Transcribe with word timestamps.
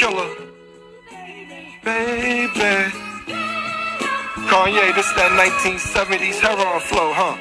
Killer. 0.00 0.32
Baby. 1.84 2.72
Kanye, 4.48 4.96
this 4.96 5.12
that 5.20 5.28
1970s 5.36 6.40
heroin 6.40 6.80
flow, 6.80 7.12
huh? 7.12 7.36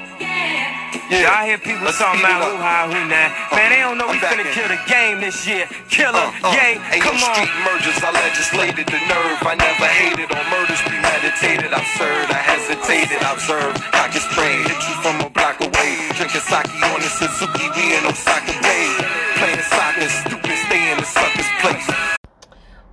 Yeah, 1.07 1.31
I 1.31 1.47
hear 1.47 1.57
people 1.57 1.87
Let's 1.87 1.97
talking 2.03 2.19
about 2.19 2.43
who 2.43 2.59
high, 2.59 2.83
who 2.91 2.99
nah. 3.07 3.31
Man, 3.55 3.71
they 3.71 3.79
don't 3.79 3.95
know 3.95 4.11
we 4.11 4.19
I'm 4.19 4.27
finna 4.27 4.43
in. 4.43 4.51
kill 4.51 4.67
the 4.67 4.77
game 4.91 5.23
this 5.23 5.47
year. 5.47 5.71
Killer, 5.87 6.19
Uh, 6.19 6.51
uh, 6.51 6.51
yay, 6.51 6.75
Ain't 6.91 6.99
come 6.99 7.15
no 7.15 7.31
on. 7.31 7.33
street 7.39 7.55
mergers, 7.63 7.97
I 8.03 8.11
legislated 8.11 8.85
the 8.91 8.99
nerve. 9.07 9.39
I 9.47 9.55
never 9.55 9.87
hated 9.87 10.27
on 10.35 10.43
murders 10.51 10.83
premeditated. 10.83 11.71
I've 11.71 11.87
served, 11.95 12.27
I 12.27 12.43
hesitated, 12.43 13.23
I've 13.23 13.39
observed. 13.39 13.79
Cock 13.95 14.11
is 14.19 14.27
sprayed, 14.27 14.67
hit 14.67 14.83
you 14.83 14.95
from 14.99 15.15
a 15.23 15.31
block 15.31 15.63
away. 15.63 15.95
Drinking 16.19 16.43
sake 16.43 16.67
on 16.83 16.99
the 16.99 17.07
Suzuki, 17.07 17.71
we 17.71 17.95
in 17.95 18.03
Osaka 18.03 18.51
Bay. 18.59 18.91
Playing 19.39 19.63
soccer, 19.71 20.09
stupid, 20.11 20.57
stay 20.67 20.83
in 20.91 20.97
the 20.99 21.07
sucker's 21.07 21.47
place. 21.63 22.18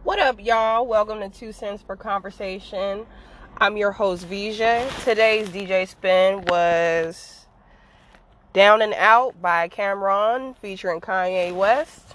What 0.07 0.21
up, 0.21 0.39
y'all? 0.41 0.87
Welcome 0.87 1.19
to 1.19 1.29
Two 1.29 1.51
Cents 1.51 1.83
for 1.83 1.97
Conversation. 1.97 3.07
I'm 3.59 3.77
your 3.77 3.91
host, 3.91 4.31
Vijay. 4.31 4.89
Today's 5.03 5.49
DJ 5.49 5.89
spin 5.89 6.45
was 6.47 7.47
Down 8.53 8.83
and 8.83 8.95
Out 8.95 9.43
by 9.43 9.69
Cam'ron 9.69 10.57
featuring 10.59 11.01
Kanye 11.01 11.53
West. 11.53 12.15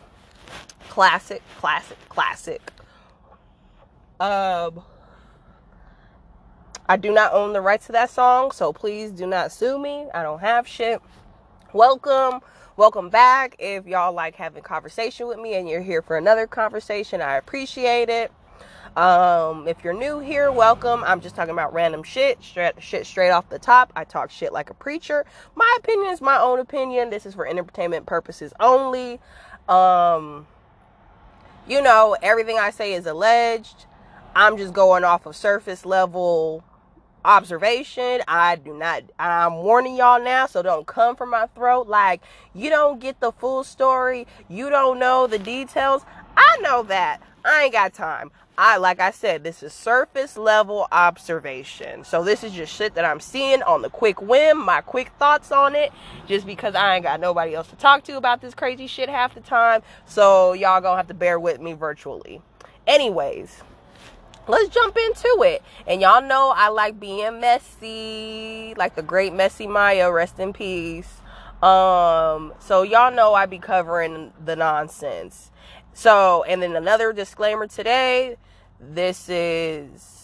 Classic, 0.87 1.41
classic, 1.59 1.97
classic. 2.07 2.61
Um, 4.21 4.81
I 6.87 6.95
do 6.95 7.11
not 7.11 7.33
own 7.33 7.51
the 7.51 7.59
rights 7.59 7.87
to 7.87 7.91
that 7.91 8.09
song, 8.09 8.51
so 8.51 8.71
please 8.71 9.11
do 9.11 9.27
not 9.27 9.51
sue 9.51 9.77
me. 9.77 10.07
I 10.13 10.23
don't 10.23 10.39
have 10.39 10.65
shit. 10.65 11.01
Welcome, 11.73 12.39
welcome 12.81 13.09
back. 13.09 13.55
If 13.59 13.85
y'all 13.85 14.11
like 14.11 14.35
having 14.35 14.63
conversation 14.63 15.27
with 15.27 15.37
me 15.37 15.53
and 15.53 15.69
you're 15.69 15.83
here 15.83 16.01
for 16.01 16.17
another 16.17 16.47
conversation, 16.47 17.21
I 17.21 17.35
appreciate 17.35 18.09
it. 18.09 18.31
Um, 18.97 19.67
if 19.67 19.83
you're 19.83 19.93
new 19.93 20.17
here, 20.17 20.51
welcome. 20.51 21.03
I'm 21.05 21.21
just 21.21 21.35
talking 21.35 21.51
about 21.51 21.75
random 21.75 22.01
shit, 22.01 22.43
straight, 22.43 22.81
shit 22.81 23.05
straight 23.05 23.29
off 23.29 23.47
the 23.49 23.59
top. 23.59 23.93
I 23.95 24.03
talk 24.03 24.31
shit 24.31 24.51
like 24.51 24.71
a 24.71 24.73
preacher. 24.73 25.27
My 25.53 25.75
opinion 25.77 26.11
is 26.11 26.21
my 26.21 26.39
own 26.39 26.57
opinion. 26.57 27.11
This 27.11 27.27
is 27.27 27.35
for 27.35 27.45
entertainment 27.45 28.07
purposes 28.07 28.51
only. 28.59 29.19
Um, 29.69 30.47
you 31.67 31.83
know, 31.83 32.17
everything 32.23 32.57
I 32.57 32.71
say 32.71 32.93
is 32.93 33.05
alleged. 33.05 33.85
I'm 34.35 34.57
just 34.57 34.73
going 34.73 35.03
off 35.03 35.27
of 35.27 35.35
surface 35.35 35.85
level 35.85 36.63
observation. 37.25 38.21
I 38.27 38.55
do 38.55 38.77
not, 38.77 39.03
I'm 39.19 39.55
warning 39.55 39.95
y'all 39.95 40.23
now, 40.23 40.45
so 40.45 40.61
don't 40.61 40.87
come 40.87 41.15
for 41.15 41.25
my 41.25 41.47
throat. 41.47 41.87
Like, 41.87 42.21
you 42.53 42.69
don't 42.69 42.99
get 42.99 43.19
the 43.19 43.31
full 43.31 43.63
story, 43.63 44.27
you 44.49 44.69
don't 44.69 44.99
know 44.99 45.27
the 45.27 45.39
details. 45.39 46.03
I 46.35 46.57
know 46.61 46.83
that. 46.83 47.21
I 47.43 47.63
ain't 47.63 47.73
got 47.73 47.93
time. 47.93 48.31
I, 48.57 48.77
like 48.77 48.99
I 48.99 49.11
said, 49.11 49.43
this 49.43 49.63
is 49.63 49.73
surface 49.73 50.37
level 50.37 50.87
observation. 50.91 52.03
So, 52.03 52.23
this 52.23 52.43
is 52.43 52.51
just 52.51 52.73
shit 52.73 52.93
that 52.95 53.05
I'm 53.05 53.19
seeing 53.19 53.63
on 53.63 53.81
the 53.81 53.89
quick 53.89 54.21
whim, 54.21 54.63
my 54.63 54.81
quick 54.81 55.11
thoughts 55.17 55.51
on 55.51 55.75
it, 55.75 55.91
just 56.27 56.45
because 56.45 56.75
I 56.75 56.95
ain't 56.95 57.03
got 57.03 57.19
nobody 57.19 57.55
else 57.55 57.69
to 57.69 57.75
talk 57.75 58.03
to 58.03 58.17
about 58.17 58.41
this 58.41 58.53
crazy 58.53 58.87
shit 58.87 59.09
half 59.09 59.33
the 59.33 59.41
time. 59.41 59.81
So, 60.05 60.53
y'all 60.53 60.81
gonna 60.81 60.97
have 60.97 61.07
to 61.07 61.13
bear 61.13 61.39
with 61.39 61.59
me 61.59 61.73
virtually. 61.73 62.41
Anyways, 62.85 63.63
let's 64.47 64.69
jump 64.69 64.97
into 64.97 65.43
it. 65.43 65.63
And 65.87 66.01
y'all 66.01 66.21
know 66.21 66.53
I 66.55 66.69
like 66.69 66.99
being 66.99 67.39
messy, 67.39 68.73
like 68.77 68.95
the 68.95 69.01
great 69.01 69.33
Messy 69.33 69.67
Mya, 69.67 70.11
rest 70.11 70.39
in 70.39 70.53
peace. 70.53 71.21
Um, 71.61 72.53
so 72.59 72.83
y'all 72.83 73.13
know 73.13 73.33
I 73.33 73.45
be 73.45 73.59
covering 73.59 74.33
the 74.43 74.55
nonsense. 74.55 75.51
So, 75.93 76.43
and 76.43 76.61
then 76.61 76.75
another 76.75 77.13
disclaimer 77.13 77.67
today, 77.67 78.37
this 78.79 79.29
is 79.29 80.21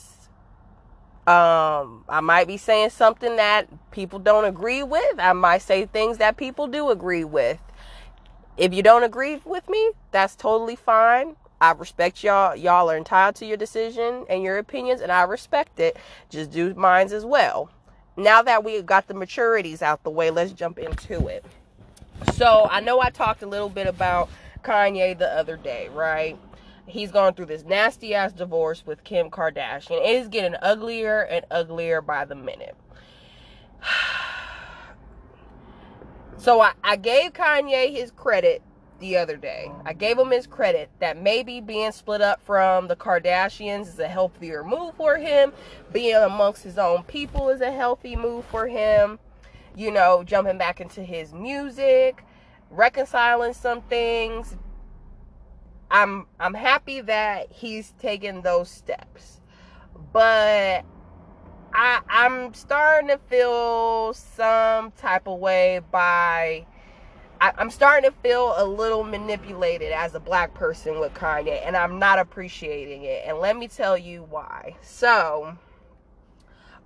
um 1.27 2.05
I 2.07 2.21
might 2.21 2.47
be 2.47 2.55
saying 2.55 2.91
something 2.91 3.35
that 3.35 3.67
people 3.91 4.17
don't 4.17 4.45
agree 4.45 4.81
with. 4.81 5.19
I 5.19 5.33
might 5.33 5.61
say 5.61 5.85
things 5.85 6.17
that 6.17 6.37
people 6.37 6.67
do 6.67 6.89
agree 6.89 7.25
with. 7.25 7.59
If 8.55 8.73
you 8.73 8.81
don't 8.81 9.03
agree 9.03 9.41
with 9.45 9.69
me, 9.69 9.91
that's 10.11 10.35
totally 10.35 10.75
fine. 10.75 11.35
I 11.59 11.71
respect 11.71 12.23
y'all. 12.23 12.55
Y'all 12.55 12.89
are 12.89 12.97
entitled 12.97 13.35
to 13.37 13.45
your 13.45 13.57
decision 13.57 14.25
and 14.29 14.43
your 14.43 14.57
opinions, 14.57 15.01
and 15.01 15.11
I 15.11 15.23
respect 15.23 15.79
it. 15.79 15.97
Just 16.29 16.51
do 16.51 16.73
mine 16.75 17.11
as 17.11 17.25
well. 17.25 17.71
Now 18.15 18.41
that 18.43 18.63
we 18.63 18.81
got 18.81 19.07
the 19.07 19.13
maturities 19.13 19.81
out 19.81 20.03
the 20.03 20.09
way, 20.09 20.29
let's 20.31 20.51
jump 20.51 20.77
into 20.77 21.27
it. 21.27 21.45
So 22.33 22.67
I 22.69 22.79
know 22.79 22.99
I 22.99 23.09
talked 23.09 23.43
a 23.43 23.47
little 23.47 23.69
bit 23.69 23.87
about 23.87 24.29
Kanye 24.63 25.17
the 25.17 25.29
other 25.29 25.57
day, 25.57 25.89
right? 25.89 26.37
He's 26.85 27.11
going 27.11 27.33
through 27.33 27.47
this 27.47 27.63
nasty 27.63 28.13
ass 28.13 28.33
divorce 28.33 28.85
with 28.85 29.03
Kim 29.03 29.29
Kardashian. 29.29 30.01
It 30.01 30.21
is 30.21 30.27
getting 30.29 30.55
uglier 30.61 31.21
and 31.21 31.45
uglier 31.51 32.01
by 32.01 32.25
the 32.25 32.35
minute. 32.35 32.75
So 36.39 36.61
I, 36.61 36.73
I 36.83 36.97
gave 36.97 37.33
Kanye 37.33 37.91
his 37.91 38.11
credit 38.11 38.61
the 38.99 39.17
other 39.17 39.37
day. 39.37 39.71
I 39.85 39.93
gave 39.93 40.17
him 40.17 40.31
his 40.31 40.47
credit 40.47 40.89
that 40.99 41.17
maybe 41.21 41.61
being 41.61 41.91
split 41.91 42.21
up 42.21 42.41
from 42.45 42.87
the 42.87 42.95
Kardashians 42.95 43.87
is 43.87 43.99
a 43.99 44.07
healthier 44.07 44.63
move 44.63 44.95
for 44.95 45.17
him. 45.17 45.53
Being 45.91 46.15
amongst 46.15 46.63
his 46.63 46.77
own 46.77 47.03
people 47.03 47.49
is 47.49 47.61
a 47.61 47.71
healthy 47.71 48.15
move 48.15 48.45
for 48.45 48.67
him. 48.67 49.19
You 49.75 49.91
know, 49.91 50.23
jumping 50.23 50.57
back 50.57 50.81
into 50.81 51.03
his 51.03 51.33
music, 51.33 52.23
reconciling 52.69 53.53
some 53.53 53.81
things. 53.81 54.55
I'm 55.89 56.25
I'm 56.39 56.53
happy 56.53 57.01
that 57.01 57.51
he's 57.51 57.91
taken 57.99 58.41
those 58.41 58.69
steps. 58.69 59.41
But 60.11 60.83
I 61.73 62.01
I'm 62.09 62.53
starting 62.53 63.09
to 63.09 63.19
feel 63.29 64.13
some 64.13 64.91
type 64.91 65.27
of 65.27 65.39
way 65.39 65.81
by 65.91 66.65
I, 67.39 67.53
I'm 67.57 67.69
starting 67.69 68.09
to 68.09 68.15
feel 68.17 68.53
a 68.57 68.65
little 68.65 69.03
manipulated 69.03 69.91
as 69.91 70.15
a 70.15 70.19
black 70.19 70.53
person 70.53 70.99
with 70.99 71.13
Kanye, 71.13 71.65
and 71.65 71.75
I'm 71.77 71.99
not 71.99 72.19
appreciating 72.19 73.03
it. 73.03 73.23
And 73.25 73.39
let 73.39 73.57
me 73.57 73.67
tell 73.67 73.97
you 73.97 74.23
why. 74.29 74.75
So, 74.81 75.57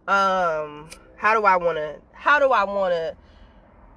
um, 0.08 0.90
how 1.16 1.34
do 1.40 1.46
I 1.46 1.58
want 1.58 1.78
to? 1.78 1.96
How 2.14 2.40
do 2.40 2.52
I 2.52 2.64
want 2.64 2.94
to 2.94 3.16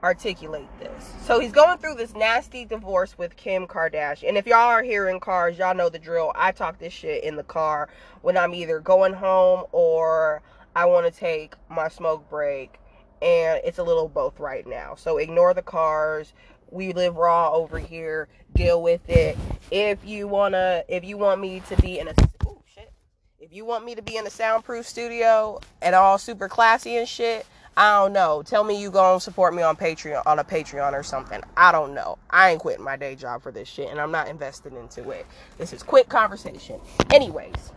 articulate 0.02 0.68
this? 0.78 1.12
So 1.22 1.40
he's 1.40 1.52
going 1.52 1.78
through 1.78 1.94
this 1.96 2.14
nasty 2.14 2.64
divorce 2.64 3.18
with 3.18 3.36
Kim 3.36 3.66
Kardashian. 3.66 4.28
And 4.28 4.36
if 4.36 4.46
y'all 4.46 4.68
are 4.68 4.82
here 4.82 5.08
in 5.08 5.20
cars, 5.20 5.58
y'all 5.58 5.74
know 5.74 5.88
the 5.88 5.98
drill. 5.98 6.32
I 6.34 6.52
talk 6.52 6.78
this 6.78 6.92
shit 6.92 7.24
in 7.24 7.36
the 7.36 7.42
car 7.42 7.88
when 8.22 8.36
I'm 8.36 8.54
either 8.54 8.80
going 8.80 9.14
home 9.14 9.64
or 9.72 10.42
I 10.76 10.86
want 10.86 11.12
to 11.12 11.18
take 11.18 11.54
my 11.68 11.88
smoke 11.88 12.28
break 12.28 12.78
and 13.24 13.60
it's 13.64 13.78
a 13.78 13.82
little 13.82 14.06
both 14.06 14.38
right 14.38 14.66
now. 14.66 14.94
So 14.94 15.16
ignore 15.16 15.54
the 15.54 15.62
cars. 15.62 16.34
We 16.70 16.92
live 16.92 17.16
raw 17.16 17.52
over 17.52 17.78
here. 17.78 18.28
Deal 18.54 18.82
with 18.82 19.08
it. 19.08 19.36
If 19.70 20.04
you 20.04 20.28
wanna, 20.28 20.84
if 20.88 21.04
you 21.04 21.16
want 21.16 21.40
me 21.40 21.60
to 21.68 21.76
be 21.80 21.98
in 21.98 22.08
a, 22.08 22.14
oh 22.46 22.62
shit, 22.72 22.92
if 23.40 23.52
you 23.52 23.64
want 23.64 23.84
me 23.86 23.94
to 23.94 24.02
be 24.02 24.16
in 24.16 24.26
a 24.26 24.30
soundproof 24.30 24.86
studio 24.86 25.58
and 25.80 25.94
all 25.94 26.18
super 26.18 26.48
classy 26.48 26.96
and 26.98 27.08
shit, 27.08 27.46
I 27.76 27.98
don't 27.98 28.12
know. 28.12 28.42
Tell 28.42 28.62
me 28.62 28.80
you 28.80 28.90
gonna 28.90 29.18
support 29.18 29.54
me 29.54 29.62
on 29.62 29.74
Patreon, 29.74 30.22
on 30.26 30.38
a 30.38 30.44
Patreon 30.44 30.92
or 30.92 31.02
something. 31.02 31.40
I 31.56 31.72
don't 31.72 31.94
know. 31.94 32.18
I 32.28 32.50
ain't 32.50 32.60
quitting 32.60 32.84
my 32.84 32.96
day 32.96 33.16
job 33.16 33.42
for 33.42 33.50
this 33.50 33.68
shit, 33.68 33.90
and 33.90 33.98
I'm 33.98 34.12
not 34.12 34.28
invested 34.28 34.74
into 34.74 35.10
it. 35.10 35.26
This 35.56 35.72
is 35.72 35.82
quick 35.82 36.08
conversation. 36.08 36.78
Anyways, 37.12 37.72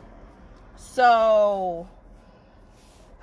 so 0.76 1.88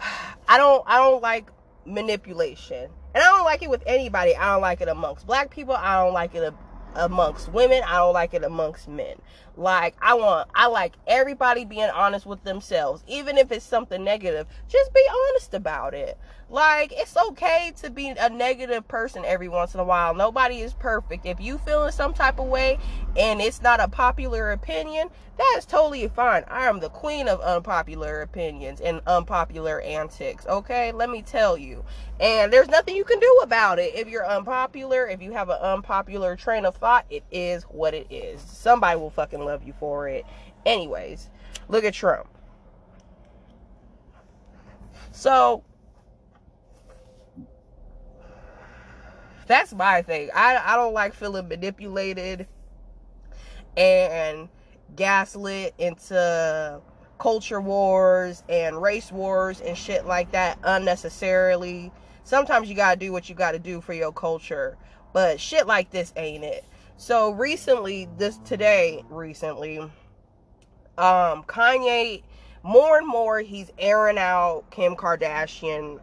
I 0.49 0.57
don't 0.57 0.83
I 0.87 0.97
don't 0.97 1.23
like 1.23 1.49
manipulation. 1.87 2.91
And 3.15 3.23
I 3.23 3.27
don't 3.27 3.45
like 3.45 3.63
it 3.63 3.71
with 3.71 3.83
anybody. 3.87 4.35
I 4.37 4.53
don't 4.53 4.63
like 4.63 4.81
it 4.81 4.89
amongst 4.89 5.27
black 5.27 5.51
people. 5.51 5.75
I 5.75 6.03
don't 6.03 6.13
like 6.15 6.35
it 6.35 6.53
amongst 6.95 7.53
women. 7.53 7.83
I 7.87 7.99
don't 7.99 8.15
like 8.15 8.35
it 8.35 8.45
amongst 8.45 8.89
men. 8.89 9.17
Like 9.57 9.95
I 10.01 10.15
want 10.15 10.49
I 10.55 10.67
like 10.67 10.95
everybody 11.07 11.65
being 11.65 11.91
honest 11.91 12.27
with 12.27 12.43
themselves. 12.45 13.05
Even 13.07 13.39
if 13.39 13.53
it's 13.53 13.65
something 13.65 14.03
negative, 14.03 14.47
just 14.69 14.93
be 14.93 15.07
honest 15.31 15.55
about 15.55 15.95
it. 15.95 16.19
Like 16.51 16.93
it's 16.93 17.17
okay 17.17 17.73
to 17.83 17.91
be 17.91 18.09
a 18.09 18.29
negative 18.29 18.87
person 18.87 19.25
every 19.25 19.49
once 19.49 19.75
in 19.75 19.81
a 19.81 19.85
while. 19.85 20.15
Nobody 20.15 20.61
is 20.61 20.75
perfect. 20.75 21.27
If 21.27 21.41
you 21.41 21.59
feel 21.59 21.85
in 21.85 21.93
some 21.93 22.15
type 22.15 22.39
of 22.39 22.47
way 22.47 22.79
and 23.17 23.41
it's 23.41 23.63
not 23.63 23.81
a 23.81 23.89
popular 23.89 24.53
opinion, 24.53 25.09
that's 25.37 25.67
totally 25.67 26.07
fine. 26.09 26.45
I 26.47 26.67
am 26.67 26.79
the 26.79 26.91
queen 26.91 27.27
of 27.27 27.41
unpopular 27.41 28.23
opinions 28.23 28.81
and 28.81 29.01
unpopular 29.07 29.81
antics, 29.81 30.47
okay? 30.47 30.93
Let 30.93 31.11
me 31.11 31.23
tell 31.23 31.59
you. 31.59 31.85
And 32.21 32.53
there's 32.53 32.69
nothing 32.69 32.95
you 32.95 33.05
can 33.05 33.19
do 33.19 33.41
about 33.43 33.81
it. 33.81 33.95
If 33.97 34.09
you're 34.09 34.27
unpopular, 34.27 35.09
if 35.09 35.21
you 35.21 35.33
have 35.33 35.49
an 35.49 35.59
unpopular 35.61 36.37
train 36.37 36.65
of 36.65 36.77
thought, 36.77 37.07
it 37.11 37.25
is 37.33 37.65
what 37.65 37.95
it 37.95 38.07
is. 38.11 38.41
Somebody 38.43 38.99
will 39.01 39.11
fucking 39.11 39.44
love 39.45 39.63
you 39.65 39.75
for 39.79 40.09
it. 40.09 40.25
Anyways, 40.67 41.31
look 41.69 41.85
at 41.85 41.95
Trump. 41.95 42.29
So, 45.13 45.63
that's 49.47 49.73
my 49.75 50.03
thing. 50.03 50.31
I, 50.35 50.57
I 50.57 50.77
don't 50.77 50.95
like 50.95 51.15
feeling 51.15 51.49
manipulated 51.49 52.47
and 53.77 54.49
gaslit 54.97 55.75
into 55.79 56.81
culture 57.19 57.61
wars 57.61 58.43
and 58.49 58.81
race 58.81 59.13
wars 59.13 59.61
and 59.61 59.77
shit 59.77 60.07
like 60.07 60.33
that 60.33 60.59
unnecessarily. 60.63 61.93
Sometimes 62.25 62.69
you 62.69 62.75
gotta 62.75 62.99
do 62.99 63.13
what 63.13 63.29
you 63.29 63.35
gotta 63.35 63.59
do 63.59 63.81
for 63.81 63.93
your 63.93 64.13
culture, 64.13 64.77
but 65.13 65.41
shit 65.41 65.67
like 65.67 65.91
this 65.91 66.13
ain't 66.17 66.45
it. 66.45 66.65
So 66.97 67.33
recently, 67.33 68.09
this 68.19 68.39
today, 68.39 69.05
recently, 69.11 69.79
um, 69.79 69.93
Kanye, 70.97 72.23
more 72.63 72.99
and 72.99 73.07
more, 73.07 73.41
he's 73.41 73.71
airing 73.79 74.17
out 74.17 74.65
Kim 74.71 74.95
Kardashian 74.95 75.99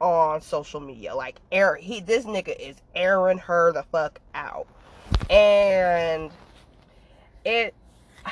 on 0.00 0.40
social 0.40 0.80
media. 0.80 1.14
Like, 1.14 1.40
air, 1.50 1.74
he, 1.74 2.00
this 2.00 2.24
nigga 2.24 2.58
is 2.58 2.76
airing 2.94 3.38
her 3.38 3.72
the 3.72 3.82
fuck 3.82 4.20
out, 4.34 4.66
and 5.30 6.30
it. 7.44 7.74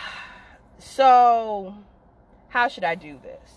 So, 0.78 1.74
how 2.48 2.68
should 2.68 2.84
I 2.84 2.94
do 2.94 3.18
this? 3.22 3.50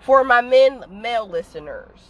For 0.00 0.24
my 0.24 0.40
men, 0.40 0.84
male 0.90 1.28
listeners, 1.28 2.00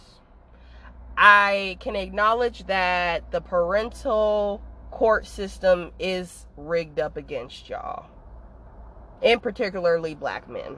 I 1.15 1.77
can 1.79 1.95
acknowledge 1.95 2.65
that 2.65 3.29
the 3.31 3.39
parental 3.39 4.61
court 4.93 5.25
system 5.25 5.91
is 5.97 6.45
rigged 6.55 6.99
up 6.99 7.17
against 7.17 7.67
y'all, 7.67 8.05
and 9.23 9.41
particularly 9.41 10.13
black 10.13 10.47
men. 10.47 10.77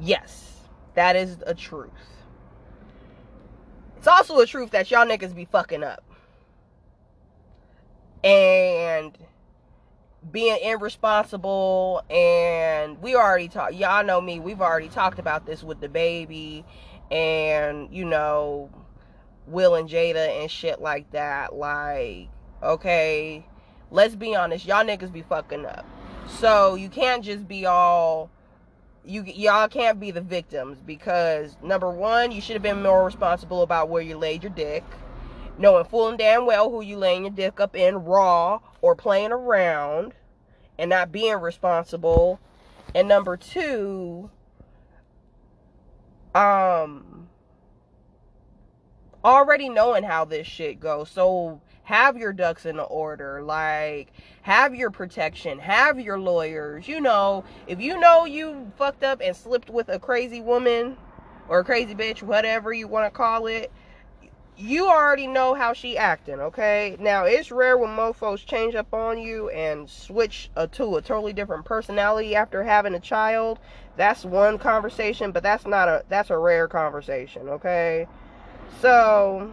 Yes, 0.00 0.60
that 0.94 1.14
is 1.14 1.36
a 1.46 1.52
truth. 1.52 1.90
It's 3.98 4.06
also 4.06 4.38
a 4.40 4.46
truth 4.46 4.70
that 4.70 4.90
y'all 4.90 5.06
niggas 5.06 5.34
be 5.34 5.44
fucking 5.44 5.84
up. 5.84 6.02
And 8.24 9.16
being 10.32 10.58
irresponsible 10.64 12.02
and 12.08 13.00
we 13.02 13.14
already 13.14 13.46
talked 13.46 13.74
y'all 13.74 14.02
know 14.02 14.22
me 14.22 14.40
we've 14.40 14.62
already 14.62 14.88
talked 14.88 15.18
about 15.18 15.44
this 15.44 15.62
with 15.62 15.82
the 15.82 15.88
baby 15.88 16.64
and 17.10 17.94
you 17.94 18.06
know 18.06 18.70
will 19.46 19.74
and 19.74 19.88
jada 19.88 20.40
and 20.40 20.50
shit 20.50 20.80
like 20.80 21.10
that 21.10 21.54
like 21.54 22.28
okay 22.62 23.46
let's 23.90 24.14
be 24.14 24.34
honest 24.34 24.66
y'all 24.66 24.84
niggas 24.84 25.12
be 25.12 25.22
fucking 25.22 25.66
up 25.66 25.86
so 26.26 26.74
you 26.74 26.88
can't 26.88 27.24
just 27.24 27.46
be 27.46 27.66
all 27.66 28.30
you 29.04 29.22
y'all 29.24 29.68
can't 29.68 30.00
be 30.00 30.10
the 30.10 30.20
victims 30.20 30.78
because 30.80 31.56
number 31.62 31.90
one 31.90 32.32
you 32.32 32.40
should 32.40 32.54
have 32.54 32.62
been 32.62 32.82
more 32.82 33.04
responsible 33.04 33.62
about 33.62 33.88
where 33.88 34.02
you 34.02 34.16
laid 34.16 34.42
your 34.42 34.52
dick 34.52 34.84
knowing 35.58 35.84
full 35.84 36.08
and 36.08 36.18
damn 36.18 36.46
well 36.46 36.70
who 36.70 36.80
you 36.80 36.96
laying 36.96 37.22
your 37.22 37.32
dick 37.32 37.60
up 37.60 37.76
in 37.76 37.96
raw 38.04 38.58
or 38.80 38.94
playing 38.96 39.32
around 39.32 40.14
and 40.78 40.90
not 40.90 41.12
being 41.12 41.36
responsible. 41.36 42.40
And 42.94 43.08
number 43.08 43.36
two, 43.36 44.30
um, 46.34 47.13
already 49.24 49.68
knowing 49.68 50.04
how 50.04 50.24
this 50.24 50.46
shit 50.46 50.78
goes. 50.78 51.10
So 51.10 51.60
have 51.84 52.16
your 52.16 52.32
ducks 52.32 52.66
in 52.66 52.76
the 52.76 52.82
order. 52.82 53.42
Like, 53.42 54.12
have 54.42 54.74
your 54.74 54.90
protection. 54.90 55.58
Have 55.58 55.98
your 55.98 56.18
lawyers. 56.18 56.86
You 56.86 57.00
know, 57.00 57.44
if 57.66 57.80
you 57.80 57.98
know 57.98 58.24
you 58.24 58.70
fucked 58.76 59.02
up 59.02 59.20
and 59.22 59.34
slipped 59.34 59.70
with 59.70 59.88
a 59.88 59.98
crazy 59.98 60.40
woman 60.40 60.96
or 61.48 61.60
a 61.60 61.64
crazy 61.64 61.94
bitch, 61.94 62.22
whatever 62.22 62.72
you 62.72 62.88
want 62.88 63.06
to 63.06 63.16
call 63.16 63.46
it, 63.46 63.70
you 64.56 64.88
already 64.88 65.26
know 65.26 65.54
how 65.54 65.72
she 65.72 65.98
acting, 65.98 66.40
okay? 66.40 66.96
Now 67.00 67.24
it's 67.24 67.50
rare 67.50 67.76
when 67.76 67.90
mofos 67.90 68.46
change 68.46 68.76
up 68.76 68.94
on 68.94 69.18
you 69.18 69.48
and 69.50 69.90
switch 69.90 70.48
a, 70.54 70.68
to 70.68 70.96
a 70.96 71.02
totally 71.02 71.32
different 71.32 71.64
personality 71.64 72.36
after 72.36 72.62
having 72.62 72.94
a 72.94 73.00
child. 73.00 73.58
That's 73.96 74.24
one 74.24 74.58
conversation, 74.58 75.32
but 75.32 75.42
that's 75.42 75.66
not 75.66 75.88
a 75.88 76.04
that's 76.08 76.30
a 76.30 76.38
rare 76.38 76.68
conversation, 76.68 77.48
okay? 77.48 78.06
So 78.80 79.52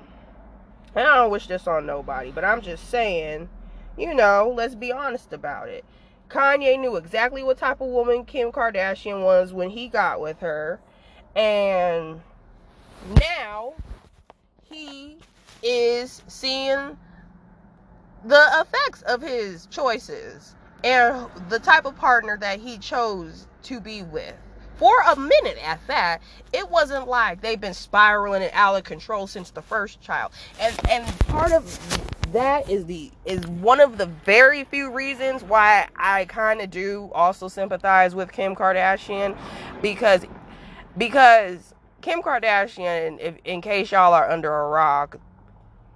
I 0.96 1.04
don't 1.04 1.32
wish 1.32 1.48
this 1.48 1.68
on 1.68 1.86
nobody, 1.86 2.32
but 2.32 2.44
I'm 2.44 2.62
just 2.62 2.90
saying, 2.90 3.50
you 3.98 4.14
know, 4.14 4.54
let's 4.56 4.76
be 4.76 4.92
honest 4.92 5.34
about 5.34 5.70
it. 5.70 5.86
Kanye 6.30 6.80
knew 6.80 6.96
exactly 6.96 7.44
what 7.44 7.58
type 7.58 7.82
of 7.82 7.88
woman 7.88 8.26
Kim 8.26 8.52
Kardashian 8.52 9.24
was 9.24 9.54
when 9.54 9.70
he 9.70 9.88
got 9.88 10.22
with 10.22 10.40
her. 10.40 10.80
And 11.36 12.22
now 13.20 13.74
he 14.64 15.18
is 15.64 16.22
seeing 16.28 16.98
the 18.26 18.48
effects 18.62 19.02
of 19.04 19.22
his 19.22 19.66
choices 19.68 20.56
and 20.84 21.28
the 21.50 21.60
type 21.60 21.86
of 21.86 21.96
partner 21.96 22.38
that 22.38 22.60
he 22.60 22.78
chose 22.78 23.48
to 23.64 23.80
be 23.80 24.04
with. 24.04 24.36
For 24.82 24.96
a 25.12 25.16
minute 25.16 25.60
at 25.64 25.80
that, 25.86 26.24
it 26.52 26.68
wasn't 26.72 27.08
like 27.08 27.42
they've 27.42 27.62
been 27.62 27.76
spiraling 27.76 28.42
and 28.42 28.50
out 28.52 28.76
of 28.76 28.84
control 28.84 29.28
since 29.28 29.52
the 29.52 29.62
first 29.62 30.02
child. 30.02 30.32
And 30.60 30.76
and 30.90 31.20
part 31.28 31.52
of 31.52 32.34
that 32.34 32.68
is 32.68 32.88
the 32.88 33.12
is 33.24 33.46
one 33.46 33.80
of 33.80 34.00
the 34.00 34.08
very 34.08 34.64
few 34.64 34.92
reasons 34.92 35.44
why 35.44 35.88
I 35.96 36.26
kind 36.26 36.62
of 36.62 36.72
do 36.72 37.12
also 37.14 37.48
sympathize 37.48 38.16
with 38.16 38.32
Kim 38.32 38.56
Kardashian 38.56 39.38
because 39.84 40.26
because 40.98 41.76
Kim 42.02 42.24
Kardashian, 42.24 43.20
if, 43.20 43.36
in 43.46 43.62
case 43.62 43.92
y'all 43.92 44.16
are 44.16 44.32
under 44.32 44.52
a 44.52 44.68
rock, 44.68 45.18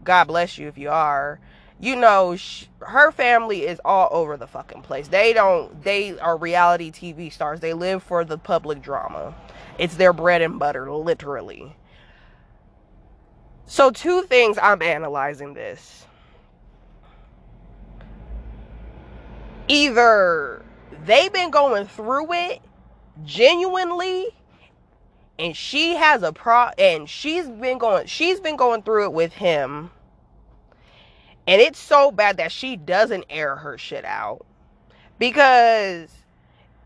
God 0.04 0.26
bless 0.26 0.60
you 0.60 0.68
if 0.68 0.78
you 0.78 0.92
are. 0.92 1.40
You 1.80 1.96
know, 1.96 2.36
sh- 2.36 2.66
her 2.80 3.12
family 3.12 3.68
is 3.68 3.82
all 3.84 4.08
over 4.12 4.38
the 4.38 4.48
fucking 4.48 4.82
place. 4.82 5.10
They 5.10 5.34
don't, 5.34 5.84
they 5.84 6.18
are 6.20 6.38
reality 6.38 6.92
TV 6.92 7.32
stars. 7.32 7.60
They 7.60 7.74
live 7.74 8.02
for 8.02 8.24
the 8.24 8.38
public 8.38 8.82
drama. 8.82 9.36
It's 9.78 9.96
their 9.96 10.14
bread 10.14 10.42
and 10.42 10.58
butter, 10.58 10.90
literally. 10.92 11.76
So, 13.66 13.92
two 13.92 14.24
things 14.24 14.58
I'm 14.62 14.82
analyzing 14.82 15.54
this. 15.54 16.06
Either 19.68 20.64
they've 21.06 21.34
been 21.34 21.50
going 21.52 21.88
through 21.88 22.32
it 22.34 22.62
genuinely 23.24 24.28
and 25.40 25.56
she 25.56 25.96
has 25.96 26.24
a 26.24 26.32
pro 26.32 26.70
and 26.78 27.10
she's 27.10 27.48
been 27.48 27.78
going 27.78 28.06
she's 28.06 28.40
been 28.40 28.56
going 28.56 28.82
through 28.82 29.06
it 29.06 29.14
with 29.14 29.34
him 29.34 29.90
and 31.48 31.62
it's 31.62 31.80
so 31.80 32.12
bad 32.12 32.38
that 32.38 32.52
she 32.52 32.76
doesn't 32.76 33.26
air 33.30 33.56
her 33.56 33.78
shit 33.78 34.06
out 34.06 34.46
because 35.20 36.10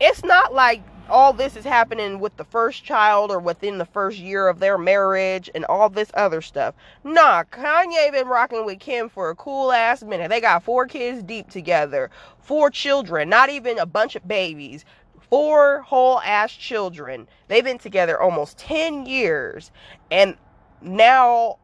it's 0.00 0.24
not 0.24 0.54
like 0.54 0.82
all 1.08 1.32
this 1.32 1.56
is 1.56 1.64
happening 1.64 2.20
with 2.20 2.36
the 2.36 2.44
first 2.44 2.84
child 2.84 3.32
or 3.32 3.40
within 3.40 3.78
the 3.78 3.84
first 3.84 4.18
year 4.18 4.46
of 4.46 4.60
their 4.60 4.78
marriage 4.78 5.50
and 5.54 5.64
all 5.64 5.88
this 5.88 6.10
other 6.14 6.40
stuff. 6.40 6.74
Nah, 7.02 7.42
Kanye 7.44 8.12
been 8.12 8.28
rocking 8.28 8.64
with 8.64 8.78
Kim 8.78 9.08
for 9.08 9.28
a 9.30 9.34
cool 9.34 9.72
ass 9.72 10.02
minute. 10.02 10.30
They 10.30 10.40
got 10.40 10.62
four 10.62 10.86
kids 10.86 11.22
deep 11.22 11.50
together, 11.50 12.10
four 12.38 12.70
children, 12.70 13.28
not 13.28 13.50
even 13.50 13.78
a 13.78 13.86
bunch 13.86 14.14
of 14.14 14.28
babies 14.28 14.84
four 15.30 15.82
whole 15.82 16.20
ass 16.20 16.52
children. 16.52 17.28
They've 17.48 17.64
been 17.64 17.78
together 17.78 18.20
almost 18.20 18.58
10 18.58 19.06
years. 19.06 19.70
And 20.10 20.36
now, 20.82 21.58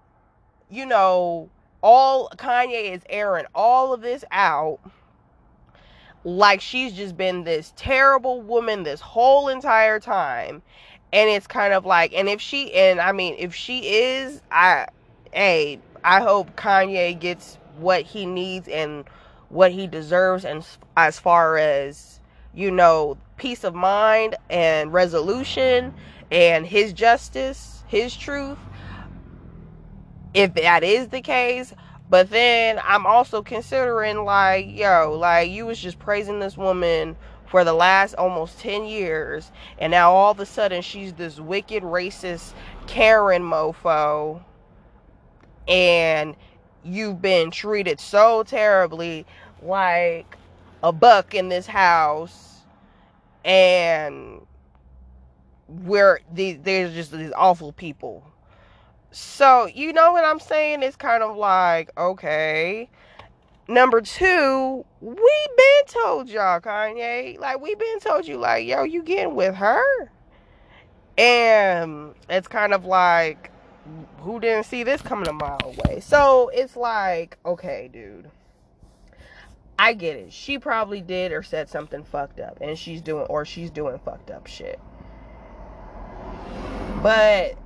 you 0.70 0.86
know, 0.86 1.50
all 1.86 2.28
Kanye 2.30 2.92
is 2.92 3.02
airing 3.08 3.46
all 3.54 3.92
of 3.92 4.00
this 4.00 4.24
out 4.32 4.80
like 6.24 6.60
she's 6.60 6.92
just 6.92 7.16
been 7.16 7.44
this 7.44 7.72
terrible 7.76 8.42
woman 8.42 8.82
this 8.82 9.00
whole 9.00 9.46
entire 9.46 10.00
time. 10.00 10.60
And 11.12 11.30
it's 11.30 11.46
kind 11.46 11.72
of 11.72 11.86
like, 11.86 12.12
and 12.12 12.28
if 12.28 12.40
she, 12.40 12.74
and 12.74 13.00
I 13.00 13.12
mean, 13.12 13.36
if 13.38 13.54
she 13.54 13.78
is, 13.86 14.42
I, 14.50 14.88
hey, 15.32 15.78
I 16.02 16.20
hope 16.20 16.56
Kanye 16.56 17.18
gets 17.18 17.58
what 17.78 18.02
he 18.02 18.26
needs 18.26 18.66
and 18.66 19.04
what 19.48 19.70
he 19.70 19.86
deserves, 19.86 20.44
and 20.44 20.66
as 20.96 21.20
far 21.20 21.56
as 21.56 22.18
you 22.52 22.72
know, 22.72 23.16
peace 23.36 23.62
of 23.62 23.74
mind 23.74 24.34
and 24.50 24.92
resolution 24.92 25.94
and 26.32 26.66
his 26.66 26.92
justice, 26.92 27.84
his 27.86 28.16
truth, 28.16 28.58
if 30.34 30.54
that 30.54 30.84
is 30.84 31.08
the 31.08 31.20
case. 31.20 31.72
But 32.08 32.30
then 32.30 32.80
I'm 32.84 33.04
also 33.06 33.42
considering, 33.42 34.24
like, 34.24 34.66
yo, 34.68 35.16
like, 35.18 35.50
you 35.50 35.66
was 35.66 35.78
just 35.78 35.98
praising 35.98 36.38
this 36.38 36.56
woman 36.56 37.16
for 37.46 37.64
the 37.64 37.72
last 37.72 38.14
almost 38.14 38.58
10 38.60 38.84
years, 38.86 39.50
and 39.78 39.90
now 39.90 40.12
all 40.12 40.32
of 40.32 40.40
a 40.40 40.46
sudden 40.46 40.82
she's 40.82 41.12
this 41.14 41.40
wicked, 41.40 41.82
racist 41.82 42.52
Karen 42.86 43.42
mofo, 43.42 44.42
and 45.68 46.36
you've 46.84 47.20
been 47.20 47.50
treated 47.50 47.98
so 48.00 48.42
terribly 48.42 49.26
like 49.62 50.36
a 50.82 50.92
buck 50.92 51.34
in 51.34 51.48
this 51.48 51.66
house 51.66 52.60
and 53.44 54.40
where 55.68 56.20
these 56.32 56.58
there's 56.62 56.94
just 56.94 57.10
these 57.12 57.32
awful 57.36 57.72
people. 57.72 58.24
So, 59.18 59.64
you 59.64 59.94
know 59.94 60.12
what 60.12 60.26
I'm 60.26 60.38
saying? 60.38 60.82
It's 60.82 60.94
kind 60.94 61.22
of 61.22 61.38
like, 61.38 61.90
okay. 61.96 62.86
number 63.66 64.02
two, 64.02 64.84
we 65.00 65.46
been 65.56 65.86
told 65.86 66.28
y'all, 66.28 66.60
Kanye. 66.60 67.38
Like 67.38 67.62
we 67.62 67.74
been 67.76 67.98
told 68.00 68.28
you, 68.28 68.36
like, 68.36 68.66
yo, 68.66 68.82
you 68.82 69.02
getting 69.02 69.34
with 69.34 69.54
her. 69.54 69.82
And 71.16 72.14
it's 72.28 72.46
kind 72.46 72.74
of 72.74 72.84
like 72.84 73.50
who 74.18 74.38
didn't 74.38 74.66
see 74.66 74.82
this 74.82 75.00
coming 75.00 75.28
a 75.28 75.32
mile 75.32 75.60
away? 75.64 76.00
So 76.00 76.50
it's 76.52 76.76
like, 76.76 77.38
okay, 77.46 77.88
dude. 77.90 78.30
I 79.78 79.94
get 79.94 80.16
it. 80.16 80.30
She 80.30 80.58
probably 80.58 81.00
did 81.00 81.32
or 81.32 81.42
said 81.42 81.70
something 81.70 82.04
fucked 82.04 82.38
up 82.38 82.58
and 82.60 82.78
she's 82.78 83.00
doing 83.00 83.24
or 83.30 83.46
she's 83.46 83.70
doing 83.70 83.98
fucked 84.04 84.30
up 84.30 84.46
shit. 84.46 84.78
But 87.02 87.56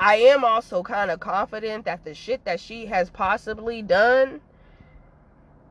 I 0.00 0.16
am 0.16 0.44
also 0.44 0.82
kind 0.82 1.10
of 1.10 1.20
confident 1.20 1.84
that 1.86 2.04
the 2.04 2.14
shit 2.14 2.44
that 2.44 2.60
she 2.60 2.86
has 2.86 3.10
possibly 3.10 3.82
done 3.82 4.40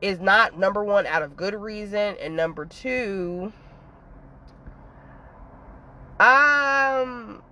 is 0.00 0.20
not 0.20 0.58
number 0.58 0.84
one 0.84 1.06
out 1.06 1.22
of 1.22 1.36
good 1.36 1.54
reason 1.54 2.16
and 2.20 2.36
number 2.36 2.66
two 2.66 3.52
um 6.20 7.42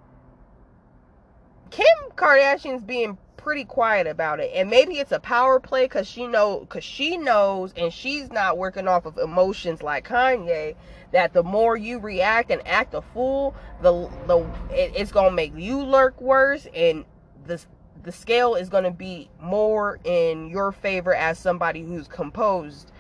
Kim 1.71 1.87
Kardashian's 2.16 2.85
being 2.85 3.18
pretty 3.46 3.64
quiet 3.64 4.08
about 4.08 4.40
it. 4.40 4.50
And 4.56 4.68
maybe 4.68 4.94
it's 4.94 5.12
a 5.12 5.20
power 5.20 5.60
play 5.60 5.84
because 5.84 6.08
she 6.08 6.26
know 6.26 6.58
because 6.58 6.82
she 6.82 7.16
knows 7.16 7.72
and 7.76 7.92
she's 7.92 8.32
not 8.32 8.58
working 8.58 8.88
off 8.88 9.06
of 9.06 9.18
emotions 9.18 9.84
like 9.84 10.04
Kanye 10.04 10.74
that 11.12 11.32
the 11.32 11.44
more 11.44 11.76
you 11.76 12.00
react 12.00 12.50
and 12.50 12.60
act 12.66 12.92
a 12.92 13.02
fool 13.02 13.54
the 13.82 14.10
the 14.26 14.38
it, 14.74 14.94
it's 14.96 15.12
gonna 15.12 15.30
make 15.30 15.52
you 15.56 15.80
look 15.80 16.20
worse 16.20 16.66
and 16.74 17.04
the 17.46 17.62
the 18.02 18.10
scale 18.10 18.56
is 18.56 18.68
gonna 18.68 18.90
be 18.90 19.30
more 19.40 20.00
in 20.02 20.48
your 20.48 20.72
favor 20.72 21.14
as 21.14 21.38
somebody 21.38 21.84
who's 21.84 22.08
composed. 22.08 22.90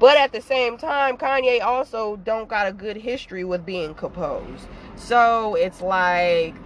But 0.00 0.16
at 0.16 0.32
the 0.32 0.40
same 0.40 0.76
time 0.76 1.16
Kanye 1.16 1.62
also 1.62 2.16
don't 2.16 2.48
got 2.48 2.66
a 2.66 2.72
good 2.72 2.96
history 2.96 3.44
with 3.44 3.64
being 3.64 3.94
composed. 3.94 4.66
So 4.96 5.54
it's 5.54 5.82
like 5.82 6.56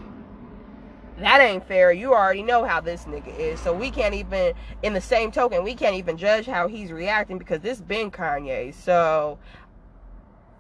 that 1.25 1.41
ain't 1.41 1.67
fair. 1.67 1.93
You 1.93 2.13
already 2.13 2.43
know 2.43 2.65
how 2.65 2.81
this 2.81 3.05
nigga 3.05 3.37
is. 3.39 3.61
So 3.61 3.73
we 3.73 3.91
can't 3.91 4.15
even, 4.15 4.55
in 4.83 4.93
the 4.93 5.01
same 5.01 5.31
token, 5.31 5.65
we 5.65 5.75
can't 5.75 5.97
even 5.97 6.17
judge 6.17 6.47
how 6.47 6.69
he's 6.69 6.93
reacting 6.93 7.39
because 7.39 7.61
this 7.61 7.81
been 7.81 8.11
Kanye. 8.11 8.75
So 8.75 9.39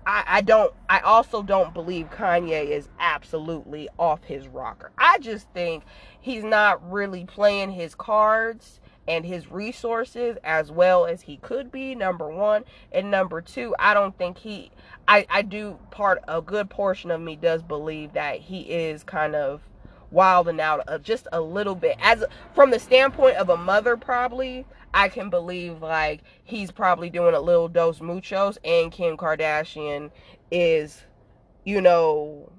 I, 0.06 0.24
I 0.26 0.40
don't, 0.40 0.72
I 0.88 1.00
also 1.00 1.42
don't 1.42 1.72
believe 1.72 2.10
Kanye 2.10 2.66
is 2.66 2.88
absolutely 2.98 3.88
off 3.98 4.24
his 4.24 4.48
rocker. 4.48 4.90
I 4.98 5.18
just 5.18 5.48
think 5.50 5.84
he's 6.20 6.44
not 6.44 6.90
really 6.90 7.24
playing 7.24 7.72
his 7.72 7.94
cards 7.94 8.80
and 9.08 9.24
his 9.24 9.50
resources 9.50 10.36
as 10.44 10.70
well 10.70 11.06
as 11.06 11.22
he 11.22 11.36
could 11.38 11.72
be 11.72 11.94
number 11.94 12.28
one 12.28 12.64
and 12.92 13.10
number 13.10 13.40
two 13.40 13.74
i 13.78 13.94
don't 13.94 14.16
think 14.18 14.38
he 14.38 14.70
i 15.08 15.26
i 15.30 15.42
do 15.42 15.78
part 15.90 16.22
a 16.28 16.40
good 16.40 16.68
portion 16.68 17.10
of 17.10 17.20
me 17.20 17.34
does 17.34 17.62
believe 17.62 18.12
that 18.12 18.38
he 18.38 18.60
is 18.60 19.02
kind 19.02 19.34
of 19.34 19.62
wilding 20.10 20.60
out 20.60 20.82
uh, 20.88 20.98
just 20.98 21.26
a 21.32 21.40
little 21.40 21.74
bit. 21.74 21.96
As 22.00 22.24
from 22.54 22.70
the 22.70 22.78
standpoint 22.78 23.36
of 23.36 23.48
a 23.50 23.56
mother 23.56 23.96
probably 23.96 24.66
i 24.92 25.08
can 25.08 25.30
believe 25.30 25.80
like 25.82 26.20
he's 26.44 26.70
probably 26.70 27.10
doing 27.10 27.34
a 27.34 27.40
little 27.40 27.68
dose 27.68 28.00
muchos 28.00 28.58
and 28.64 28.90
kim 28.90 29.16
kardashian 29.16 30.10
is 30.50 31.02
you 31.64 31.80
know 31.80 32.50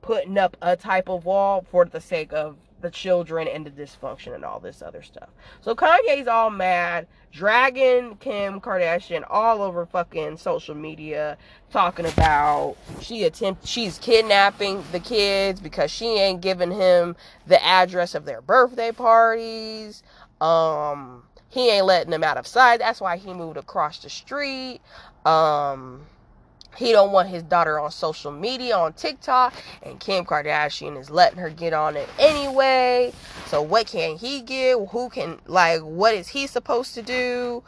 putting 0.00 0.38
up 0.38 0.56
a 0.62 0.76
type 0.76 1.08
of 1.08 1.24
wall 1.24 1.64
for 1.70 1.84
the 1.84 2.00
sake 2.00 2.32
of 2.32 2.56
the 2.82 2.90
children 2.90 3.48
and 3.48 3.64
the 3.64 3.70
dysfunction 3.70 4.34
and 4.34 4.44
all 4.44 4.60
this 4.60 4.82
other 4.82 5.02
stuff. 5.02 5.30
So 5.60 5.74
Kanye's 5.74 6.26
all 6.28 6.50
mad, 6.50 7.06
dragging 7.32 8.16
Kim 8.16 8.60
Kardashian 8.60 9.24
all 9.30 9.62
over 9.62 9.86
fucking 9.86 10.36
social 10.36 10.74
media, 10.74 11.38
talking 11.70 12.06
about 12.06 12.76
she 13.00 13.24
attempt 13.24 13.66
she's 13.66 13.98
kidnapping 13.98 14.84
the 14.92 15.00
kids 15.00 15.60
because 15.60 15.90
she 15.90 16.06
ain't 16.06 16.40
giving 16.40 16.70
him 16.70 17.16
the 17.46 17.62
address 17.64 18.14
of 18.14 18.24
their 18.24 18.42
birthday 18.42 18.92
parties. 18.92 20.02
Um, 20.40 21.22
he 21.48 21.70
ain't 21.70 21.86
letting 21.86 22.10
them 22.10 22.24
out 22.24 22.36
of 22.36 22.46
sight. 22.46 22.78
That's 22.78 23.00
why 23.00 23.16
he 23.16 23.32
moved 23.32 23.56
across 23.56 23.98
the 23.98 24.10
street. 24.10 24.80
Um, 25.24 26.00
he 26.76 26.92
don't 26.92 27.12
want 27.12 27.28
his 27.28 27.42
daughter 27.42 27.78
on 27.78 27.90
social 27.90 28.32
media 28.32 28.76
on 28.76 28.92
TikTok 28.94 29.54
and 29.82 30.00
Kim 30.00 30.24
Kardashian 30.24 30.98
is 30.98 31.10
letting 31.10 31.38
her 31.38 31.50
get 31.50 31.72
on 31.72 31.96
it 31.96 32.08
anyway. 32.18 33.12
So 33.44 33.62
what 33.62 33.86
can 33.86 34.16
he 34.16 34.42
get? 34.42 34.78
Who 34.90 35.08
can 35.10 35.38
like 35.46 35.80
what 35.80 36.14
is 36.14 36.28
he 36.28 36.46
supposed 36.46 36.94
to 36.94 37.02
do? 37.02 37.62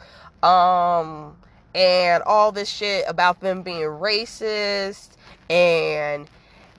Um 0.47 1.37
and 1.73 2.23
all 2.23 2.51
this 2.51 2.69
shit 2.69 3.05
about 3.07 3.41
them 3.41 3.61
being 3.61 3.81
racist 3.81 5.09
and 5.49 6.29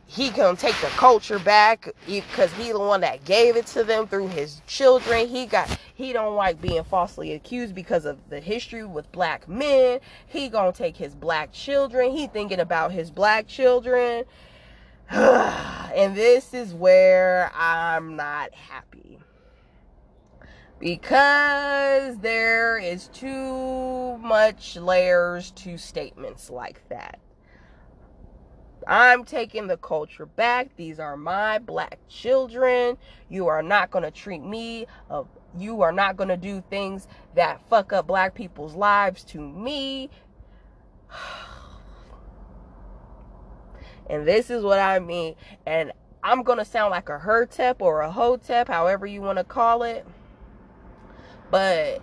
he 0.08 0.30
gonna 0.30 0.56
take 0.56 0.80
the 0.80 0.86
culture 0.88 1.38
back 1.38 1.90
because 2.06 2.52
he 2.52 2.70
the 2.70 2.78
one 2.78 3.00
that 3.00 3.24
gave 3.24 3.56
it 3.56 3.66
to 3.66 3.82
them 3.82 4.06
through 4.06 4.28
his 4.28 4.62
children. 4.66 5.26
He 5.26 5.46
got 5.46 5.78
he 5.94 6.12
don't 6.12 6.36
like 6.36 6.60
being 6.60 6.84
falsely 6.84 7.32
accused 7.32 7.74
because 7.74 8.04
of 8.04 8.18
the 8.30 8.38
history 8.38 8.84
with 8.84 9.10
black 9.10 9.48
men. 9.48 9.98
He 10.26 10.48
gonna 10.48 10.72
take 10.72 10.96
his 10.96 11.14
black 11.14 11.52
children. 11.52 12.12
He 12.12 12.28
thinking 12.28 12.60
about 12.60 12.92
his 12.92 13.10
black 13.10 13.46
children. 13.48 14.24
And 15.96 16.14
this 16.14 16.52
is 16.52 16.74
where 16.74 17.50
i'm 17.54 18.16
not 18.16 18.52
happy. 18.52 19.18
Because 20.78 22.18
there 22.18 22.76
is 22.76 23.08
too 23.08 24.18
much 24.18 24.76
layers 24.76 25.52
to 25.52 25.78
statements 25.78 26.50
like 26.50 26.86
that 26.90 27.18
I'm 28.86 29.24
taking 29.24 29.66
the 29.66 29.76
culture 29.76 30.26
back. 30.26 30.76
These 30.76 31.00
are 31.00 31.16
my 31.16 31.58
black 31.58 31.98
children. 32.08 32.96
You 33.28 33.48
are 33.48 33.62
not 33.62 33.90
going 33.90 34.04
to 34.04 34.10
treat 34.10 34.42
me, 34.42 34.86
you 35.58 35.82
are 35.82 35.92
not 35.92 36.16
going 36.16 36.28
to 36.28 36.36
do 36.36 36.62
things 36.70 37.08
that 37.34 37.60
fuck 37.68 37.92
up 37.92 38.06
black 38.06 38.34
people's 38.34 38.74
lives 38.74 39.24
to 39.24 39.40
me. 39.40 40.10
And 44.08 44.24
this 44.24 44.50
is 44.50 44.62
what 44.62 44.78
I 44.78 45.00
mean. 45.00 45.34
And 45.66 45.90
I'm 46.22 46.44
going 46.44 46.58
to 46.58 46.64
sound 46.64 46.92
like 46.92 47.08
a 47.08 47.18
hertep 47.18 47.82
or 47.82 48.02
a 48.02 48.10
hotep, 48.12 48.68
however 48.68 49.04
you 49.04 49.20
want 49.20 49.38
to 49.38 49.42
call 49.42 49.82
it. 49.82 50.06
But, 51.50 52.00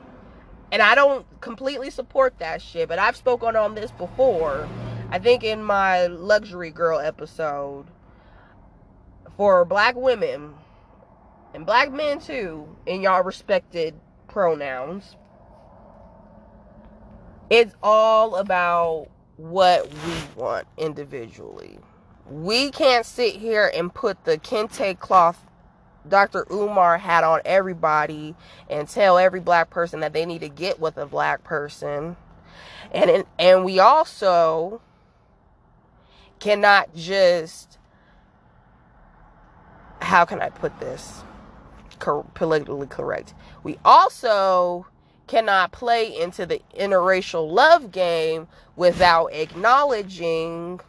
and 0.69 0.81
I 0.81 0.95
don't 0.95 1.25
completely 1.39 1.89
support 1.89 2.39
that 2.39 2.61
shit, 2.61 2.89
but 2.89 2.99
I've 2.99 3.15
spoken 3.15 3.55
on 3.55 3.73
this 3.73 3.91
before 3.91 4.67
I 5.13 5.19
think 5.19 5.43
in 5.43 5.63
my 5.63 6.07
luxury 6.07 6.71
girl 6.71 6.97
episode 6.99 7.85
for 9.37 9.63
black 9.63 9.95
women 9.95 10.55
and 11.53 11.67
black 11.67 11.91
men 11.91 12.19
too 12.19 12.67
in 12.87 13.03
y'all 13.03 13.21
respected 13.21 13.93
pronouns 14.27 15.15
it's 17.51 17.75
all 17.83 18.37
about 18.37 19.07
what 19.37 19.87
we 19.87 20.41
want 20.41 20.65
individually 20.79 21.77
we 22.27 22.71
can't 22.71 23.05
sit 23.05 23.35
here 23.35 23.71
and 23.75 23.93
put 23.93 24.23
the 24.25 24.39
kente 24.39 24.97
cloth 24.97 25.45
Dr. 26.09 26.47
Umar 26.51 26.97
had 26.97 27.23
on 27.23 27.39
everybody 27.45 28.33
and 28.67 28.89
tell 28.89 29.19
every 29.19 29.39
black 29.39 29.69
person 29.69 29.99
that 29.99 30.11
they 30.11 30.25
need 30.25 30.41
to 30.41 30.49
get 30.49 30.79
with 30.79 30.97
a 30.97 31.05
black 31.05 31.45
person. 31.45 32.17
And 32.91 33.23
and 33.39 33.63
we 33.63 33.79
also 33.79 34.81
cannot 36.43 36.93
just 36.93 37.77
how 40.01 40.25
can 40.25 40.41
I 40.41 40.49
put 40.49 40.77
this 40.81 41.23
politically 42.33 42.87
correct? 42.87 43.33
We 43.63 43.79
also 43.85 44.85
cannot 45.27 45.71
play 45.71 46.19
into 46.19 46.45
the 46.45 46.61
interracial 46.77 47.49
love 47.49 47.93
game 47.93 48.49
without 48.75 49.27
acknowledging 49.27 50.81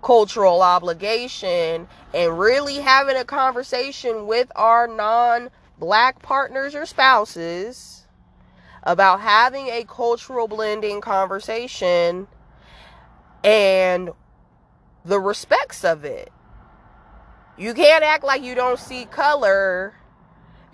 cultural 0.00 0.62
obligation 0.62 1.86
and 2.14 2.38
really 2.38 2.76
having 2.76 3.18
a 3.18 3.26
conversation 3.26 4.26
with 4.26 4.50
our 4.56 4.86
non 4.86 5.50
black 5.78 6.22
partners 6.22 6.74
or 6.74 6.86
spouses 6.86 8.06
about 8.84 9.20
having 9.20 9.66
a 9.66 9.84
cultural 9.84 10.48
blending 10.48 11.02
conversation 11.02 12.26
and 13.44 14.10
the 15.04 15.20
respects 15.20 15.84
of 15.84 16.04
it. 16.04 16.32
You 17.56 17.74
can't 17.74 18.04
act 18.04 18.24
like 18.24 18.42
you 18.42 18.54
don't 18.54 18.78
see 18.78 19.04
color 19.04 19.94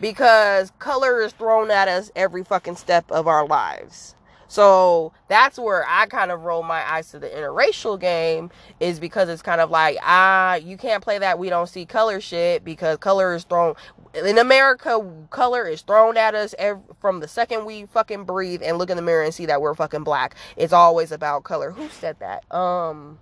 because 0.01 0.73
color 0.79 1.21
is 1.21 1.33
thrown 1.33 1.71
at 1.71 1.89
us 1.89 2.11
every 2.15 2.45
fucking 2.45 2.77
step 2.77 3.11
of 3.11 3.27
our 3.27 3.47
lives. 3.47 4.15
So 4.51 5.13
that's 5.29 5.59
where 5.59 5.85
I 5.87 6.07
kind 6.07 6.31
of 6.31 6.43
roll 6.43 6.63
my 6.63 6.91
eyes 6.91 7.11
to 7.11 7.19
the 7.19 7.29
interracial 7.29 8.01
game 8.01 8.51
is 8.81 8.99
because 8.99 9.29
it's 9.29 9.43
kind 9.43 9.61
of 9.61 9.71
like, 9.71 9.99
ah, 10.03 10.55
you 10.55 10.79
can't 10.79 11.05
play 11.05 11.19
that 11.19 11.39
we 11.39 11.51
don't 11.51 11.69
see 11.69 11.85
color 11.85 12.19
shit 12.21 12.65
because 12.65 12.97
color 12.97 13.35
is 13.35 13.45
thrown 13.45 13.75
in 14.15 14.39
America, 14.39 15.07
color 15.29 15.67
is 15.67 15.83
thrown 15.83 16.17
at 16.17 16.35
us 16.35 16.55
every, 16.59 16.83
from 16.99 17.21
the 17.21 17.29
second 17.29 17.67
we 17.67 17.85
fucking 17.87 18.25
breathe 18.25 18.63
and 18.65 18.79
look 18.79 18.89
in 18.89 18.97
the 18.97 19.03
mirror 19.03 19.23
and 19.23 19.35
see 19.35 19.45
that 19.45 19.61
we're 19.61 19.75
fucking 19.75 20.03
black. 20.05 20.35
It's 20.57 20.73
always 20.73 21.13
about 21.13 21.45
color. 21.45 21.71
Who 21.71 21.91
said 21.91 22.17
that? 22.21 22.51
Um, 22.51 23.19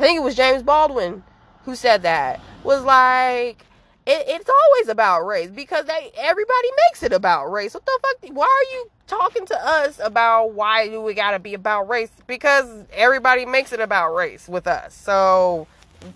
I 0.00 0.02
think 0.02 0.16
it 0.16 0.22
was 0.22 0.34
James 0.34 0.62
Baldwin 0.62 1.22
who 1.66 1.74
said 1.74 2.04
that. 2.04 2.40
Was 2.64 2.82
like, 2.82 3.66
it, 4.06 4.24
it's 4.28 4.48
always 4.48 4.88
about 4.88 5.26
race 5.26 5.50
because 5.50 5.84
they 5.84 6.10
everybody 6.16 6.68
makes 6.88 7.02
it 7.02 7.12
about 7.12 7.52
race. 7.52 7.74
What 7.74 7.84
the 7.84 7.98
fuck? 8.00 8.34
Why 8.34 8.46
are 8.46 8.74
you 8.74 8.90
talking 9.06 9.44
to 9.44 9.62
us 9.62 10.00
about 10.02 10.52
why 10.52 10.88
do 10.88 11.02
we 11.02 11.12
gotta 11.12 11.38
be 11.38 11.52
about 11.52 11.86
race? 11.90 12.08
Because 12.26 12.86
everybody 12.94 13.44
makes 13.44 13.74
it 13.74 13.80
about 13.80 14.14
race 14.14 14.48
with 14.48 14.66
us. 14.66 14.94
So 14.94 15.66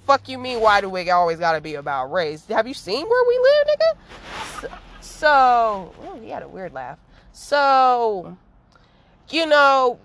fuck 0.07 0.31
you 0.31 0.39
mean 0.39 0.61
why 0.61 0.81
do 0.81 0.89
we 0.89 1.11
always 1.11 1.39
gotta 1.39 1.61
be 1.61 1.75
about 1.75 2.11
race? 2.11 2.47
Have 2.47 2.67
you 2.67 2.73
seen 2.73 3.07
where 3.07 3.25
we 3.29 3.39
live, 3.39 3.67
nigga? 3.69 4.79
So, 5.03 5.93
so 5.93 6.19
he 6.23 6.31
had 6.31 6.43
a 6.43 6.49
weird 6.49 6.73
laugh. 6.73 6.99
So, 7.35 8.35
you 9.29 9.45
know, 9.45 9.99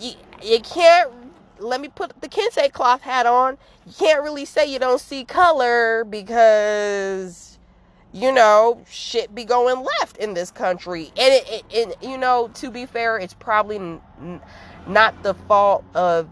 you, 0.00 0.12
you 0.42 0.60
can't 0.60 1.25
let 1.58 1.80
me 1.80 1.88
put 1.88 2.20
the 2.20 2.28
kente 2.28 2.72
cloth 2.72 3.02
hat 3.02 3.26
on. 3.26 3.58
You 3.86 3.92
can't 3.92 4.22
really 4.22 4.44
say 4.44 4.66
you 4.66 4.78
don't 4.78 5.00
see 5.00 5.24
color 5.24 6.04
because 6.04 7.58
you 8.12 8.32
know 8.32 8.82
shit 8.90 9.34
be 9.34 9.44
going 9.44 9.84
left 10.00 10.16
in 10.18 10.34
this 10.34 10.50
country. 10.50 11.06
And 11.16 11.34
it, 11.34 11.48
it, 11.48 11.64
it 11.70 12.02
you 12.02 12.18
know, 12.18 12.48
to 12.54 12.70
be 12.70 12.86
fair, 12.86 13.18
it's 13.18 13.34
probably 13.34 13.76
n- 13.76 14.00
not 14.86 15.22
the 15.22 15.34
fault 15.34 15.84
of 15.94 16.28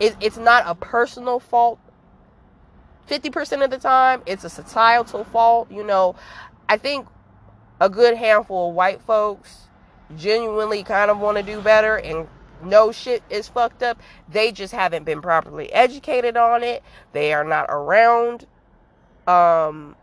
it, 0.00 0.16
it's 0.20 0.36
not 0.38 0.64
a 0.66 0.74
personal 0.74 1.40
fault 1.40 1.78
50% 3.08 3.64
of 3.64 3.70
the 3.70 3.78
time 3.78 4.22
it's 4.26 4.44
a 4.44 4.50
societal 4.50 5.24
fault 5.24 5.70
you 5.70 5.84
know 5.84 6.14
i 6.68 6.76
think 6.76 7.06
a 7.80 7.88
good 7.88 8.16
handful 8.16 8.70
of 8.70 8.74
white 8.74 9.00
folks 9.02 9.68
genuinely 10.16 10.82
kind 10.82 11.10
of 11.10 11.18
want 11.18 11.36
to 11.36 11.42
do 11.42 11.60
better 11.60 11.96
and 11.96 12.28
no 12.62 12.92
shit 12.92 13.22
is 13.30 13.48
fucked 13.48 13.82
up 13.82 14.00
they 14.28 14.52
just 14.52 14.72
haven't 14.72 15.04
been 15.04 15.20
properly 15.22 15.72
educated 15.72 16.36
on 16.36 16.62
it 16.62 16.82
they 17.12 17.32
are 17.32 17.44
not 17.44 17.66
around 17.68 18.46
um 19.26 19.94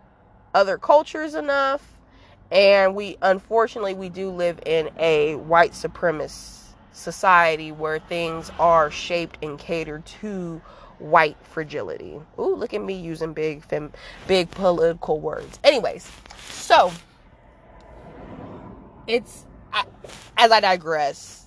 other 0.54 0.78
cultures 0.78 1.36
enough 1.36 2.00
and 2.52 2.96
we 2.96 3.18
unfortunately 3.22 3.94
we 3.94 4.10
do 4.10 4.30
live 4.30 4.60
in 4.66 4.90
a 5.00 5.36
white 5.36 5.72
supremacist 5.72 6.64
society 6.94 7.72
where 7.72 8.00
things 8.00 8.52
are 8.60 8.90
shaped 8.92 9.38
and 9.42 9.60
catered 9.60 10.06
to 10.06 10.62
white 11.00 11.38
fragility. 11.44 12.20
Ooh, 12.40 12.56
look 12.56 12.74
at 12.74 12.82
me 12.82 12.94
using 12.94 13.34
big 13.34 13.64
fem- 13.64 13.92
big 14.28 14.50
political 14.52 15.20
words. 15.20 15.60
Anyways, 15.64 16.10
so 16.48 16.92
it's 19.08 19.46
I, 19.74 19.84
as 20.38 20.52
I 20.52 20.60
digress. 20.60 21.43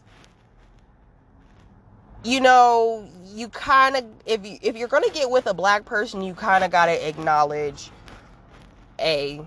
You 2.25 2.41
know, 2.41 3.09
you 3.35 3.49
kind 3.49 3.97
of 3.97 4.05
if 4.25 4.45
you 4.45 4.59
if 4.63 4.77
you're 4.77 4.89
to 4.89 5.11
get 5.13 5.31
with 5.31 5.47
a 5.47 5.55
black 5.55 5.85
person, 5.85 6.23
you 6.23 6.35
kind 6.35 6.65
of 6.65 6.71
got 6.71 6.87
to 6.87 7.09
acknowledge 7.09 7.91
a 8.99 9.41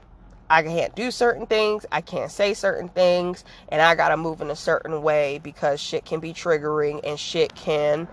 I 0.49 0.63
can't 0.63 0.95
do 0.95 1.11
certain 1.11 1.45
things, 1.45 1.85
I 1.91 2.01
can't 2.01 2.31
say 2.31 2.55
certain 2.55 2.89
things, 2.89 3.43
and 3.67 3.81
I 3.81 3.93
gotta 3.93 4.17
move 4.17 4.41
in 4.41 4.49
a 4.49 4.55
certain 4.55 5.03
way 5.03 5.39
because 5.43 5.79
shit 5.79 6.05
can 6.05 6.19
be 6.19 6.33
triggering 6.33 7.01
and 7.03 7.19
shit 7.19 7.53
can 7.53 8.07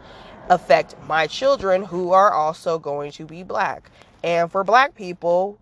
affect 0.51 0.95
my 1.07 1.27
children 1.27 1.83
who 1.83 2.13
are 2.13 2.31
also 2.33 2.79
going 2.79 3.13
to 3.13 3.25
be 3.25 3.43
black. 3.43 3.91
And 4.23 4.53
for 4.53 4.65
black 4.65 4.95
people, 4.95 5.59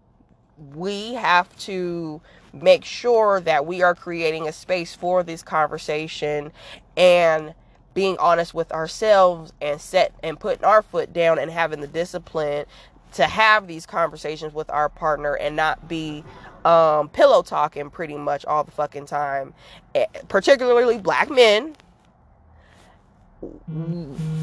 we 0.74 1.14
have 1.14 1.56
to 1.58 2.20
make 2.52 2.84
sure 2.84 3.40
that 3.40 3.66
we 3.66 3.82
are 3.82 3.94
creating 3.94 4.48
a 4.48 4.52
space 4.52 4.94
for 4.94 5.22
this 5.22 5.42
conversation 5.42 6.52
and 6.96 7.54
being 7.94 8.18
honest 8.18 8.52
with 8.52 8.70
ourselves 8.72 9.52
and 9.62 9.80
set 9.80 10.12
and 10.22 10.38
putting 10.38 10.64
our 10.64 10.82
foot 10.82 11.12
down 11.12 11.38
and 11.38 11.50
having 11.50 11.80
the 11.80 11.86
discipline 11.86 12.66
to 13.12 13.24
have 13.26 13.66
these 13.68 13.86
conversations 13.86 14.52
with 14.52 14.68
our 14.70 14.88
partner 14.88 15.34
and 15.34 15.54
not 15.54 15.88
be 15.88 16.24
um, 16.64 17.08
pillow 17.08 17.42
talking 17.42 17.90
pretty 17.90 18.16
much 18.16 18.44
all 18.44 18.64
the 18.64 18.72
fucking 18.72 19.06
time, 19.06 19.54
eh, 19.94 20.06
particularly 20.28 20.98
black 20.98 21.30
men. 21.30 21.76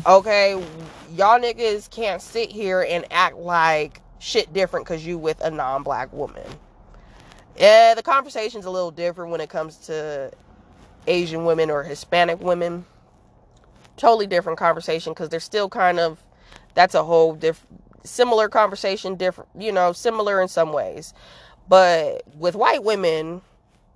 Okay, 0.05 0.53
y'all 1.11 1.39
niggas 1.39 1.89
can't 1.89 2.21
sit 2.21 2.51
here 2.51 2.85
and 2.87 3.05
act 3.11 3.35
like 3.35 4.01
shit 4.19 4.53
different 4.53 4.85
because 4.85 5.05
you 5.05 5.17
with 5.17 5.41
a 5.41 5.49
non-black 5.49 6.13
woman. 6.13 6.45
Yeah, 7.57 7.95
the 7.95 8.03
conversation's 8.03 8.65
a 8.65 8.69
little 8.69 8.91
different 8.91 9.31
when 9.31 9.41
it 9.41 9.49
comes 9.49 9.77
to 9.87 10.31
Asian 11.07 11.45
women 11.45 11.69
or 11.71 11.83
Hispanic 11.83 12.39
women. 12.39 12.85
Totally 14.01 14.25
different 14.25 14.57
conversation 14.57 15.13
because 15.13 15.29
they're 15.29 15.39
still 15.39 15.69
kind 15.69 15.99
of 15.99 16.23
that's 16.73 16.95
a 16.95 17.03
whole 17.03 17.35
different 17.35 17.83
similar 18.03 18.49
conversation 18.49 19.13
different 19.13 19.47
you 19.55 19.71
know 19.71 19.93
similar 19.93 20.41
in 20.41 20.47
some 20.47 20.73
ways. 20.73 21.13
But 21.69 22.23
with 22.35 22.55
white 22.55 22.83
women, 22.83 23.43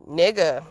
nigga, 0.07 0.63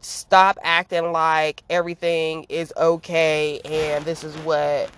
stop 0.00 0.58
acting 0.64 1.12
like 1.12 1.62
everything 1.70 2.44
is 2.48 2.72
okay 2.76 3.60
and 3.64 4.04
this 4.04 4.24
is 4.24 4.36
what 4.38 4.90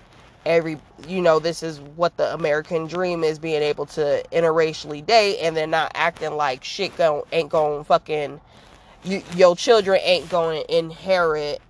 every 0.47 0.79
you 1.07 1.21
know 1.21 1.37
this 1.39 1.61
is 1.61 1.79
what 1.95 2.17
the 2.17 2.33
american 2.33 2.87
dream 2.87 3.23
is 3.23 3.37
being 3.37 3.61
able 3.61 3.85
to 3.85 4.23
interracially 4.31 5.05
date 5.05 5.37
and 5.41 5.55
then 5.55 5.69
not 5.69 5.91
acting 5.95 6.31
like 6.31 6.63
shit 6.63 6.95
going 6.97 7.21
ain't 7.31 7.49
going 7.49 7.83
fucking 7.83 8.41
you, 9.03 9.21
your 9.35 9.55
children 9.55 9.99
ain't 10.03 10.29
going 10.29 10.63
to 10.63 10.77
inherit 10.77 11.61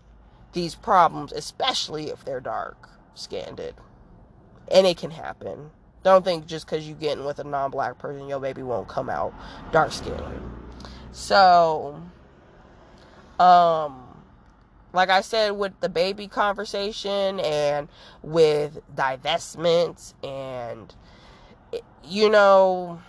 these 0.53 0.75
problems 0.75 1.31
especially 1.31 2.09
if 2.09 2.25
they're 2.25 2.39
dark 2.39 2.89
skinned 3.13 3.59
and 4.71 4.87
it 4.87 4.97
can 4.97 5.11
happen 5.11 5.71
don't 6.03 6.23
think 6.23 6.45
just 6.45 6.65
because 6.65 6.87
you 6.87 6.95
getting 6.95 7.25
with 7.25 7.39
a 7.39 7.43
non-black 7.43 7.97
person, 7.97 8.27
your 8.27 8.39
baby 8.39 8.63
won't 8.63 8.87
come 8.87 9.09
out 9.09 9.33
dark 9.71 9.91
skinned. 9.91 10.21
So, 11.11 12.01
um, 13.39 14.03
like 14.93 15.09
I 15.09 15.21
said, 15.21 15.51
with 15.51 15.77
the 15.81 15.89
baby 15.89 16.27
conversation 16.27 17.39
and 17.41 17.89
with 18.21 18.79
divestments 18.95 20.13
and 20.23 20.93
you 22.03 22.29
know, 22.29 22.99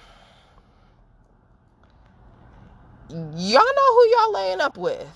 y'all 3.08 3.28
know 3.32 3.94
who 3.94 4.08
y'all 4.08 4.32
laying 4.34 4.60
up 4.60 4.76
with. 4.76 5.06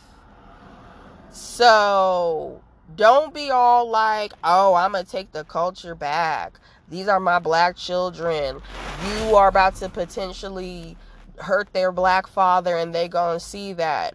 So 1.35 2.63
don't 2.95 3.35
be 3.35 3.51
all 3.51 3.91
like, 3.91 4.33
oh, 4.45 4.75
I'm 4.75 4.93
gonna 4.93 5.03
take 5.03 5.33
the 5.33 5.43
culture 5.43 5.97
back. 5.97 6.61
These 6.89 7.09
are 7.09 7.19
my 7.19 7.41
black 7.41 7.77
children. 7.77 8.63
You 9.05 9.35
are 9.35 9.49
about 9.49 9.75
to 9.77 9.89
potentially 9.89 10.97
hurt 11.39 11.73
their 11.73 11.91
black 11.91 12.29
father 12.29 12.77
and 12.77 12.95
they 12.95 13.09
gonna 13.09 13.41
see 13.41 13.73
that. 13.73 14.15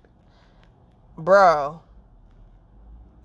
Bro, 1.17 1.82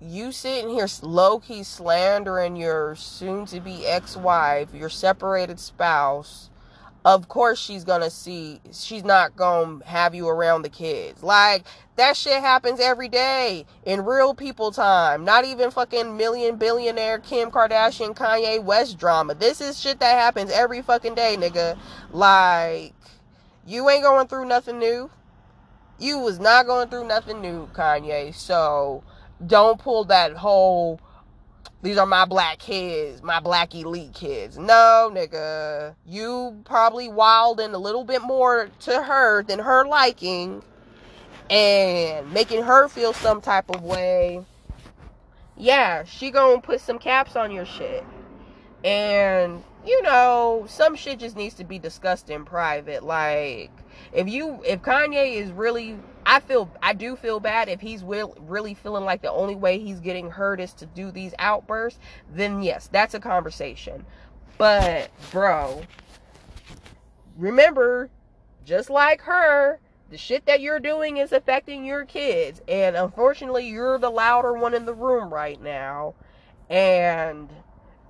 you 0.01 0.33
sitting 0.33 0.71
here 0.71 0.87
low 1.01 1.39
key 1.39 1.63
slandering 1.63 2.57
your 2.57 2.97
soon 2.97 3.45
to 3.45 3.61
be 3.61 3.87
ex 3.87 4.17
wife, 4.17 4.73
your 4.73 4.89
separated 4.89 5.57
spouse 5.57 6.49
of 7.05 7.27
course 7.29 7.59
she's 7.59 7.83
gonna 7.83 8.09
see 8.09 8.59
she's 8.73 9.03
not 9.03 9.35
gonna 9.35 9.85
have 9.85 10.15
you 10.15 10.27
around 10.27 10.63
the 10.63 10.69
kids. 10.69 11.21
Like 11.21 11.63
that 11.97 12.17
shit 12.17 12.41
happens 12.41 12.79
every 12.79 13.07
day 13.07 13.67
in 13.85 14.03
real 14.03 14.33
people 14.33 14.71
time. 14.71 15.23
Not 15.23 15.45
even 15.45 15.69
fucking 15.69 16.17
million 16.17 16.57
billionaire 16.57 17.19
kim 17.19 17.51
kardashian 17.51 18.15
kanye 18.15 18.61
west 18.61 18.97
drama. 18.97 19.35
This 19.35 19.61
is 19.61 19.79
shit 19.79 19.99
that 19.99 20.19
happens 20.19 20.49
every 20.49 20.81
fucking 20.81 21.13
day 21.13 21.37
nigga. 21.37 21.77
Like 22.11 22.95
you 23.67 23.87
ain't 23.87 24.03
going 24.03 24.27
through 24.27 24.45
nothing 24.45 24.79
new. 24.79 25.11
You 25.99 26.17
was 26.17 26.39
not 26.39 26.65
going 26.65 26.89
through 26.89 27.07
nothing 27.07 27.39
new 27.39 27.67
kanye. 27.67 28.33
So 28.33 29.03
don't 29.45 29.79
pull 29.79 30.05
that 30.05 30.33
whole 30.33 30.99
these 31.85 31.99
are 31.99 32.07
my 32.07 32.25
black 32.25 32.57
kids, 32.57 33.21
my 33.21 33.39
black 33.39 33.75
elite 33.75 34.15
kids. 34.15 34.57
No, 34.57 35.11
nigga. 35.13 35.93
You 36.07 36.59
probably 36.65 37.09
wilding 37.09 37.75
a 37.75 37.77
little 37.77 38.03
bit 38.03 38.23
more 38.23 38.69
to 38.81 39.03
her 39.03 39.43
than 39.43 39.59
her 39.59 39.85
liking 39.85 40.63
and 41.47 42.31
making 42.33 42.63
her 42.63 42.87
feel 42.87 43.13
some 43.13 43.39
type 43.39 43.69
of 43.69 43.83
way. 43.83 44.43
Yeah, 45.55 46.05
she 46.05 46.31
gonna 46.31 46.59
put 46.59 46.81
some 46.81 46.97
caps 46.97 47.35
on 47.35 47.51
your 47.51 47.67
shit. 47.67 48.03
And 48.83 49.63
you 49.85 50.01
know, 50.01 50.65
some 50.67 50.95
shit 50.95 51.19
just 51.19 51.35
needs 51.35 51.53
to 51.55 51.63
be 51.63 51.77
discussed 51.77 52.31
in 52.31 52.45
private. 52.45 53.03
Like, 53.03 53.69
if 54.11 54.27
you, 54.27 54.59
if 54.65 54.81
Kanye 54.81 55.35
is 55.35 55.51
really, 55.51 55.99
I 56.25 56.39
feel, 56.39 56.71
I 56.81 56.93
do 56.93 57.15
feel 57.15 57.39
bad 57.39 57.69
if 57.69 57.81
he's 57.81 58.03
will, 58.03 58.35
really 58.39 58.73
feeling 58.73 59.03
like 59.03 59.21
the 59.21 59.31
only 59.31 59.55
way 59.55 59.77
he's 59.79 59.99
getting 59.99 60.31
hurt 60.31 60.59
is 60.59 60.73
to 60.73 60.85
do 60.85 61.11
these 61.11 61.33
outbursts, 61.37 61.99
then 62.33 62.63
yes, 62.63 62.89
that's 62.91 63.13
a 63.13 63.19
conversation. 63.19 64.05
But, 64.57 65.11
bro, 65.31 65.83
remember, 67.37 68.09
just 68.65 68.89
like 68.89 69.21
her, 69.21 69.79
the 70.09 70.17
shit 70.17 70.45
that 70.45 70.61
you're 70.61 70.79
doing 70.79 71.17
is 71.17 71.31
affecting 71.31 71.85
your 71.85 72.05
kids. 72.05 72.61
And 72.67 72.95
unfortunately, 72.95 73.67
you're 73.67 73.97
the 73.97 74.09
louder 74.09 74.53
one 74.53 74.73
in 74.73 74.85
the 74.85 74.93
room 74.93 75.33
right 75.33 75.61
now. 75.61 76.15
And 76.69 77.49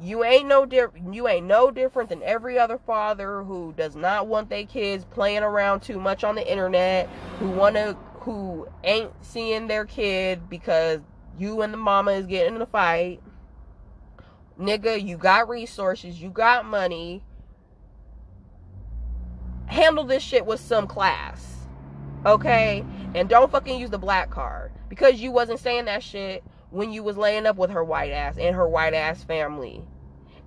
you 0.01 0.23
ain't 0.23 0.47
no 0.47 0.65
different 0.65 1.13
you 1.13 1.27
ain't 1.27 1.45
no 1.45 1.71
different 1.71 2.10
than 2.10 2.21
every 2.23 2.60
other 2.60 2.77
father 2.77 3.43
who 3.43 3.73
does 3.77 3.95
not 3.95 4.27
want 4.27 4.49
their 4.49 4.65
kids 4.65 5.05
playing 5.05 5.43
around 5.43 5.81
too 5.81 5.99
much 5.99 6.23
on 6.23 6.36
the 6.36 6.51
internet, 6.51 7.08
who 7.39 7.49
wanna 7.49 7.97
who 8.19 8.67
ain't 8.84 9.12
seeing 9.21 9.67
their 9.67 9.86
kid 9.86 10.49
because 10.49 10.99
you 11.38 11.62
and 11.62 11.71
the 11.71 11.77
mama 11.77 12.12
is 12.12 12.25
getting 12.25 12.55
in 12.55 12.62
a 12.62 12.65
fight. 12.65 13.21
Nigga, 14.60 15.05
you 15.05 15.17
got 15.17 15.47
resources, 15.47 16.21
you 16.21 16.29
got 16.29 16.65
money. 16.65 17.23
Handle 19.67 20.05
this 20.05 20.23
shit 20.23 20.45
with 20.45 20.60
some 20.60 20.88
class. 20.88 21.67
Okay? 22.25 22.84
And 23.13 23.29
don't 23.29 23.51
fucking 23.51 23.79
use 23.79 23.89
the 23.89 23.97
black 23.97 24.29
card. 24.29 24.71
Because 24.89 25.21
you 25.21 25.31
wasn't 25.31 25.60
saying 25.60 25.86
that 25.86 26.01
shit 26.01 26.43
when 26.75 26.91
you 26.91 27.01
was 27.01 27.15
laying 27.15 27.45
up 27.45 27.55
with 27.55 27.71
her 27.71 27.83
white 27.83 28.11
ass 28.11 28.38
and 28.38 28.53
her 28.53 28.67
white 28.67 28.93
ass 28.93 29.23
family 29.23 29.81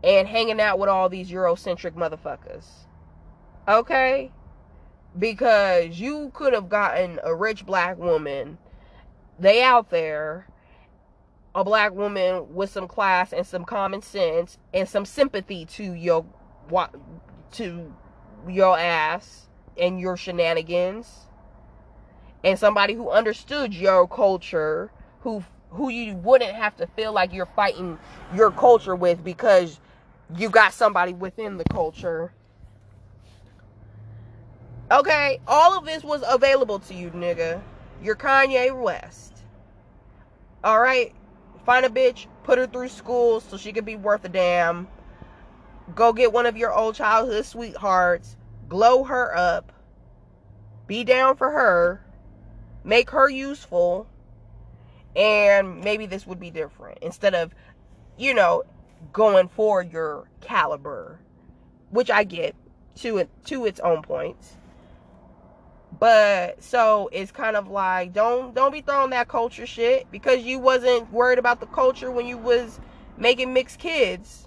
and 0.04 0.28
hanging 0.28 0.60
out 0.60 0.78
with 0.78 0.90
all 0.90 1.08
these 1.08 1.30
Eurocentric 1.30 1.92
motherfuckers. 1.92 2.66
Okay? 3.66 4.30
Because 5.18 5.98
you 5.98 6.30
could 6.34 6.52
have 6.52 6.68
gotten 6.68 7.18
a 7.24 7.34
rich 7.34 7.64
black 7.64 7.96
woman, 7.96 8.58
they 9.38 9.62
out 9.62 9.88
there, 9.88 10.46
a 11.54 11.64
black 11.64 11.94
woman 11.94 12.54
with 12.54 12.70
some 12.70 12.86
class 12.86 13.32
and 13.32 13.46
some 13.46 13.64
common 13.64 14.02
sense 14.02 14.58
and 14.74 14.86
some 14.86 15.06
sympathy 15.06 15.64
to 15.64 15.94
your 15.94 16.26
to 17.52 17.94
your 18.46 18.78
ass 18.78 19.48
and 19.78 19.98
your 19.98 20.16
shenanigans 20.16 21.28
and 22.44 22.58
somebody 22.58 22.92
who 22.92 23.08
understood 23.08 23.72
your 23.72 24.06
culture 24.06 24.92
who 25.20 25.42
who 25.70 25.88
you 25.88 26.14
wouldn't 26.16 26.54
have 26.54 26.76
to 26.76 26.86
feel 26.86 27.12
like 27.12 27.32
you're 27.32 27.46
fighting 27.46 27.98
your 28.34 28.50
culture 28.50 28.96
with 28.96 29.22
because 29.22 29.80
you 30.36 30.50
got 30.50 30.72
somebody 30.72 31.12
within 31.12 31.56
the 31.56 31.64
culture. 31.64 32.32
Okay, 34.90 35.40
all 35.46 35.76
of 35.76 35.84
this 35.84 36.02
was 36.02 36.24
available 36.26 36.78
to 36.80 36.94
you, 36.94 37.10
nigga. 37.10 37.60
You're 38.02 38.16
Kanye 38.16 38.74
West. 38.78 39.42
All 40.64 40.80
right, 40.80 41.14
find 41.66 41.84
a 41.84 41.90
bitch, 41.90 42.26
put 42.42 42.58
her 42.58 42.66
through 42.66 42.88
school 42.88 43.40
so 43.40 43.56
she 43.56 43.72
could 43.72 43.84
be 43.84 43.96
worth 43.96 44.24
a 44.24 44.28
damn. 44.28 44.88
Go 45.94 46.12
get 46.12 46.32
one 46.32 46.46
of 46.46 46.56
your 46.56 46.72
old 46.72 46.94
childhood 46.94 47.44
sweethearts, 47.44 48.36
glow 48.68 49.04
her 49.04 49.36
up, 49.36 49.72
be 50.86 51.04
down 51.04 51.36
for 51.36 51.50
her, 51.50 52.04
make 52.84 53.10
her 53.10 53.28
useful, 53.28 54.06
and 55.16 55.82
maybe 55.82 56.06
this 56.06 56.26
would 56.26 56.40
be 56.40 56.50
different. 56.50 56.98
Instead 57.02 57.34
of 57.34 57.54
you 58.16 58.34
know 58.34 58.64
going 59.12 59.48
for 59.48 59.80
your 59.80 60.28
caliber 60.40 61.20
which 61.90 62.10
i 62.10 62.24
get 62.24 62.54
to 62.98 63.18
it 63.18 63.28
to 63.44 63.64
its 63.64 63.80
own 63.80 64.02
points. 64.02 64.56
But 65.98 66.62
so 66.62 67.08
it's 67.12 67.32
kind 67.32 67.56
of 67.56 67.68
like 67.68 68.12
don't 68.12 68.54
don't 68.54 68.72
be 68.72 68.82
throwing 68.82 69.10
that 69.10 69.28
culture 69.28 69.66
shit 69.66 70.10
because 70.10 70.42
you 70.42 70.58
wasn't 70.58 71.10
worried 71.12 71.38
about 71.38 71.60
the 71.60 71.66
culture 71.66 72.10
when 72.10 72.26
you 72.26 72.38
was 72.38 72.78
making 73.16 73.52
mixed 73.52 73.78
kids 73.78 74.46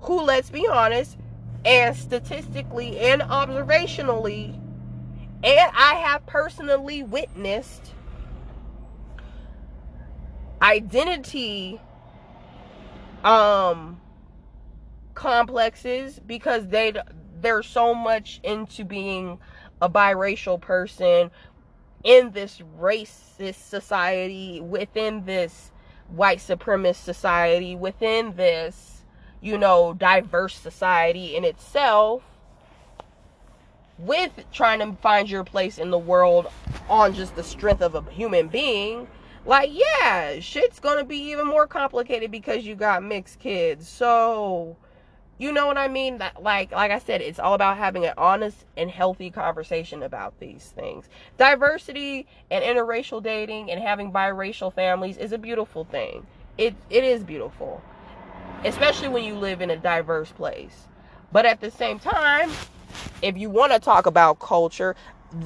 who 0.00 0.20
let's 0.22 0.50
be 0.50 0.66
honest 0.66 1.16
and 1.64 1.96
statistically 1.96 2.98
and 2.98 3.22
observationally 3.22 4.54
and 5.42 5.70
i 5.74 5.94
have 5.94 6.24
personally 6.26 7.02
witnessed 7.02 7.92
identity 10.62 11.80
um 13.24 14.00
complexes 15.14 16.18
because 16.26 16.68
they 16.68 16.92
they're 17.40 17.62
so 17.62 17.94
much 17.94 18.40
into 18.42 18.84
being 18.84 19.38
a 19.82 19.88
biracial 19.88 20.60
person 20.60 21.30
in 22.04 22.30
this 22.32 22.62
racist 22.78 23.68
society 23.68 24.60
within 24.60 25.24
this 25.24 25.70
white 26.08 26.38
supremacist 26.38 26.96
society 26.96 27.76
within 27.76 28.34
this 28.36 29.02
you 29.40 29.56
know 29.56 29.94
diverse 29.94 30.54
society 30.54 31.36
in 31.36 31.44
itself 31.44 32.22
with 33.98 34.32
trying 34.50 34.78
to 34.78 34.96
find 35.02 35.28
your 35.30 35.44
place 35.44 35.78
in 35.78 35.90
the 35.90 35.98
world 35.98 36.46
on 36.88 37.12
just 37.12 37.36
the 37.36 37.44
strength 37.44 37.82
of 37.82 37.94
a 37.94 38.10
human 38.10 38.48
being 38.48 39.06
like 39.44 39.70
yeah 39.72 40.38
shit's 40.40 40.80
gonna 40.80 41.04
be 41.04 41.16
even 41.30 41.46
more 41.46 41.66
complicated 41.66 42.30
because 42.30 42.64
you 42.64 42.74
got 42.74 43.02
mixed 43.02 43.38
kids. 43.38 43.88
So 43.88 44.76
you 45.38 45.52
know 45.52 45.66
what 45.66 45.78
i 45.78 45.88
mean? 45.88 46.18
That 46.18 46.42
like 46.42 46.72
like 46.72 46.90
i 46.90 46.98
said 46.98 47.22
it's 47.22 47.38
all 47.38 47.54
about 47.54 47.78
having 47.78 48.04
an 48.04 48.14
honest 48.18 48.64
and 48.76 48.90
healthy 48.90 49.30
conversation 49.30 50.02
about 50.02 50.38
these 50.40 50.72
things. 50.76 51.08
Diversity 51.38 52.26
and 52.50 52.62
interracial 52.62 53.22
dating 53.22 53.70
and 53.70 53.82
having 53.82 54.12
biracial 54.12 54.72
families 54.72 55.16
is 55.16 55.32
a 55.32 55.38
beautiful 55.38 55.84
thing. 55.84 56.26
It 56.58 56.74
it 56.90 57.04
is 57.04 57.22
beautiful 57.24 57.82
especially 58.64 59.08
when 59.08 59.24
you 59.24 59.34
live 59.34 59.62
in 59.62 59.70
a 59.70 59.76
diverse 59.76 60.30
place. 60.32 60.86
But 61.32 61.46
at 61.46 61.60
the 61.60 61.70
same 61.70 61.98
time 61.98 62.50
if 63.22 63.36
you 63.36 63.48
want 63.50 63.72
to 63.72 63.78
talk 63.78 64.06
about 64.06 64.38
culture 64.38 64.96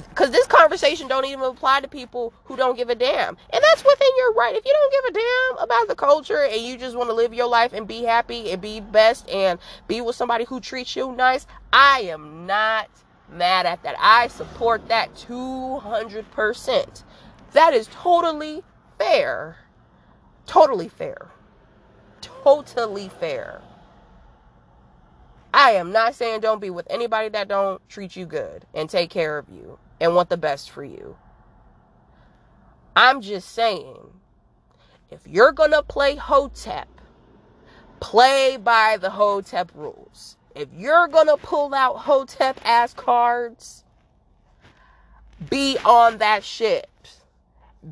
because 0.09 0.31
this 0.31 0.47
conversation 0.47 1.07
don't 1.07 1.25
even 1.25 1.43
apply 1.43 1.81
to 1.81 1.87
people 1.87 2.33
who 2.45 2.55
don't 2.55 2.75
give 2.75 2.89
a 2.89 2.95
damn. 2.95 3.37
And 3.51 3.63
that's 3.63 3.83
within 3.83 4.07
your 4.17 4.33
right. 4.33 4.55
If 4.55 4.65
you 4.65 4.73
don't 4.73 4.91
give 4.91 5.15
a 5.15 5.19
damn 5.19 5.63
about 5.63 5.87
the 5.87 5.95
culture 5.95 6.43
and 6.43 6.61
you 6.61 6.77
just 6.77 6.95
want 6.95 7.09
to 7.09 7.15
live 7.15 7.33
your 7.33 7.47
life 7.47 7.73
and 7.73 7.87
be 7.87 8.03
happy 8.03 8.51
and 8.51 8.61
be 8.61 8.79
best 8.79 9.29
and 9.29 9.59
be 9.87 10.01
with 10.01 10.15
somebody 10.15 10.45
who 10.45 10.59
treats 10.59 10.95
you 10.95 11.11
nice 11.11 11.45
i 11.71 12.01
am 12.01 12.45
not 12.45 12.89
mad 13.31 13.65
at 13.65 13.81
that. 13.83 13.95
I 13.99 14.27
support 14.27 14.87
that 14.89 15.13
200% 15.15 17.03
that 17.53 17.73
is 17.73 17.87
totally 17.87 18.63
fair. 18.97 19.57
Totally 20.45 20.89
fair. 20.89 21.29
Totally 22.21 23.09
fair 23.09 23.61
I 25.55 25.71
am 25.71 25.93
not 25.93 26.15
saying 26.15 26.41
don't 26.41 26.59
be 26.59 26.69
with 26.69 26.85
anybody 26.89 27.29
that 27.29 27.47
don't 27.47 27.81
treat 27.87 28.17
you 28.17 28.25
good 28.25 28.65
and 28.73 28.89
take 28.89 29.09
care 29.09 29.37
of 29.37 29.47
you 29.49 29.79
and 30.01 30.13
want 30.13 30.27
the 30.27 30.35
best 30.35 30.69
for 30.69 30.83
you. 30.83 31.15
I'm 32.93 33.21
just 33.21 33.53
saying, 33.53 34.19
if 35.09 35.21
you're 35.25 35.53
going 35.53 35.71
to 35.71 35.81
play 35.81 36.17
Hotep, 36.17 36.89
play 38.01 38.57
by 38.57 38.97
the 38.99 39.09
Hotep 39.09 39.71
rules. 39.73 40.35
If 40.53 40.67
you're 40.75 41.07
going 41.07 41.27
to 41.27 41.37
pull 41.37 41.73
out 41.73 41.99
Hotep 41.99 42.59
ass 42.65 42.93
cards, 42.93 43.85
be 45.49 45.77
on 45.85 46.17
that 46.17 46.43
ship. 46.43 46.89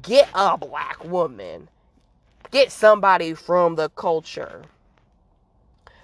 Get 0.02 0.28
a 0.36 0.58
black 0.58 1.02
woman. 1.06 1.70
Get 2.52 2.74
somebody 2.74 3.34
from 3.34 3.76
the 3.76 3.88
culture. 3.88 4.64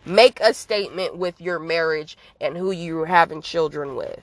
Make 0.06 0.40
a 0.40 0.54
statement 0.54 1.18
with 1.18 1.42
your 1.42 1.60
marriage 1.60 2.18
and 2.40 2.58
who 2.58 2.72
you're 2.72 3.06
having 3.06 3.42
children 3.42 3.96
with. 3.96 4.22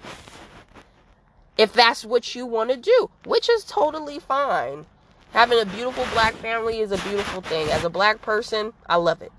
If 1.56 1.72
that's 1.72 2.04
what 2.04 2.34
you 2.34 2.46
want 2.46 2.70
to 2.70 2.76
do, 2.76 3.10
which 3.24 3.48
is 3.48 3.64
totally 3.64 4.18
fine. 4.18 4.86
Having 5.32 5.60
a 5.60 5.66
beautiful 5.66 6.06
black 6.12 6.34
family 6.34 6.80
is 6.80 6.92
a 6.92 6.98
beautiful 6.98 7.40
thing. 7.42 7.68
As 7.68 7.84
a 7.84 7.90
black 7.90 8.22
person, 8.22 8.72
I 8.88 8.96
love 8.96 9.22
it. 9.22 9.32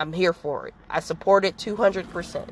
I'm 0.00 0.12
here 0.12 0.32
for 0.32 0.66
it. 0.66 0.74
I 0.90 1.00
support 1.00 1.44
it 1.44 1.56
200%. 1.56 2.48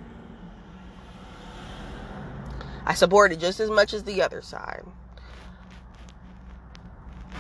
I 2.85 2.95
support 2.95 3.33
it 3.33 3.39
just 3.39 3.61
as 3.61 3.71
much 3.71 3.93
as 3.93 4.05
the 4.05 4.23
other 4.23 4.43
side. 4.43 4.85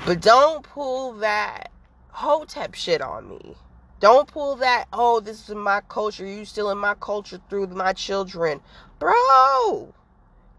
But 0.04 0.20
don't 0.20 0.62
pull 0.62 1.14
that 1.14 1.70
hotep 2.10 2.74
shit 2.74 3.00
on 3.00 3.28
me. 3.28 3.56
Don't 4.02 4.26
pull 4.26 4.56
that, 4.56 4.86
oh, 4.92 5.20
this 5.20 5.48
is 5.48 5.54
my 5.54 5.80
culture. 5.82 6.26
You 6.26 6.44
still 6.44 6.72
in 6.72 6.78
my 6.78 6.94
culture 6.94 7.40
through 7.48 7.68
my 7.68 7.92
children. 7.92 8.60
Bro, 8.98 9.14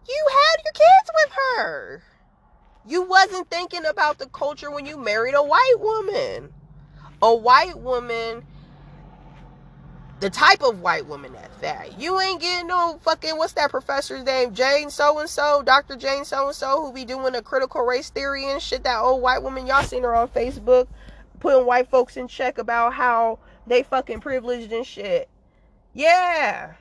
you 0.07 0.27
had 0.31 0.63
your 0.63 0.71
kids 0.71 1.11
with 1.13 1.31
her. 1.33 2.03
You 2.87 3.01
wasn't 3.01 3.49
thinking 3.49 3.83
about 3.83 4.17
the 4.17 4.27
culture 4.27 4.71
when 4.71 4.85
you 4.85 4.97
married 4.97 5.33
a 5.33 5.43
white 5.43 5.75
woman. 5.77 6.53
A 7.21 7.35
white 7.35 7.77
woman 7.77 8.43
the 10.23 10.29
type 10.29 10.63
of 10.63 10.79
white 10.79 11.05
woman 11.05 11.35
at 11.35 11.51
that. 11.59 11.99
You 11.99 12.17
ain't 12.21 12.39
getting 12.39 12.67
no 12.67 12.97
fucking 13.01 13.37
what's 13.37 13.51
that 13.53 13.71
professor's 13.71 14.23
name? 14.23 14.53
Jane 14.53 14.89
so 14.89 15.19
and 15.19 15.29
so, 15.29 15.61
Dr. 15.63 15.97
Jane 15.97 16.23
so 16.23 16.47
and 16.47 16.55
so, 16.55 16.81
who 16.81 16.93
be 16.93 17.03
doing 17.03 17.33
the 17.33 17.41
critical 17.41 17.81
race 17.81 18.09
theory 18.09 18.49
and 18.49 18.61
shit. 18.61 18.85
That 18.85 19.01
old 19.01 19.21
white 19.21 19.43
woman, 19.43 19.67
y'all 19.67 19.83
seen 19.83 20.03
her 20.03 20.15
on 20.15 20.29
Facebook, 20.29 20.87
putting 21.43 21.65
white 21.65 21.89
folks 21.89 22.15
in 22.15 22.25
check 22.25 22.57
about 22.57 22.93
how 22.93 23.37
they 23.67 23.83
fucking 23.83 24.21
privileged 24.21 24.71
and 24.71 24.85
shit. 24.85 25.27
Yeah. 25.93 26.75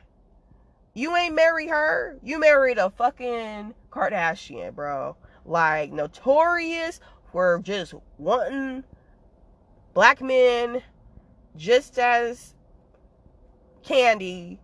You 0.95 1.17
ain't 1.17 1.35
marry 1.35 1.67
her. 1.67 2.17
You 2.23 2.39
married 2.39 2.79
a 2.79 2.89
fucking 2.91 3.75
Kardashian, 3.91 4.73
bro. 4.73 5.17
Like 5.45 5.91
notorious 5.91 7.01
for 7.33 7.61
just 7.65 7.93
wanting 8.19 8.85
black 9.95 10.23
men 10.23 10.81
just 11.57 11.99
as 11.99 12.55
candy 13.83 14.61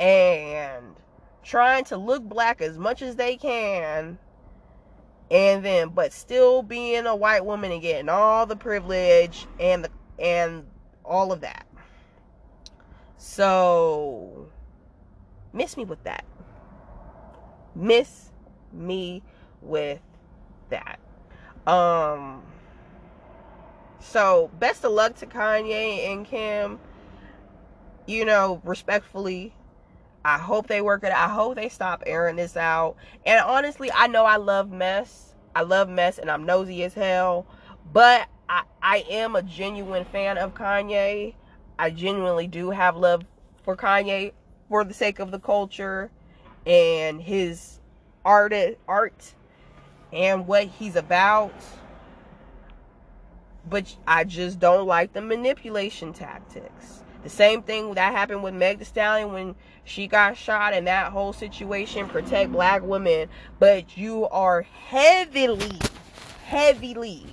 and 0.00 0.96
trying 1.42 1.84
to 1.84 1.98
look 1.98 2.22
black 2.22 2.62
as 2.62 2.78
much 2.78 3.02
as 3.02 3.16
they 3.16 3.36
can 3.36 4.18
and 5.30 5.64
then 5.64 5.88
but 5.88 6.12
still 6.12 6.62
being 6.62 7.06
a 7.06 7.16
white 7.16 7.44
woman 7.44 7.72
and 7.72 7.82
getting 7.82 8.08
all 8.08 8.46
the 8.46 8.56
privilege 8.56 9.46
and 9.58 9.84
the 9.84 9.90
and 10.18 10.64
all 11.04 11.32
of 11.32 11.40
that. 11.40 11.66
So 13.16 14.48
miss 15.52 15.76
me 15.76 15.84
with 15.84 16.02
that. 16.04 16.24
Miss 17.74 18.30
me 18.72 19.22
with 19.62 20.00
that. 20.70 20.98
Um 21.66 22.42
so 23.98 24.50
best 24.60 24.84
of 24.84 24.92
luck 24.92 25.16
to 25.16 25.26
kanye 25.26 26.12
and 26.12 26.24
kim. 26.24 26.78
You 28.06 28.24
know, 28.24 28.62
respectfully, 28.64 29.52
I 30.26 30.38
hope 30.38 30.66
they 30.66 30.80
work 30.80 31.04
it. 31.04 31.12
I 31.12 31.28
hope 31.28 31.54
they 31.54 31.68
stop 31.68 32.02
airing 32.04 32.34
this 32.34 32.56
out. 32.56 32.96
And 33.24 33.40
honestly, 33.40 33.92
I 33.92 34.08
know 34.08 34.24
I 34.24 34.38
love 34.38 34.72
mess. 34.72 35.34
I 35.54 35.62
love 35.62 35.88
mess, 35.88 36.18
and 36.18 36.28
I'm 36.28 36.44
nosy 36.44 36.82
as 36.82 36.94
hell. 36.94 37.46
But 37.92 38.26
I, 38.48 38.64
I 38.82 39.04
am 39.08 39.36
a 39.36 39.42
genuine 39.42 40.04
fan 40.04 40.36
of 40.36 40.52
Kanye. 40.52 41.34
I 41.78 41.90
genuinely 41.90 42.48
do 42.48 42.70
have 42.70 42.96
love 42.96 43.22
for 43.62 43.76
Kanye 43.76 44.32
for 44.68 44.82
the 44.82 44.92
sake 44.92 45.20
of 45.20 45.30
the 45.30 45.38
culture 45.38 46.10
and 46.66 47.22
his 47.22 47.78
art 48.24 48.52
art 48.88 49.32
and 50.12 50.48
what 50.48 50.64
he's 50.64 50.96
about. 50.96 51.54
But 53.70 53.94
I 54.08 54.24
just 54.24 54.58
don't 54.58 54.88
like 54.88 55.12
the 55.12 55.22
manipulation 55.22 56.12
tactics. 56.12 57.04
The 57.26 57.30
same 57.30 57.62
thing 57.62 57.94
that 57.94 58.12
happened 58.12 58.44
with 58.44 58.54
Meg 58.54 58.78
Thee 58.78 58.84
Stallion 58.84 59.32
when 59.32 59.56
she 59.82 60.06
got 60.06 60.36
shot 60.36 60.72
and 60.72 60.86
that 60.86 61.10
whole 61.10 61.32
situation, 61.32 62.06
protect 62.06 62.52
black 62.52 62.82
women. 62.84 63.28
But 63.58 63.96
you 63.96 64.28
are 64.28 64.62
heavily, 64.62 65.76
heavily, 66.44 67.26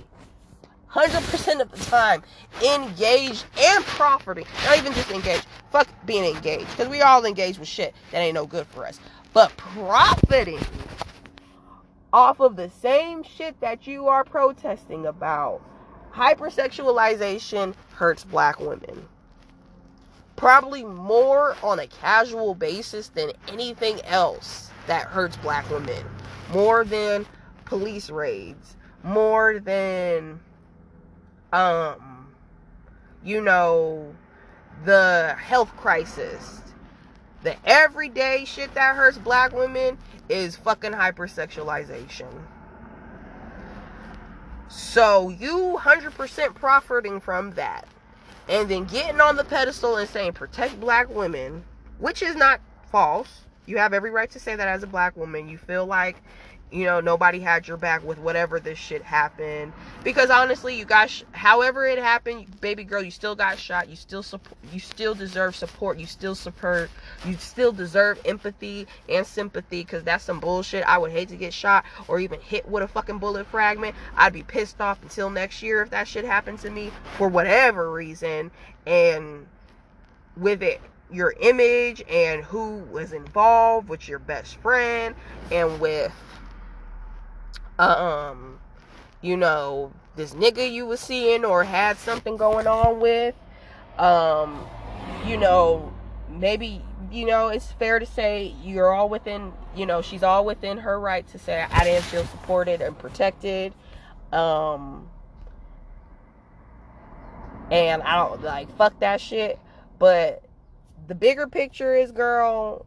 100% 0.90 1.60
of 1.60 1.70
the 1.70 1.76
time 1.76 2.24
engaged 2.60 3.44
and 3.56 3.84
profiting. 3.84 4.46
Not 4.64 4.78
even 4.78 4.92
just 4.94 5.12
engaged. 5.12 5.46
Fuck 5.70 5.86
being 6.04 6.24
engaged. 6.24 6.70
Because 6.70 6.88
we 6.88 7.00
all 7.00 7.24
engaged 7.24 7.60
with 7.60 7.68
shit 7.68 7.94
that 8.10 8.18
ain't 8.18 8.34
no 8.34 8.46
good 8.46 8.66
for 8.66 8.84
us. 8.84 8.98
But 9.32 9.56
profiting 9.56 10.58
off 12.12 12.40
of 12.40 12.56
the 12.56 12.68
same 12.68 13.22
shit 13.22 13.60
that 13.60 13.86
you 13.86 14.08
are 14.08 14.24
protesting 14.24 15.06
about. 15.06 15.62
Hypersexualization 16.12 17.76
hurts 17.92 18.24
black 18.24 18.58
women 18.58 19.06
probably 20.36 20.84
more 20.84 21.56
on 21.62 21.78
a 21.78 21.86
casual 21.86 22.54
basis 22.54 23.08
than 23.08 23.32
anything 23.48 24.00
else 24.04 24.70
that 24.86 25.06
hurts 25.06 25.36
black 25.38 25.68
women. 25.70 26.04
More 26.52 26.84
than 26.84 27.26
police 27.64 28.10
raids, 28.10 28.76
more 29.02 29.58
than 29.58 30.40
um 31.52 32.32
you 33.22 33.40
know 33.40 34.14
the 34.84 35.34
health 35.38 35.74
crisis. 35.76 36.60
The 37.42 37.56
everyday 37.68 38.44
shit 38.44 38.74
that 38.74 38.96
hurts 38.96 39.18
black 39.18 39.52
women 39.52 39.98
is 40.28 40.56
fucking 40.56 40.92
hypersexualization. 40.92 42.30
So 44.68 45.28
you 45.28 45.78
100% 45.78 46.54
profiting 46.54 47.20
from 47.20 47.52
that 47.52 47.86
and 48.48 48.68
then 48.68 48.84
getting 48.84 49.20
on 49.20 49.36
the 49.36 49.44
pedestal 49.44 49.96
and 49.96 50.08
saying 50.08 50.32
protect 50.32 50.78
black 50.80 51.08
women, 51.08 51.64
which 51.98 52.22
is 52.22 52.36
not 52.36 52.60
false. 52.90 53.40
You 53.66 53.78
have 53.78 53.94
every 53.94 54.10
right 54.10 54.30
to 54.30 54.38
say 54.38 54.56
that 54.56 54.68
as 54.68 54.82
a 54.82 54.86
black 54.86 55.16
woman. 55.16 55.48
You 55.48 55.56
feel 55.56 55.86
like, 55.86 56.22
you 56.74 56.84
know, 56.84 56.98
nobody 56.98 57.38
had 57.38 57.68
your 57.68 57.76
back 57.76 58.02
with 58.04 58.18
whatever 58.18 58.58
this 58.58 58.78
shit 58.78 59.00
happened. 59.02 59.72
Because 60.02 60.28
honestly, 60.28 60.76
you 60.76 60.84
got, 60.84 61.08
sh- 61.08 61.22
however 61.30 61.86
it 61.86 62.00
happened, 62.00 62.60
baby 62.60 62.82
girl, 62.82 63.00
you 63.00 63.12
still 63.12 63.36
got 63.36 63.60
shot. 63.60 63.88
You 63.88 63.94
still 63.94 64.24
support. 64.24 64.58
You 64.72 64.80
still 64.80 65.14
deserve 65.14 65.54
support. 65.54 66.00
You 66.00 66.06
still 66.06 66.34
support. 66.34 66.90
You 67.24 67.36
still 67.36 67.70
deserve 67.70 68.20
empathy 68.24 68.88
and 69.08 69.24
sympathy. 69.24 69.82
Because 69.82 70.02
that's 70.02 70.24
some 70.24 70.40
bullshit. 70.40 70.82
I 70.84 70.98
would 70.98 71.12
hate 71.12 71.28
to 71.28 71.36
get 71.36 71.54
shot 71.54 71.84
or 72.08 72.18
even 72.18 72.40
hit 72.40 72.68
with 72.68 72.82
a 72.82 72.88
fucking 72.88 73.18
bullet 73.18 73.46
fragment. 73.46 73.94
I'd 74.16 74.32
be 74.32 74.42
pissed 74.42 74.80
off 74.80 75.00
until 75.00 75.30
next 75.30 75.62
year 75.62 75.80
if 75.82 75.90
that 75.90 76.08
shit 76.08 76.24
happened 76.24 76.58
to 76.60 76.70
me 76.70 76.90
for 77.16 77.28
whatever 77.28 77.92
reason. 77.92 78.50
And 78.84 79.46
with 80.36 80.60
it 80.60 80.80
your 81.12 81.34
image 81.40 82.02
and 82.10 82.42
who 82.42 82.78
was 82.90 83.12
involved 83.12 83.88
with 83.88 84.08
your 84.08 84.18
best 84.18 84.56
friend 84.56 85.14
and 85.52 85.78
with 85.78 86.12
um 87.78 88.58
you 89.20 89.36
know 89.36 89.92
this 90.16 90.34
nigga 90.34 90.70
you 90.70 90.86
was 90.86 91.00
seeing 91.00 91.44
or 91.44 91.64
had 91.64 91.98
something 91.98 92.36
going 92.36 92.66
on 92.66 93.00
with 93.00 93.34
um 93.98 94.66
you 95.26 95.36
know 95.36 95.92
maybe 96.28 96.82
you 97.10 97.26
know 97.26 97.48
it's 97.48 97.72
fair 97.72 97.98
to 97.98 98.06
say 98.06 98.54
you're 98.62 98.92
all 98.92 99.08
within 99.08 99.52
you 99.76 99.86
know 99.86 100.02
she's 100.02 100.22
all 100.22 100.44
within 100.44 100.78
her 100.78 100.98
right 100.98 101.26
to 101.28 101.38
say 101.38 101.66
i 101.70 101.84
didn't 101.84 102.06
feel 102.06 102.24
supported 102.24 102.80
and 102.80 102.98
protected 102.98 103.72
um 104.32 105.08
and 107.70 108.02
i 108.02 108.16
don't 108.16 108.42
like 108.42 108.74
fuck 108.76 108.98
that 109.00 109.20
shit. 109.20 109.58
But 109.98 110.42
the 111.06 111.14
bigger 111.14 111.46
picture 111.46 111.94
is, 111.94 112.12
girl, 112.12 112.84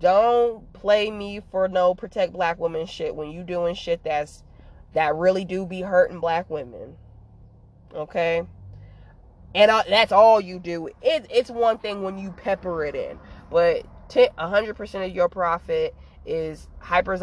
don't 0.00 0.72
play 0.72 1.10
me 1.10 1.40
for 1.50 1.68
no 1.68 1.94
protect 1.94 2.32
black 2.32 2.58
women 2.58 2.86
shit 2.86 3.14
when 3.14 3.30
you 3.30 3.42
doing 3.42 3.74
shit 3.74 4.02
that's 4.04 4.42
that 4.92 5.14
really 5.14 5.44
do 5.44 5.66
be 5.66 5.82
hurting 5.82 6.20
black 6.20 6.48
women. 6.48 6.96
Okay? 7.94 8.42
And 9.54 9.70
uh, 9.70 9.84
that's 9.88 10.12
all 10.12 10.40
you 10.40 10.58
do. 10.58 10.88
It, 11.02 11.26
it's 11.30 11.50
one 11.50 11.78
thing 11.78 12.02
when 12.02 12.18
you 12.18 12.32
pepper 12.32 12.84
it 12.84 12.94
in, 12.94 13.18
but 13.50 13.86
t- 14.08 14.28
100% 14.38 15.06
of 15.06 15.14
your 15.14 15.28
profit 15.28 15.94
is 16.26 16.68
hyper 16.78 17.18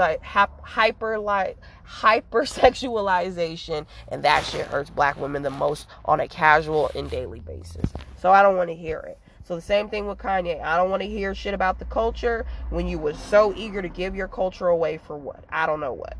hyper 0.62 1.18
like 1.18 1.58
hypersexualization 1.88 3.86
and 4.10 4.24
that 4.24 4.46
shit 4.46 4.68
hurts 4.68 4.92
black 4.92 5.20
women 5.20 5.42
the 5.42 5.50
most 5.50 5.88
on 6.06 6.20
a 6.20 6.28
casual 6.28 6.92
and 6.96 7.10
daily 7.10 7.40
basis. 7.40 7.92
So 8.20 8.32
I 8.32 8.44
don't 8.44 8.56
want 8.56 8.70
to 8.70 8.76
hear 8.76 9.00
it. 9.00 9.20
So 9.52 9.58
the 9.58 9.62
same 9.62 9.90
thing 9.90 10.08
with 10.08 10.18
Kanye. 10.18 10.64
I 10.64 10.78
don't 10.78 10.90
want 10.90 11.02
to 11.04 11.10
hear 11.10 11.36
shit 11.36 11.54
about 11.54 11.78
the 11.78 11.84
culture 11.84 12.46
when 12.70 12.88
you 12.88 12.98
were 12.98 13.14
so 13.14 13.54
eager 13.54 13.82
to 13.82 13.90
give 13.90 14.16
your 14.16 14.30
culture 14.30 14.70
away 14.70 14.98
for 14.98 15.18
what? 15.18 15.44
I 15.50 15.66
don't 15.66 15.82
know 15.82 15.92
what. 15.92 16.16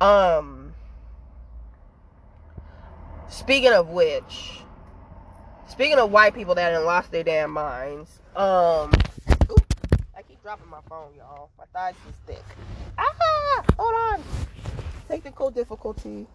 Um 0.00 0.72
speaking 3.28 3.74
of 3.74 3.90
which, 3.90 4.60
speaking 5.68 5.98
of 5.98 6.10
white 6.10 6.32
people 6.32 6.54
that 6.54 6.72
have 6.72 6.82
lost 6.82 7.10
their 7.10 7.24
damn 7.24 7.50
minds, 7.50 8.22
um 8.34 8.90
ooh, 9.50 9.56
I 10.16 10.22
keep 10.26 10.42
dropping 10.42 10.70
my 10.70 10.80
phone, 10.88 11.10
y'all. 11.14 11.50
My 11.58 11.64
thighs 11.74 11.94
is 12.08 12.14
thick. 12.26 12.44
Ah, 12.96 13.64
hold 13.78 13.94
on. 13.94 14.24
Technical 15.08 15.50
difficulty. 15.50 16.26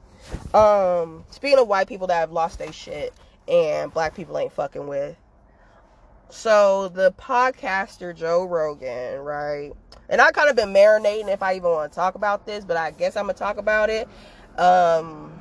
Um, 0.53 1.25
speaking 1.31 1.57
of 1.57 1.67
white 1.67 1.88
people 1.88 2.05
that 2.05 2.19
have 2.19 2.31
lost 2.31 2.59
their 2.59 2.71
shit 2.71 3.12
and 3.47 3.91
black 3.91 4.15
people 4.15 4.38
ain't 4.38 4.53
fucking 4.53 4.86
with, 4.86 5.17
so 6.34 6.89
the 6.89 7.12
podcaster 7.12 8.15
Joe 8.15 8.46
Rogan, 8.46 9.19
right? 9.19 9.72
And 10.10 10.19
I 10.19 10.32
kind 10.32 10.50
of 10.50 10.56
been 10.56 10.74
marinating 10.74 11.32
if 11.32 11.43
I 11.43 11.56
even 11.56 11.69
want 11.69 11.91
to 11.91 11.96
talk 11.96 12.15
about 12.15 12.48
this, 12.48 12.65
but 12.65 12.76
I 12.76 12.89
guess 12.89 13.15
I'm 13.15 13.26
gonna 13.26 13.34
talk 13.34 13.58
about 13.58 13.91
it. 13.91 14.08
Um, 14.58 15.39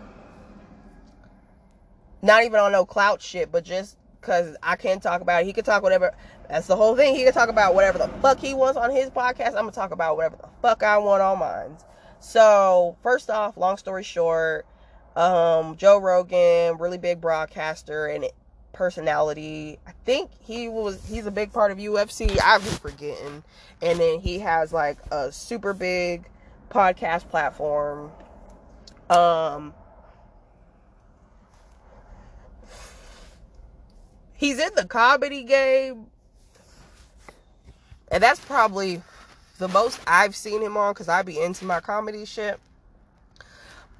not 2.20 2.44
even 2.44 2.60
on 2.60 2.72
no 2.72 2.84
clout 2.84 3.22
shit, 3.22 3.50
but 3.50 3.64
just 3.64 3.96
because 4.20 4.54
I 4.62 4.76
can 4.76 5.00
talk 5.00 5.22
about 5.22 5.42
it. 5.42 5.46
He 5.46 5.54
can 5.54 5.64
talk 5.64 5.82
whatever. 5.82 6.14
That's 6.48 6.66
the 6.66 6.76
whole 6.76 6.94
thing. 6.94 7.16
He 7.16 7.24
can 7.24 7.32
talk 7.32 7.48
about 7.48 7.74
whatever 7.74 7.96
the 7.96 8.08
fuck 8.20 8.38
he 8.38 8.52
wants 8.52 8.76
on 8.76 8.90
his 8.90 9.08
podcast. 9.08 9.48
I'm 9.48 9.64
gonna 9.64 9.72
talk 9.72 9.92
about 9.92 10.16
whatever 10.16 10.36
the 10.36 10.48
fuck 10.60 10.82
I 10.82 10.98
want 10.98 11.22
on 11.22 11.38
mine. 11.38 11.78
So 12.20 12.98
first 13.02 13.30
off, 13.30 13.56
long 13.56 13.78
story 13.78 14.04
short, 14.04 14.66
um, 15.16 15.74
Joe 15.76 15.98
Rogan, 15.98 16.76
really 16.76 16.98
big 16.98 17.20
broadcaster, 17.20 18.06
and 18.06 18.26
personality. 18.72 19.78
I 19.86 19.92
think 20.04 20.30
he 20.40 20.68
was 20.68 21.04
he's 21.08 21.26
a 21.26 21.30
big 21.30 21.52
part 21.52 21.70
of 21.70 21.78
UFC. 21.78 22.38
I'm 22.42 22.62
just 22.62 22.80
forgetting. 22.80 23.42
And 23.80 23.98
then 23.98 24.20
he 24.20 24.38
has 24.40 24.72
like 24.72 24.98
a 25.10 25.30
super 25.32 25.72
big 25.72 26.28
podcast 26.70 27.28
platform. 27.28 28.10
Um 29.10 29.74
He's 34.34 34.58
in 34.58 34.74
the 34.74 34.84
comedy 34.84 35.44
game. 35.44 36.06
And 38.10 38.22
that's 38.22 38.40
probably 38.40 39.00
the 39.58 39.68
most 39.68 40.00
I've 40.06 40.34
seen 40.34 40.60
him 40.60 40.76
on 40.76 40.94
cuz 40.94 41.08
I'd 41.08 41.26
be 41.26 41.40
into 41.40 41.64
my 41.64 41.80
comedy 41.80 42.24
shit. 42.24 42.58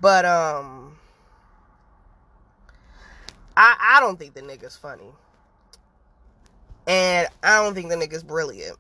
But 0.01 0.25
um 0.25 0.99
I 3.57 3.77
I 3.97 4.01
don't 4.01 4.19
think 4.19 4.35
the 4.35 4.43
nigga's 4.43 4.77
funny. 4.77 5.13
And 6.87 7.29
I 7.43 7.63
don't 7.63 7.75
think 7.75 7.91
the 7.91 7.97
nigga's 7.97 8.23
brilliant. 8.23 8.77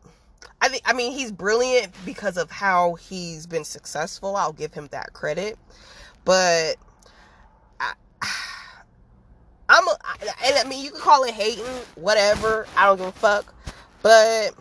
I 0.61 0.69
think 0.69 0.83
I 0.85 0.93
mean 0.93 1.13
he's 1.13 1.33
brilliant 1.33 1.93
because 2.05 2.37
of 2.37 2.51
how 2.51 2.95
he's 2.95 3.47
been 3.47 3.65
successful. 3.65 4.37
I'll 4.37 4.53
give 4.53 4.73
him 4.73 4.89
that 4.93 5.13
credit. 5.13 5.59
But 6.25 6.77
I, 7.81 7.93
I'm 9.69 9.87
a, 9.89 9.97
and 10.45 10.57
I 10.59 10.65
mean 10.69 10.85
you 10.85 10.91
can 10.91 11.01
call 11.01 11.25
it 11.25 11.35
hating, 11.35 11.65
whatever. 11.97 12.67
I 12.77 12.87
don't 12.87 12.99
give 12.99 13.07
a 13.07 13.13
fuck. 13.13 13.55
But 14.03 14.55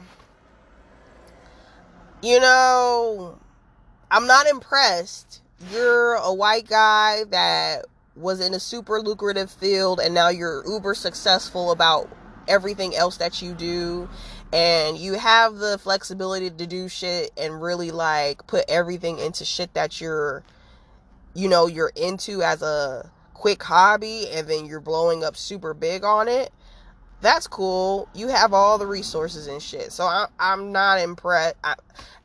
you 2.21 2.39
know, 2.39 3.39
I'm 4.09 4.27
not 4.27 4.47
impressed. 4.47 5.41
You're 5.71 6.13
a 6.15 6.33
white 6.33 6.67
guy 6.67 7.23
that 7.29 7.85
was 8.21 8.39
in 8.39 8.53
a 8.53 8.59
super 8.59 9.01
lucrative 9.01 9.51
field 9.51 9.99
and 9.99 10.13
now 10.13 10.29
you're 10.29 10.63
uber 10.67 10.93
successful 10.93 11.71
about 11.71 12.09
everything 12.47 12.95
else 12.95 13.17
that 13.17 13.41
you 13.41 13.53
do 13.53 14.09
and 14.53 14.97
you 14.97 15.13
have 15.13 15.55
the 15.55 15.77
flexibility 15.77 16.49
to 16.49 16.67
do 16.67 16.87
shit 16.87 17.31
and 17.37 17.61
really 17.61 17.91
like 17.91 18.45
put 18.47 18.65
everything 18.67 19.19
into 19.19 19.45
shit 19.45 19.73
that 19.73 20.01
you're 20.01 20.43
you 21.33 21.47
know 21.47 21.67
you're 21.67 21.91
into 21.95 22.41
as 22.41 22.61
a 22.61 23.09
quick 23.33 23.61
hobby 23.63 24.27
and 24.29 24.47
then 24.47 24.65
you're 24.65 24.81
blowing 24.81 25.23
up 25.23 25.35
super 25.35 25.73
big 25.73 26.03
on 26.03 26.27
it 26.27 26.51
that's 27.21 27.47
cool. 27.47 28.09
You 28.15 28.29
have 28.29 28.51
all 28.51 28.79
the 28.79 28.87
resources 28.87 29.47
and 29.47 29.61
shit. 29.61 29.91
So 29.91 30.05
I, 30.05 30.27
i'm 30.39 30.71
not 30.71 30.99
impressed 30.99 31.55
I, 31.63 31.75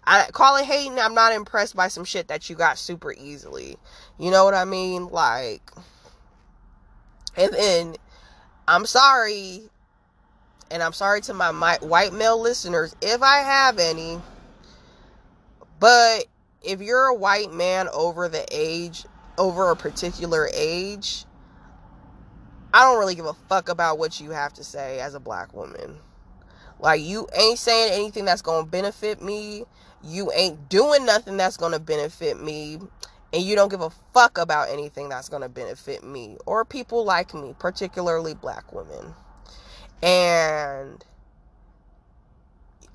I 0.04 0.28
call 0.32 0.56
it 0.56 0.64
hating 0.64 0.98
i'm 0.98 1.14
not 1.14 1.32
impressed 1.32 1.76
by 1.76 1.88
some 1.88 2.04
shit 2.04 2.28
that 2.28 2.48
you 2.48 2.56
got 2.56 2.78
super 2.78 3.12
easily 3.12 3.76
you 4.18 4.30
know 4.30 4.44
what 4.44 4.54
i 4.54 4.64
mean 4.64 5.08
like 5.08 5.70
and 7.36 7.52
then 7.52 7.96
i'm 8.68 8.86
sorry 8.86 9.68
and 10.70 10.82
I'm 10.82 10.92
sorry 10.92 11.20
to 11.22 11.34
my, 11.34 11.50
my 11.52 11.78
white 11.80 12.12
male 12.12 12.40
listeners 12.40 12.94
if 13.00 13.22
I 13.22 13.38
have 13.38 13.78
any, 13.78 14.20
but 15.78 16.26
if 16.62 16.80
you're 16.80 17.06
a 17.06 17.14
white 17.14 17.52
man 17.52 17.88
over 17.92 18.28
the 18.28 18.44
age, 18.50 19.04
over 19.38 19.70
a 19.70 19.76
particular 19.76 20.48
age, 20.52 21.24
I 22.74 22.82
don't 22.82 22.98
really 22.98 23.14
give 23.14 23.26
a 23.26 23.34
fuck 23.48 23.68
about 23.68 23.98
what 23.98 24.20
you 24.20 24.30
have 24.30 24.52
to 24.54 24.64
say 24.64 25.00
as 25.00 25.14
a 25.14 25.20
black 25.20 25.54
woman. 25.54 25.96
Like, 26.78 27.00
you 27.00 27.26
ain't 27.34 27.58
saying 27.58 27.92
anything 27.92 28.26
that's 28.26 28.42
gonna 28.42 28.66
benefit 28.66 29.22
me. 29.22 29.64
You 30.02 30.30
ain't 30.32 30.68
doing 30.68 31.06
nothing 31.06 31.36
that's 31.36 31.56
gonna 31.56 31.78
benefit 31.78 32.42
me. 32.42 32.78
And 33.36 33.44
you 33.44 33.54
don't 33.54 33.70
give 33.70 33.82
a 33.82 33.90
fuck 34.14 34.38
about 34.38 34.70
anything 34.70 35.10
that's 35.10 35.28
gonna 35.28 35.50
benefit 35.50 36.02
me 36.02 36.38
or 36.46 36.64
people 36.64 37.04
like 37.04 37.34
me, 37.34 37.54
particularly 37.60 38.34
black 38.34 38.72
women 38.72 39.14
and 40.02 41.04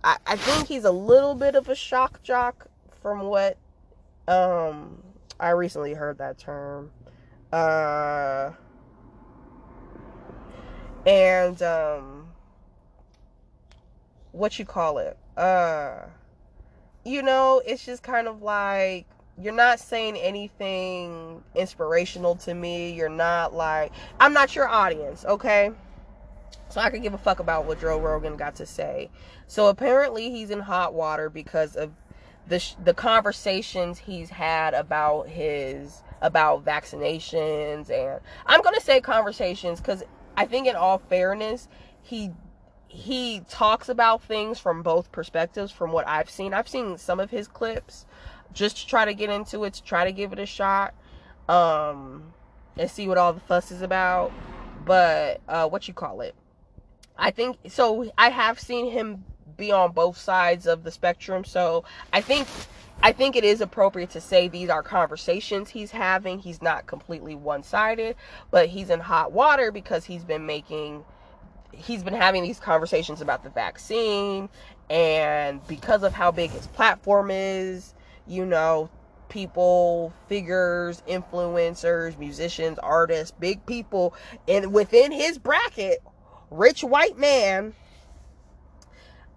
I, 0.03 0.17
I 0.25 0.35
think 0.35 0.67
he's 0.67 0.85
a 0.85 0.91
little 0.91 1.35
bit 1.35 1.55
of 1.55 1.69
a 1.69 1.75
shock 1.75 2.23
jock 2.23 2.67
from 3.01 3.23
what 3.23 3.57
um 4.27 5.03
I 5.39 5.49
recently 5.51 5.93
heard 5.93 6.17
that 6.19 6.37
term. 6.37 6.91
Uh 7.51 8.51
and 11.05 11.61
um 11.61 12.27
what 14.31 14.57
you 14.59 14.65
call 14.65 14.99
it? 14.99 15.17
Uh 15.37 16.05
you 17.03 17.23
know, 17.23 17.61
it's 17.65 17.85
just 17.85 18.03
kind 18.03 18.27
of 18.27 18.43
like 18.43 19.07
you're 19.41 19.53
not 19.53 19.79
saying 19.79 20.17
anything 20.17 21.43
inspirational 21.55 22.35
to 22.35 22.53
me. 22.53 22.91
You're 22.91 23.09
not 23.09 23.53
like 23.53 23.91
I'm 24.19 24.33
not 24.33 24.55
your 24.55 24.67
audience, 24.67 25.25
okay? 25.25 25.71
So 26.69 26.79
I 26.79 26.89
could 26.89 27.01
give 27.01 27.13
a 27.13 27.17
fuck 27.17 27.39
about 27.39 27.65
what 27.65 27.81
Joe 27.81 27.99
Rogan 27.99 28.37
got 28.37 28.55
to 28.55 28.65
say. 28.65 29.09
So 29.47 29.67
apparently 29.67 30.31
he's 30.31 30.49
in 30.49 30.61
hot 30.61 30.93
water 30.93 31.29
because 31.29 31.75
of 31.75 31.91
the 32.47 32.63
the 32.83 32.93
conversations 32.93 33.99
he's 33.99 34.29
had 34.29 34.73
about 34.73 35.27
his 35.27 36.01
about 36.21 36.63
vaccinations 36.63 37.89
and 37.89 38.19
I'm 38.45 38.61
going 38.61 38.75
to 38.75 38.81
say 38.81 39.01
conversations 39.01 39.79
cuz 39.79 40.03
I 40.37 40.45
think 40.45 40.67
in 40.67 40.75
all 40.75 40.97
fairness 40.97 41.67
he 42.01 42.31
he 42.87 43.41
talks 43.47 43.87
about 43.87 44.21
things 44.21 44.59
from 44.59 44.83
both 44.83 45.11
perspectives 45.13 45.71
from 45.71 45.93
what 45.93 46.05
I've 46.07 46.29
seen. 46.29 46.53
I've 46.53 46.67
seen 46.67 46.97
some 46.97 47.21
of 47.21 47.31
his 47.31 47.47
clips 47.47 48.05
just 48.53 48.77
to 48.77 48.87
try 48.87 49.05
to 49.05 49.13
get 49.13 49.29
into 49.29 49.63
it, 49.63 49.73
to 49.73 49.83
try 49.83 50.05
to 50.05 50.11
give 50.11 50.33
it 50.33 50.39
a 50.39 50.45
shot 50.45 50.93
um 51.49 52.33
and 52.77 52.89
see 52.89 53.07
what 53.07 53.17
all 53.17 53.33
the 53.33 53.39
fuss 53.41 53.71
is 53.71 53.81
about. 53.81 54.31
But 54.85 55.41
uh 55.47 55.67
what 55.67 55.87
you 55.87 55.93
call 55.93 56.21
it? 56.21 56.35
I 57.17 57.31
think 57.31 57.57
so. 57.67 58.11
I 58.17 58.29
have 58.29 58.59
seen 58.59 58.91
him 58.91 59.23
be 59.57 59.71
on 59.71 59.91
both 59.91 60.17
sides 60.17 60.65
of 60.65 60.83
the 60.83 60.91
spectrum. 60.91 61.45
So 61.45 61.83
I 62.11 62.21
think 62.21 62.47
I 63.03 63.11
think 63.11 63.35
it 63.35 63.43
is 63.43 63.61
appropriate 63.61 64.11
to 64.11 64.21
say 64.21 64.47
these 64.47 64.69
are 64.69 64.83
conversations 64.83 65.69
he's 65.69 65.91
having. 65.91 66.39
He's 66.39 66.61
not 66.61 66.85
completely 66.85 67.35
one-sided, 67.35 68.15
but 68.51 68.69
he's 68.69 68.89
in 68.89 68.99
hot 68.99 69.31
water 69.31 69.71
because 69.71 70.05
he's 70.05 70.23
been 70.23 70.45
making 70.45 71.03
he's 71.73 72.03
been 72.03 72.13
having 72.13 72.43
these 72.43 72.59
conversations 72.59 73.21
about 73.21 73.43
the 73.43 73.49
vaccine 73.49 74.49
and 74.89 75.65
because 75.67 76.03
of 76.03 76.13
how 76.13 76.31
big 76.31 76.51
his 76.51 76.67
platform 76.67 77.31
is, 77.31 77.93
you 78.27 78.45
know, 78.45 78.89
people, 79.29 80.13
figures, 80.27 81.01
influencers, 81.07 82.17
musicians, 82.19 82.77
artists, 82.79 83.35
big 83.39 83.65
people 83.65 84.13
and 84.47 84.73
within 84.73 85.11
his 85.11 85.37
bracket 85.37 86.03
rich 86.49 86.83
white 86.83 87.17
man 87.17 87.73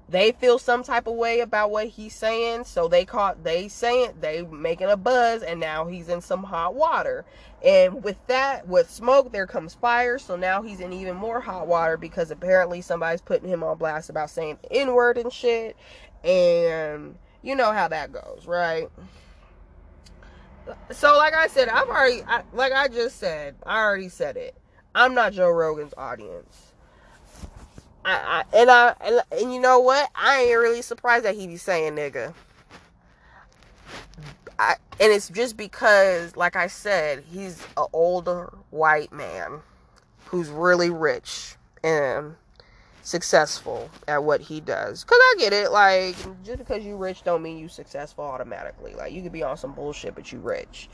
they 0.09 0.33
feel 0.33 0.59
some 0.59 0.83
type 0.83 1.07
of 1.07 1.15
way 1.15 1.41
about 1.41 1.71
what 1.71 1.87
he's 1.87 2.15
saying. 2.15 2.65
So 2.65 2.89
they 2.89 3.05
caught 3.05 3.43
they 3.43 3.69
saying 3.69 4.15
they 4.21 4.43
making 4.43 4.89
a 4.89 4.97
buzz 4.97 5.43
and 5.43 5.59
now 5.59 5.87
he's 5.87 6.09
in 6.09 6.21
some 6.21 6.43
hot 6.43 6.75
water. 6.75 7.25
And 7.65 8.05
with 8.05 8.19
that 8.27 8.69
with 8.69 8.91
smoke 8.91 9.33
there 9.33 9.47
comes 9.47 9.75
fire. 9.75 10.19
So 10.19 10.37
now 10.37 10.63
he's 10.63 10.81
in 10.81 10.93
even 10.93 11.17
more 11.17 11.41
hot 11.41 11.67
water 11.67 11.97
because 11.97 12.31
apparently 12.31 12.81
somebody's 12.83 13.23
putting 13.23 13.49
him 13.49 13.63
on 13.63 13.79
blast 13.79 14.11
about 14.11 14.31
saying 14.31 14.59
n-word 14.71 15.19
and 15.19 15.33
shit. 15.33 15.77
And 16.23 17.17
you 17.45 17.55
know 17.55 17.73
how 17.73 17.87
that 17.87 18.13
goes 18.13 18.47
right 18.47 18.89
so 20.91 21.17
like 21.17 21.35
i 21.35 21.47
said 21.47 21.69
i've 21.69 21.89
already 21.89 22.23
I, 22.27 22.43
like 22.53 22.73
i 22.73 22.89
just 22.89 23.19
said 23.19 23.55
i 23.67 23.81
already 23.81 24.09
said 24.09 24.37
it 24.37 24.55
i'm 24.95 25.15
not 25.15 25.33
joe 25.33 25.51
rogan's 25.51 25.95
audience 25.97 26.73
I, 28.05 28.45
I, 28.53 28.59
and 28.59 28.71
I 28.71 28.95
and, 29.01 29.21
and 29.33 29.55
you 29.55 29.61
know 29.61 29.79
what? 29.81 30.11
I 30.15 30.43
ain't 30.43 30.59
really 30.59 30.83
surprised 30.83 31.25
that 31.25 31.35
he 31.35 31.47
be 31.47 31.57
saying 31.57 31.95
nigga. 31.95 32.35
I, 34.59 34.75
and 35.01 35.13
it's 35.13 35.29
just 35.29 35.57
because, 35.57 36.37
like 36.37 36.55
I 36.55 36.69
said, 36.69 37.25
he's 37.31 37.61
an 37.77 37.87
older 37.93 38.53
white 38.71 39.13
man 39.13 39.61
who's 40.27 40.49
really 40.49 40.91
rich 40.91 41.57
and 41.83 42.37
successful 43.05 43.89
at 44.09 44.25
what 44.25 44.41
he 44.41 44.61
does. 44.61 45.05
Cause 45.05 45.19
I 45.21 45.37
get 45.39 45.53
it, 45.53 45.71
like 45.71 46.17
just 46.43 46.59
because 46.59 46.85
you 46.85 46.97
rich 46.97 47.23
don't 47.23 47.43
mean 47.43 47.59
you 47.59 47.69
successful 47.69 48.25
automatically. 48.25 48.95
Like 48.95 49.13
you 49.13 49.23
could 49.23 49.33
be 49.33 49.45
on 49.45 49.57
some 49.57 49.73
bullshit, 49.73 50.17
but 50.17 50.33
you 50.33 50.41
rich 50.41 50.89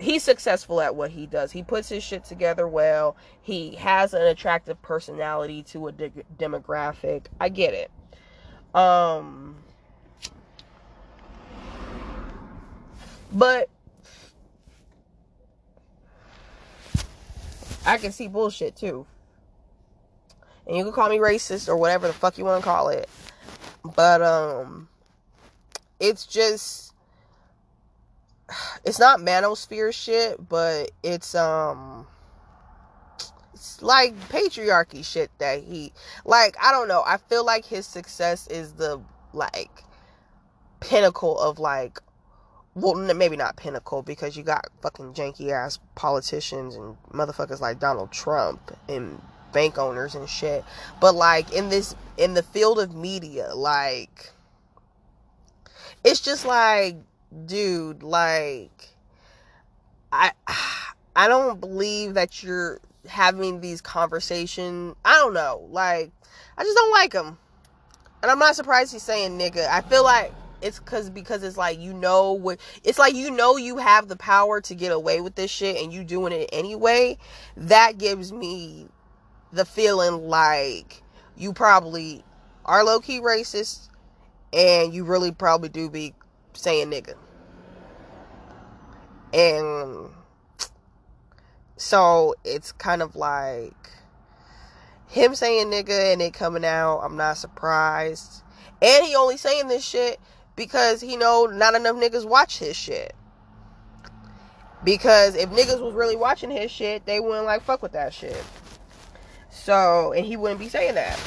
he's 0.00 0.22
successful 0.22 0.80
at 0.80 0.94
what 0.94 1.10
he 1.10 1.26
does. 1.26 1.52
He 1.52 1.62
puts 1.62 1.88
his 1.88 2.02
shit 2.02 2.24
together 2.24 2.66
well. 2.68 3.16
He 3.40 3.74
has 3.76 4.14
an 4.14 4.22
attractive 4.22 4.80
personality 4.82 5.62
to 5.64 5.88
a 5.88 5.92
de- 5.92 6.12
demographic. 6.38 7.26
I 7.40 7.48
get 7.48 7.74
it. 7.74 7.90
Um 8.74 9.56
but 13.32 13.68
I 17.84 17.98
can 17.98 18.12
see 18.12 18.28
bullshit 18.28 18.76
too. 18.76 19.06
And 20.68 20.76
you 20.76 20.84
can 20.84 20.92
call 20.92 21.08
me 21.08 21.18
racist 21.18 21.68
or 21.68 21.76
whatever 21.76 22.06
the 22.06 22.12
fuck 22.12 22.36
you 22.36 22.44
want 22.44 22.62
to 22.62 22.64
call 22.64 22.90
it. 22.90 23.08
But 23.96 24.22
um 24.22 24.88
it's 25.98 26.26
just 26.26 26.92
it's 28.84 28.98
not 28.98 29.20
manosphere 29.20 29.92
shit, 29.92 30.48
but 30.48 30.90
it's 31.02 31.34
um 31.34 32.06
it's 33.54 33.82
like 33.82 34.14
patriarchy 34.28 35.04
shit 35.04 35.30
that 35.38 35.62
he 35.62 35.92
like 36.24 36.56
I 36.62 36.70
don't 36.70 36.88
know. 36.88 37.02
I 37.06 37.16
feel 37.16 37.44
like 37.44 37.64
his 37.64 37.86
success 37.86 38.46
is 38.48 38.74
the 38.74 39.00
like 39.32 39.82
pinnacle 40.80 41.38
of 41.38 41.58
like 41.58 41.98
well 42.74 42.94
maybe 42.94 43.36
not 43.36 43.56
pinnacle 43.56 44.02
because 44.02 44.36
you 44.36 44.42
got 44.42 44.66
fucking 44.82 45.12
janky 45.12 45.50
ass 45.50 45.78
politicians 45.96 46.76
and 46.76 46.96
motherfuckers 47.12 47.60
like 47.60 47.80
Donald 47.80 48.12
Trump 48.12 48.76
and 48.88 49.20
bank 49.52 49.78
owners 49.78 50.14
and 50.14 50.28
shit. 50.28 50.64
But 51.00 51.14
like 51.14 51.52
in 51.52 51.68
this 51.68 51.94
in 52.16 52.34
the 52.34 52.42
field 52.42 52.78
of 52.78 52.94
media, 52.94 53.54
like 53.54 54.30
it's 56.04 56.20
just 56.20 56.44
like 56.44 56.96
dude, 57.46 58.02
like 58.02 58.88
I 60.12 60.32
I 61.16 61.26
don't 61.26 61.60
believe 61.60 62.14
that 62.14 62.42
you're 62.42 62.80
having 63.08 63.60
these 63.60 63.80
conversations. 63.80 64.94
I 65.04 65.14
don't 65.14 65.34
know. 65.34 65.66
Like 65.70 66.12
I 66.56 66.64
just 66.64 66.76
don't 66.76 66.92
like 66.92 67.12
him. 67.12 67.38
And 68.22 68.30
I'm 68.30 68.38
not 68.38 68.56
surprised 68.56 68.92
he's 68.92 69.02
saying 69.02 69.38
nigga. 69.38 69.68
I 69.68 69.80
feel 69.80 70.02
like 70.04 70.32
it's 70.60 70.80
cause 70.80 71.08
because 71.08 71.44
it's 71.44 71.56
like 71.56 71.78
you 71.78 71.94
know 71.94 72.32
what 72.32 72.58
it's 72.82 72.98
like 72.98 73.14
you 73.14 73.30
know 73.30 73.56
you 73.56 73.76
have 73.76 74.08
the 74.08 74.16
power 74.16 74.60
to 74.60 74.74
get 74.74 74.90
away 74.90 75.20
with 75.20 75.36
this 75.36 75.52
shit 75.52 75.80
and 75.80 75.92
you 75.92 76.04
doing 76.04 76.32
it 76.32 76.48
anyway. 76.52 77.16
That 77.56 77.98
gives 77.98 78.32
me 78.32 78.88
the 79.52 79.64
feeling 79.64 80.28
like 80.28 81.02
you 81.36 81.52
probably 81.52 82.24
are 82.64 82.84
low 82.84 83.00
key 83.00 83.20
racist 83.20 83.88
and 84.52 84.92
you 84.92 85.04
really 85.04 85.32
probably 85.32 85.68
do 85.68 85.88
be 85.88 86.14
saying 86.52 86.90
nigga. 86.90 87.14
And 89.32 90.10
so 91.76 92.34
it's 92.44 92.72
kind 92.72 93.02
of 93.02 93.14
like 93.14 93.90
him 95.06 95.34
saying 95.34 95.68
nigga 95.68 96.12
and 96.12 96.22
it 96.22 96.34
coming 96.34 96.64
out. 96.64 97.00
I'm 97.00 97.16
not 97.16 97.36
surprised. 97.36 98.42
And 98.80 99.06
he 99.06 99.14
only 99.14 99.36
saying 99.36 99.68
this 99.68 99.84
shit 99.84 100.20
because 100.56 101.00
he 101.00 101.16
know 101.16 101.46
not 101.46 101.74
enough 101.74 101.96
niggas 101.96 102.26
watch 102.26 102.58
his 102.58 102.76
shit. 102.76 103.14
Because 104.84 105.34
if 105.34 105.50
niggas 105.50 105.80
was 105.80 105.94
really 105.94 106.16
watching 106.16 106.50
his 106.50 106.70
shit, 106.70 107.04
they 107.04 107.20
wouldn't 107.20 107.46
like 107.46 107.62
fuck 107.62 107.82
with 107.82 107.92
that 107.92 108.14
shit. 108.14 108.44
So, 109.58 110.12
and 110.12 110.24
he 110.24 110.36
wouldn't 110.36 110.60
be 110.60 110.68
saying 110.68 110.94
that. 110.94 111.18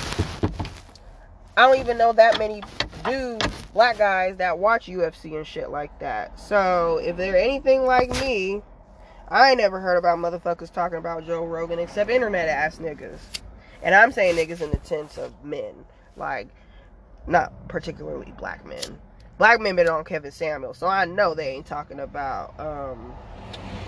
I 1.58 1.68
don't 1.68 1.80
even 1.80 1.98
know 1.98 2.14
that 2.14 2.40
many 2.40 2.64
dudes, 3.04 3.46
black 3.74 3.98
guys 3.98 4.38
that 4.38 4.58
watch 4.58 4.88
UFC 4.88 5.36
and 5.36 5.46
shit 5.46 5.70
like 5.70 6.00
that. 6.00 6.40
So, 6.40 7.00
if 7.04 7.18
they're 7.18 7.38
anything 7.38 7.86
like 7.86 8.10
me, 8.22 8.62
I 9.28 9.50
ain't 9.50 9.60
never 9.60 9.80
heard 9.80 9.98
about 9.98 10.18
motherfuckers 10.18 10.72
talking 10.72 10.98
about 10.98 11.26
Joe 11.26 11.46
Rogan 11.46 11.78
except 11.78 12.10
internet 12.10 12.50
ass 12.50 12.78
niggas. 12.78 13.20
And 13.84 13.94
I'm 13.94 14.12
saying 14.12 14.36
niggas 14.36 14.62
in 14.62 14.72
the 14.72 14.80
sense 14.84 15.18
of 15.18 15.34
men. 15.44 15.86
Like, 16.16 16.48
not 17.28 17.68
particularly 17.68 18.34
black 18.38 18.66
men. 18.66 19.00
Black 19.38 19.60
men 19.60 19.76
been 19.76 19.88
on 19.88 20.04
Kevin 20.04 20.32
Samuel, 20.32 20.74
so 20.74 20.88
I 20.88 21.06
know 21.06 21.34
they 21.34 21.50
ain't 21.50 21.66
talking 21.66 22.00
about 22.00 22.60
um, 22.60 23.14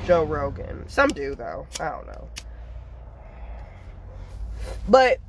Joe 0.05 0.23
Rogan. 0.23 0.87
Some 0.87 1.09
do 1.09 1.35
though. 1.35 1.67
I 1.79 1.89
don't 1.89 2.07
know. 2.07 2.29
But 4.87 5.19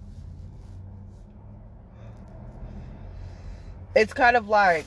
it's 3.94 4.12
kind 4.12 4.36
of 4.36 4.48
like 4.48 4.86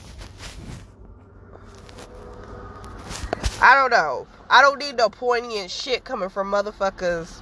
I 3.61 3.73
don't 3.73 3.89
know. 3.89 4.27
I 4.49 4.61
don't 4.61 4.77
need 4.77 4.95
no 4.95 5.09
poignant 5.09 5.71
shit 5.71 6.03
coming 6.03 6.29
from 6.29 6.51
motherfuckers 6.51 7.41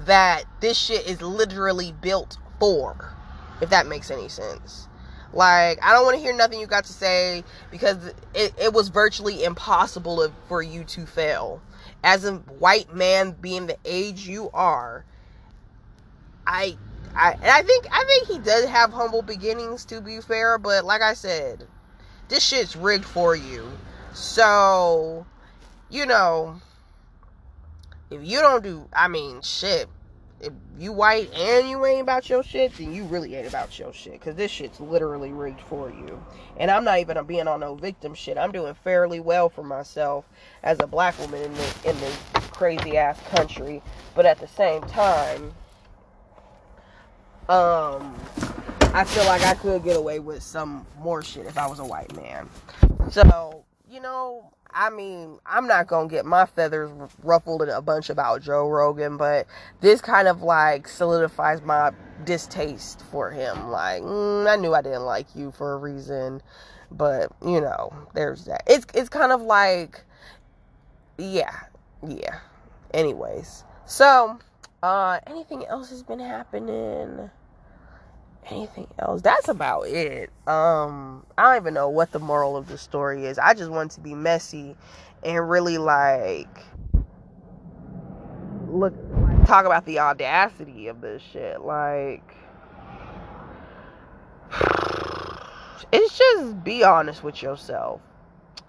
that 0.00 0.44
this 0.60 0.76
shit 0.76 1.06
is 1.06 1.22
literally 1.22 1.92
built 1.92 2.36
for. 2.58 3.14
If 3.60 3.70
that 3.70 3.86
makes 3.86 4.10
any 4.10 4.28
sense. 4.28 4.88
Like, 5.32 5.78
I 5.84 5.92
don't 5.92 6.04
want 6.04 6.16
to 6.16 6.22
hear 6.22 6.34
nothing 6.34 6.58
you 6.60 6.66
got 6.66 6.84
to 6.86 6.92
say 6.92 7.44
because 7.70 8.12
it, 8.34 8.54
it 8.58 8.72
was 8.72 8.88
virtually 8.88 9.44
impossible 9.44 10.32
for 10.48 10.62
you 10.62 10.84
to 10.84 11.06
fail. 11.06 11.60
As 12.02 12.24
a 12.24 12.36
white 12.36 12.94
man 12.94 13.32
being 13.40 13.66
the 13.66 13.76
age 13.84 14.26
you 14.26 14.50
are, 14.54 15.04
I 16.48 16.76
I 17.14 17.32
and 17.32 17.44
I 17.44 17.62
think 17.62 17.86
I 17.92 18.04
think 18.04 18.26
he 18.26 18.38
does 18.38 18.64
have 18.64 18.90
humble 18.90 19.22
beginnings 19.22 19.84
to 19.86 20.00
be 20.00 20.20
fair, 20.20 20.56
but 20.58 20.84
like 20.84 21.02
I 21.02 21.12
said, 21.12 21.66
this 22.28 22.42
shit's 22.42 22.74
rigged 22.74 23.04
for 23.04 23.36
you. 23.36 23.70
So, 24.14 25.26
you 25.90 26.06
know, 26.06 26.60
if 28.10 28.24
you 28.24 28.40
don't 28.40 28.64
do 28.64 28.88
I 28.94 29.08
mean 29.08 29.42
shit, 29.42 29.90
if 30.40 30.52
you 30.78 30.92
white 30.92 31.30
and 31.34 31.68
you 31.68 31.84
ain't 31.84 32.00
about 32.00 32.30
your 32.30 32.42
shit, 32.42 32.72
then 32.78 32.94
you 32.94 33.04
really 33.04 33.34
ain't 33.34 33.46
about 33.46 33.78
your 33.78 33.92
shit. 33.92 34.18
Cause 34.22 34.34
this 34.34 34.50
shit's 34.50 34.80
literally 34.80 35.32
rigged 35.32 35.60
for 35.60 35.90
you. 35.90 36.24
And 36.56 36.70
I'm 36.70 36.84
not 36.84 36.98
even 36.98 37.22
being 37.26 37.46
on 37.46 37.60
no 37.60 37.74
victim 37.74 38.14
shit. 38.14 38.38
I'm 38.38 38.52
doing 38.52 38.72
fairly 38.72 39.20
well 39.20 39.50
for 39.50 39.62
myself 39.62 40.24
as 40.62 40.80
a 40.80 40.86
black 40.86 41.18
woman 41.18 41.42
in 41.42 41.52
this 41.52 41.84
in 41.84 42.00
this 42.00 42.16
crazy 42.52 42.96
ass 42.96 43.20
country. 43.28 43.82
But 44.14 44.24
at 44.24 44.38
the 44.38 44.48
same 44.48 44.82
time, 44.84 45.52
um, 47.48 48.14
I 48.94 49.04
feel 49.04 49.24
like 49.24 49.42
I 49.42 49.54
could 49.54 49.82
get 49.84 49.96
away 49.96 50.18
with 50.18 50.42
some 50.42 50.86
more 50.98 51.22
shit 51.22 51.46
if 51.46 51.56
I 51.56 51.66
was 51.66 51.78
a 51.78 51.84
white 51.84 52.14
man. 52.14 52.48
So, 53.10 53.64
you 53.90 54.00
know, 54.00 54.50
I 54.72 54.90
mean, 54.90 55.38
I'm 55.46 55.66
not 55.66 55.86
gonna 55.86 56.08
get 56.08 56.26
my 56.26 56.44
feathers 56.44 56.90
ruffled 57.22 57.62
in 57.62 57.70
a 57.70 57.80
bunch 57.80 58.10
about 58.10 58.42
Joe 58.42 58.68
Rogan, 58.68 59.16
but 59.16 59.46
this 59.80 60.00
kind 60.00 60.28
of 60.28 60.42
like 60.42 60.88
solidifies 60.88 61.62
my 61.62 61.92
distaste 62.24 63.02
for 63.10 63.30
him. 63.30 63.70
Like, 63.70 64.02
mm, 64.02 64.48
I 64.50 64.56
knew 64.56 64.74
I 64.74 64.82
didn't 64.82 65.04
like 65.04 65.34
you 65.34 65.50
for 65.52 65.72
a 65.72 65.76
reason, 65.78 66.42
but 66.90 67.32
you 67.44 67.60
know, 67.60 67.92
there's 68.14 68.44
that. 68.44 68.62
It's 68.66 68.86
it's 68.94 69.08
kind 69.08 69.32
of 69.32 69.40
like, 69.40 70.04
yeah, 71.16 71.56
yeah. 72.06 72.40
Anyways, 72.92 73.64
so 73.86 74.38
uh, 74.82 75.18
anything 75.26 75.64
else 75.66 75.90
has 75.90 76.02
been 76.02 76.20
happening? 76.20 77.30
Anything 78.50 78.86
else. 78.98 79.22
That's 79.22 79.48
about 79.48 79.82
it. 79.88 80.30
Um 80.46 81.26
i 81.36 81.42
don't 81.42 81.62
even 81.62 81.74
know 81.74 81.88
what 81.88 82.12
the 82.12 82.18
moral 82.18 82.56
of 82.56 82.68
the 82.68 82.78
story 82.78 83.26
is. 83.26 83.38
I 83.38 83.54
just 83.54 83.70
want 83.70 83.92
to 83.92 84.00
be 84.00 84.14
messy 84.14 84.76
and 85.22 85.48
really 85.48 85.78
like 85.78 86.48
look 88.68 88.94
talk 89.46 89.64
about 89.64 89.86
the 89.86 89.98
audacity 89.98 90.88
of 90.88 91.00
this 91.00 91.22
shit. 91.22 91.60
Like 91.60 92.22
it's 95.92 96.18
just 96.18 96.64
be 96.64 96.84
honest 96.84 97.22
with 97.22 97.42
yourself. 97.42 98.00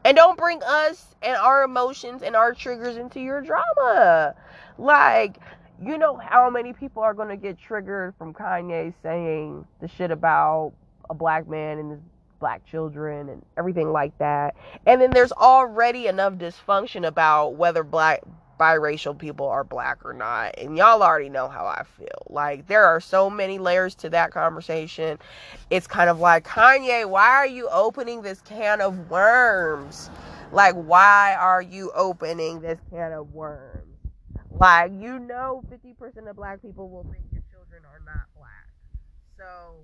And 0.06 0.16
don't 0.16 0.38
bring 0.38 0.62
us 0.64 1.14
and 1.22 1.36
our 1.36 1.64
emotions 1.64 2.24
and 2.24 2.36
our 2.36 2.54
triggers 2.54 2.96
into 2.96 3.20
your 3.20 3.42
drama. 3.42 4.36
Like 4.78 5.38
you 5.84 5.98
know 5.98 6.18
how 6.18 6.50
many 6.50 6.74
people 6.74 7.04
are 7.04 7.14
going 7.14 7.30
to 7.30 7.38
get 7.38 7.58
triggered 7.60 8.14
from 8.18 8.34
Kanye 8.34 8.94
saying 9.02 9.66
the 9.82 9.88
shit 9.88 10.12
about 10.12 10.74
a 11.10 11.14
black 11.14 11.48
man 11.48 11.80
and 11.80 11.92
his 11.92 12.00
black 12.40 12.66
children 12.66 13.30
and 13.30 13.44
everything 13.58 13.92
like 13.92 14.18
that. 14.18 14.56
And 14.86 15.02
then 15.02 15.12
there's 15.12 15.32
already 15.32 16.08
enough 16.08 16.34
dysfunction 16.34 17.06
about 17.06 17.56
whether 17.56 17.84
black 17.84 18.22
biracial 18.60 19.18
people 19.18 19.48
are 19.48 19.64
black 19.64 20.04
or 20.04 20.14
not. 20.14 20.56
And 20.58 20.78
y'all 20.78 21.02
already 21.02 21.30
know 21.30 21.48
how 21.48 21.66
I 21.66 21.84
feel. 21.98 22.28
Like 22.30 22.68
there 22.68 22.86
are 22.86 23.00
so 23.00 23.30
many 23.30 23.58
layers 23.58 23.96
to 23.96 24.10
that 24.10 24.32
conversation. 24.32 25.18
It's 25.70 25.88
kind 25.88 26.10
of 26.10 26.20
like, 26.20 26.46
Kanye, 26.46 27.10
why 27.10 27.30
are 27.30 27.48
you 27.48 27.70
opening 27.72 28.22
this 28.22 28.42
can 28.42 28.82
of 28.82 29.10
worms? 29.10 30.10
Like 30.52 30.76
why 30.76 31.36
are 31.36 31.62
you 31.62 31.92
opening 31.96 32.60
this 32.60 32.80
can 32.90 33.14
of 33.14 33.34
worms? 33.34 33.89
Like, 34.60 34.92
you 34.92 35.24
know, 35.24 35.64
50% 35.72 35.96
of 36.28 36.36
black 36.36 36.62
people 36.62 36.92
will 36.92 37.08
think 37.08 37.24
your 37.32 37.48
children 37.48 37.88
are 37.88 38.04
not 38.04 38.28
black. 38.36 38.68
So, 39.40 39.80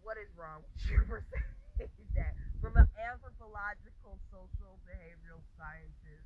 what 0.00 0.16
is 0.16 0.32
wrong 0.32 0.64
with 0.64 0.80
you 0.88 1.04
for 1.04 1.20
saying 1.76 2.08
that? 2.16 2.32
From 2.64 2.80
an 2.80 2.88
anthropological, 2.96 4.16
social, 4.32 4.80
behavioral 4.88 5.44
sciences 5.60 6.24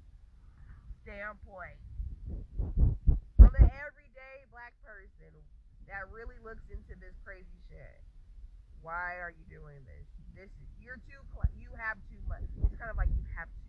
standpoint, 1.03 1.83
from 3.35 3.53
an 3.59 3.67
everyday 3.83 4.47
black 4.55 4.79
person 4.87 5.35
that 5.91 6.07
really 6.15 6.39
looks 6.47 6.63
into 6.71 6.95
this 7.03 7.19
crazy 7.27 7.59
shit, 7.67 7.99
why 8.87 9.19
are 9.19 9.35
you 9.35 9.43
doing 9.51 9.83
this? 9.83 10.07
This 10.39 10.53
is, 10.63 10.71
you're 10.79 11.03
too, 11.11 11.19
you 11.59 11.75
have 11.75 11.99
too 12.07 12.23
much. 12.31 12.47
It's 12.63 12.79
kind 12.79 12.87
of 12.87 12.95
like 12.95 13.11
you 13.11 13.27
have 13.35 13.51
too 13.67 13.68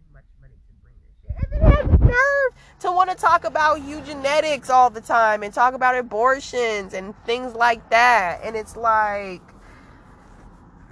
has 1.61 1.85
the 1.87 2.05
nerve 2.05 2.53
to 2.79 2.91
want 2.91 3.09
to 3.09 3.15
talk 3.15 3.45
about 3.45 3.79
eugenetics 3.79 4.69
all 4.69 4.89
the 4.89 5.01
time 5.01 5.43
and 5.43 5.53
talk 5.53 5.73
about 5.73 5.97
abortions 5.97 6.93
and 6.93 7.13
things 7.25 7.53
like 7.53 7.89
that. 7.89 8.41
And 8.43 8.55
it's 8.55 8.75
like, 8.75 9.41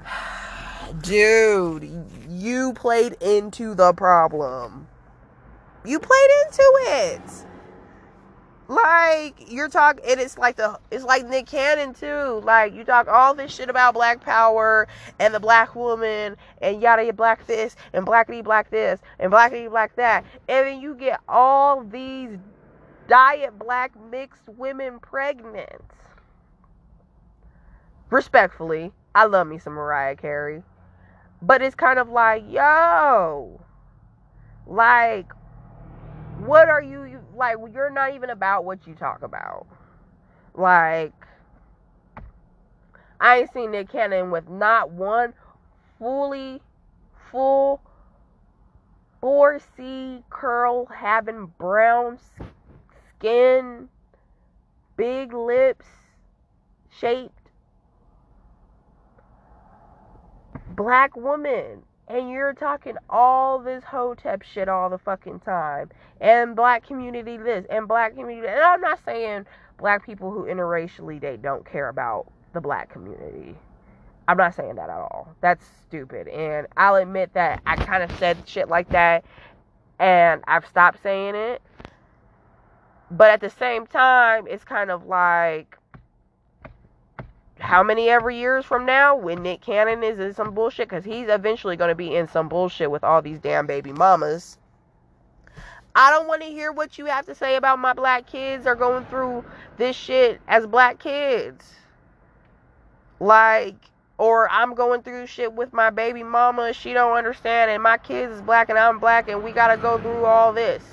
dude, 1.02 1.90
you 2.30 2.74
played 2.74 3.14
into 3.22 3.76
the 3.76 3.94
problem. 3.94 4.88
You 5.86 6.00
played 6.00 6.30
into 6.46 6.64
it. 6.88 7.47
Like 8.68 9.50
you're 9.50 9.70
talking, 9.70 10.04
and 10.04 10.20
it 10.20 10.26
is 10.26 10.38
like 10.38 10.58
the 10.58 10.78
it's 10.92 11.06
like 11.06 11.26
Nick 11.26 11.46
Cannon 11.46 11.94
too. 11.94 12.42
Like 12.44 12.74
you 12.74 12.84
talk 12.84 13.08
all 13.08 13.34
this 13.34 13.56
shit 13.56 13.70
about 13.70 13.94
Black 13.94 14.20
Power 14.20 14.90
and 15.20 15.34
the 15.34 15.40
black 15.40 15.74
woman 15.74 16.36
and 16.62 16.82
yada 16.82 17.04
yada 17.04 17.14
black 17.14 17.48
this 17.48 17.78
and 17.94 18.06
blackity 18.06 18.44
black 18.44 18.70
this 18.70 19.00
and 19.20 19.32
blackity 19.32 19.70
black 19.70 19.96
that, 19.96 20.26
and 20.50 20.68
then 20.68 20.82
you 20.82 20.96
get 20.96 21.22
all 21.30 21.82
these 21.82 22.38
diet 23.08 23.58
black 23.58 23.94
mixed 24.12 24.50
women 24.58 25.00
pregnant. 25.00 25.82
Respectfully, 28.10 28.92
I 29.16 29.26
love 29.26 29.48
me 29.48 29.60
some 29.60 29.74
Mariah 29.74 30.18
Carey, 30.18 30.64
but 31.42 31.62
it's 31.62 31.76
kind 31.76 32.00
of 32.00 32.10
like 32.10 32.44
yo, 32.50 33.62
like 34.66 35.32
what 36.48 36.70
are 36.70 36.82
you 36.82 37.20
like 37.36 37.58
you're 37.74 37.90
not 37.90 38.14
even 38.14 38.30
about 38.30 38.64
what 38.64 38.88
you 38.88 38.96
talk 38.96 39.22
about. 39.22 39.68
Like 40.56 41.14
i 43.20 43.40
ain't 43.40 43.52
seen 43.54 43.72
nick 43.72 43.90
cannon 43.90 44.30
with 44.32 44.48
not 44.48 44.92
one 44.92 45.34
fully 45.98 46.62
full 47.32 47.82
4c 49.24 50.24
curl 50.30 50.86
having 50.86 51.52
brown 51.58 52.20
skin 53.18 53.90
big 54.96 55.34
lips 55.34 55.88
shaped 56.90 57.50
black 60.76 61.16
woman 61.16 61.82
and 62.08 62.30
you're 62.30 62.54
talking 62.54 62.96
all 63.10 63.60
this 63.60 63.84
hotep 63.84 64.42
shit 64.42 64.70
all 64.70 64.90
the 64.90 64.98
fucking 64.98 65.40
time. 65.42 65.90
And 66.22 66.56
black 66.56 66.86
community 66.86 67.38
this 67.38 67.66
and 67.70 67.88
black 67.88 68.16
community 68.16 68.48
and 68.48 68.60
i'm 68.60 68.82
not 68.82 69.00
saying 69.04 69.46
black 69.78 70.06
people 70.06 70.32
who 70.32 70.46
interracially 70.46 71.20
they 71.20 71.38
don't 71.38 71.66
care 71.66 71.90
about 71.90 72.32
the 72.54 72.62
black 72.62 72.90
community. 72.90 73.56
I'm 74.30 74.38
not 74.38 74.56
saying 74.56 74.76
that 74.76 74.90
at 74.90 74.98
all. 74.98 75.36
That's 75.42 75.66
stupid. 75.88 76.28
And 76.30 76.68
i'll 76.78 76.96
admit 76.96 77.34
that 77.34 77.62
i 77.66 77.76
kind 77.76 78.04
of 78.04 78.12
said 78.18 78.38
shit 78.48 78.70
like 78.70 78.90
that 78.92 79.24
and 80.00 80.44
i've 80.48 80.66
stopped 80.66 81.04
saying 81.04 81.36
it. 81.36 81.62
But 83.12 83.32
at 83.32 83.42
the 83.42 83.50
same 83.50 83.86
time 83.86 84.48
it's 84.48 84.64
kind 84.64 84.92
of 84.92 85.06
like 85.06 85.77
how 87.60 87.84
many 87.84 88.10
ever 88.10 88.30
years 88.30 88.66
from 88.66 88.86
now 88.86 89.16
when 89.16 89.44
Nick 89.44 89.62
Cannon 89.62 90.04
is 90.04 90.20
in 90.20 90.34
some 90.34 90.54
bullshit 90.54 90.90
because 90.90 91.06
he's 91.06 91.28
eventually 91.30 91.76
going 91.76 91.90
to 91.90 91.96
be 91.96 92.16
in 92.16 92.28
some 92.28 92.50
bullshit 92.50 92.92
with 92.92 93.04
all 93.04 93.22
these 93.22 93.40
damn 93.40 93.68
baby 93.68 93.92
mamas. 93.92 94.58
I 95.96 96.12
don't 96.12 96.28
want 96.28 96.44
to 96.44 96.48
hear 96.48 96.72
what 96.72 97.00
you 97.00 97.06
have 97.06 97.26
to 97.26 97.34
say 97.36 97.56
about 97.56 97.80
my 97.80 97.94
black 97.94 98.28
kids 98.28 98.68
are 98.68 98.76
going 98.76 99.06
through 99.06 99.44
this 99.78 99.96
shit 99.96 100.40
as 100.48 100.68
black 100.68 101.00
kids. 101.00 101.66
Like, 103.20 103.90
or 104.20 104.48
I'm 104.52 104.76
going 104.76 105.02
through 105.02 105.26
shit 105.26 105.54
with 105.54 105.74
my 105.74 105.90
baby 105.90 106.24
mama, 106.24 106.74
she 106.74 106.94
don't 106.94 107.18
understand, 107.18 107.72
and 107.72 107.82
my 107.82 107.98
kids 107.98 108.36
is 108.36 108.42
black 108.44 108.70
and 108.70 108.78
I'm 108.78 109.00
black, 109.00 109.28
and 109.28 109.44
we 109.44 109.54
gotta 109.54 109.78
go 109.78 109.98
through 109.98 110.26
all 110.26 110.54
this. 110.54 110.84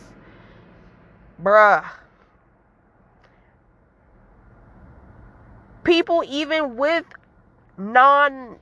Bruh. 1.40 1.84
People 5.84 6.24
even 6.28 6.76
with 6.76 7.04
non 7.78 8.56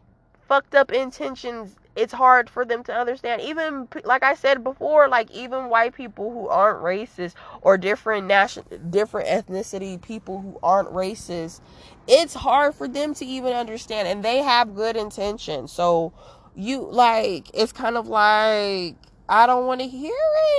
fucked 0.49 0.75
up 0.75 0.93
intentions 0.93 1.77
it's 1.95 2.13
hard 2.13 2.49
for 2.49 2.65
them 2.65 2.83
to 2.85 2.95
understand. 2.95 3.43
Even 3.43 3.89
like 4.05 4.23
i 4.23 4.35
said 4.35 4.65
before 4.65 5.09
like 5.09 5.31
even 5.31 5.69
white 5.69 5.95
people 5.95 6.31
who 6.33 6.49
aren't 6.49 6.83
racist 6.83 7.35
or 7.61 7.77
different 7.77 8.27
national 8.27 8.65
different 8.91 9.29
ethnicity 9.29 10.01
people 10.01 10.41
who 10.41 10.59
aren't 10.63 10.89
racist 10.91 11.61
it's 12.09 12.35
hard 12.35 12.75
for 12.75 12.89
them 12.89 13.15
to 13.15 13.25
even 13.25 13.53
understand 13.53 14.09
and 14.09 14.25
they 14.25 14.39
have 14.39 14.75
good 14.75 14.97
intentions. 14.97 15.73
So 15.73 16.13
you 16.55 16.81
like 16.91 17.51
it's 17.55 17.73
kind 17.73 17.97
of 17.97 18.09
like 18.09 18.97
i 19.29 19.47
don't 19.47 19.67
want 19.67 19.81
to 19.81 19.87
hear 19.87 20.13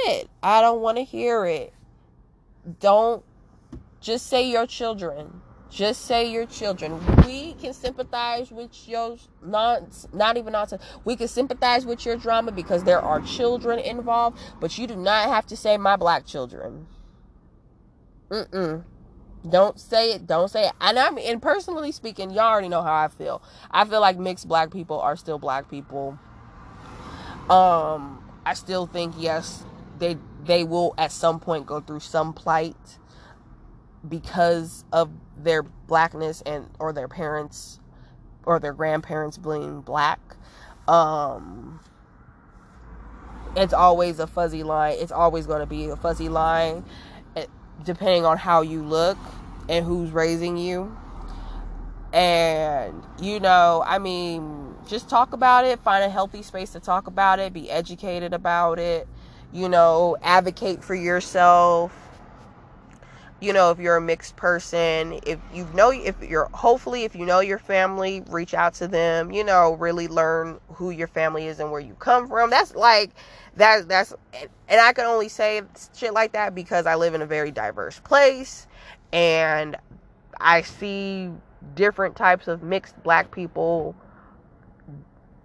it. 0.07 0.29
I 0.41 0.61
don't 0.61 0.81
want 0.81 0.97
to 0.97 1.03
hear 1.03 1.45
it. 1.45 1.73
Don't 2.79 3.23
just 3.99 4.27
say 4.27 4.49
your 4.49 4.65
children 4.67 5.41
just 5.73 6.05
say 6.05 6.29
your 6.29 6.45
children. 6.45 7.03
We 7.25 7.53
can 7.55 7.73
sympathize 7.73 8.51
with 8.51 8.87
your 8.87 9.17
not 9.41 10.05
not 10.13 10.37
even 10.37 10.53
nonsense. 10.53 10.83
We 11.03 11.15
can 11.15 11.27
sympathize 11.27 11.85
with 11.85 12.05
your 12.05 12.15
drama 12.15 12.51
because 12.51 12.83
there 12.83 13.01
are 13.01 13.21
children 13.21 13.79
involved, 13.79 14.37
but 14.59 14.77
you 14.77 14.85
do 14.85 14.95
not 14.95 15.29
have 15.29 15.47
to 15.47 15.57
say 15.57 15.77
my 15.77 15.95
black 15.95 16.27
children. 16.27 16.85
Mm-mm. 18.29 18.83
Don't 19.49 19.79
say 19.79 20.13
it. 20.13 20.27
Don't 20.27 20.47
say 20.47 20.67
it. 20.67 20.73
And 20.79 20.99
I'm 20.99 21.17
and 21.17 21.41
personally 21.41 21.91
speaking, 21.91 22.29
y'all 22.29 22.51
already 22.51 22.69
know 22.69 22.83
how 22.83 22.95
I 22.95 23.07
feel. 23.07 23.41
I 23.71 23.83
feel 23.85 23.99
like 23.99 24.19
mixed 24.19 24.47
black 24.47 24.71
people 24.71 24.99
are 24.99 25.15
still 25.15 25.39
black 25.39 25.69
people. 25.71 26.19
Um, 27.49 28.23
I 28.45 28.53
still 28.53 28.85
think 28.85 29.15
yes, 29.17 29.65
they 29.97 30.17
they 30.45 30.63
will 30.63 30.93
at 30.99 31.11
some 31.11 31.39
point 31.39 31.65
go 31.65 31.79
through 31.81 32.01
some 32.01 32.31
plight 32.31 32.99
because 34.07 34.85
of 34.91 35.09
their 35.37 35.63
blackness 35.63 36.41
and 36.45 36.69
or 36.79 36.93
their 36.93 37.07
parents 37.07 37.79
or 38.45 38.59
their 38.59 38.73
grandparents 38.73 39.37
being 39.37 39.81
black 39.81 40.19
um 40.87 41.79
it's 43.55 43.73
always 43.73 44.19
a 44.19 44.27
fuzzy 44.27 44.63
line. 44.63 44.95
It's 44.99 45.11
always 45.11 45.45
going 45.45 45.59
to 45.59 45.65
be 45.65 45.87
a 45.87 45.95
fuzzy 45.95 46.29
line 46.29 46.83
eh, 47.35 47.45
depending 47.83 48.25
on 48.25 48.37
how 48.37 48.61
you 48.61 48.81
look 48.83 49.17
and 49.69 49.85
who's 49.85 50.11
raising 50.11 50.57
you. 50.57 50.95
And 52.11 53.03
you 53.19 53.39
know 53.39 53.83
i 53.85 53.99
mean 53.99 54.75
just 54.87 55.09
talk 55.09 55.33
about 55.33 55.65
it 55.65 55.79
find 55.79 56.03
a 56.03 56.09
healthy 56.09 56.43
space 56.43 56.71
to 56.71 56.79
talk 56.79 57.07
about 57.07 57.39
it 57.39 57.53
be 57.53 57.69
educated 57.71 58.33
about 58.33 58.79
it 58.79 59.07
you 59.51 59.69
know 59.69 60.17
advocate 60.21 60.83
for 60.83 60.95
yourself 60.95 62.02
you 63.43 63.53
know 63.53 63.71
if 63.71 63.79
you're 63.79 63.97
a 63.97 64.01
mixed 64.01 64.35
person 64.37 65.19
if 65.27 65.39
you 65.53 65.67
know 65.73 65.91
if 65.91 66.15
you're 66.21 66.49
hopefully 66.53 67.03
if 67.03 67.15
you 67.15 67.25
know 67.25 67.41
your 67.41 67.59
family 67.59 68.23
reach 68.29 68.53
out 68.53 68.73
to 68.73 68.87
them 68.87 69.31
you 69.31 69.43
know 69.43 69.73
really 69.73 70.07
learn 70.07 70.59
who 70.69 70.91
your 70.91 71.07
family 71.07 71.47
is 71.47 71.59
and 71.59 71.71
where 71.71 71.81
you 71.81 71.95
come 71.95 72.27
from. 72.27 72.49
That's 72.49 72.75
like 72.75 73.11
that 73.57 73.87
that's 73.89 74.13
and 74.67 74.81
i 74.81 74.93
can 74.93 75.05
only 75.05 75.29
say 75.29 75.61
shit 75.95 76.13
like 76.13 76.31
that 76.31 76.55
because 76.55 76.87
i 76.87 76.95
live 76.95 77.13
in 77.13 77.21
a 77.21 77.25
very 77.25 77.51
diverse 77.51 77.99
place 77.99 78.67
and 79.11 79.75
i 80.39 80.61
see 80.61 81.29
different 81.75 82.15
types 82.15 82.47
of 82.47 82.63
mixed 82.63 83.01
black 83.03 83.31
people 83.31 83.95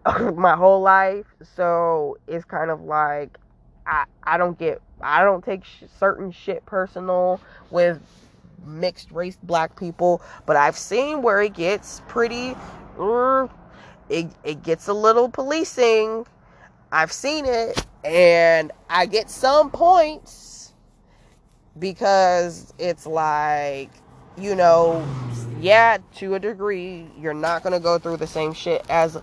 my 0.34 0.56
whole 0.56 0.80
life. 0.80 1.26
So 1.56 2.18
it's 2.26 2.44
kind 2.44 2.70
of 2.70 2.82
like 2.82 3.38
i 3.86 4.04
i 4.24 4.36
don't 4.38 4.58
get 4.58 4.80
I 5.00 5.24
don't 5.24 5.44
take 5.44 5.64
sh- 5.64 5.84
certain 5.98 6.30
shit 6.30 6.64
personal 6.66 7.40
with 7.70 8.00
mixed 8.64 9.10
race 9.12 9.38
black 9.42 9.78
people, 9.78 10.22
but 10.46 10.56
I've 10.56 10.76
seen 10.76 11.22
where 11.22 11.42
it 11.42 11.54
gets 11.54 12.02
pretty. 12.08 12.56
Uh, 12.98 13.48
it 14.08 14.26
it 14.44 14.62
gets 14.62 14.88
a 14.88 14.94
little 14.94 15.28
policing. 15.28 16.26
I've 16.90 17.12
seen 17.12 17.44
it, 17.44 17.84
and 18.04 18.72
I 18.88 19.06
get 19.06 19.30
some 19.30 19.70
points 19.70 20.72
because 21.78 22.72
it's 22.78 23.06
like 23.06 23.90
you 24.38 24.54
know, 24.54 25.06
yeah, 25.60 25.98
to 26.16 26.34
a 26.34 26.38
degree, 26.38 27.06
you're 27.18 27.34
not 27.34 27.62
gonna 27.62 27.80
go 27.80 27.98
through 27.98 28.18
the 28.18 28.26
same 28.26 28.52
shit 28.52 28.84
as 28.88 29.20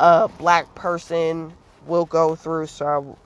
a 0.00 0.28
black 0.38 0.74
person 0.74 1.52
will 1.86 2.04
go 2.04 2.34
through. 2.34 2.66
So 2.66 3.16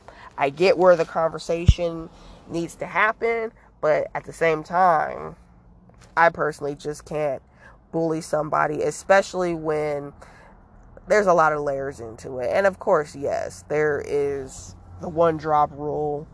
I 0.40 0.48
get 0.48 0.78
where 0.78 0.96
the 0.96 1.04
conversation 1.04 2.08
needs 2.48 2.74
to 2.76 2.86
happen, 2.86 3.52
but 3.82 4.08
at 4.14 4.24
the 4.24 4.32
same 4.32 4.64
time, 4.64 5.36
I 6.16 6.30
personally 6.30 6.74
just 6.74 7.04
can't 7.04 7.42
bully 7.92 8.22
somebody, 8.22 8.80
especially 8.80 9.52
when 9.52 10.14
there's 11.06 11.26
a 11.26 11.34
lot 11.34 11.52
of 11.52 11.60
layers 11.60 12.00
into 12.00 12.38
it. 12.38 12.48
And 12.52 12.66
of 12.66 12.78
course, 12.78 13.14
yes, 13.14 13.66
there 13.68 14.02
is 14.04 14.74
the 15.02 15.10
one 15.10 15.36
drop 15.36 15.70
rule, 15.72 16.26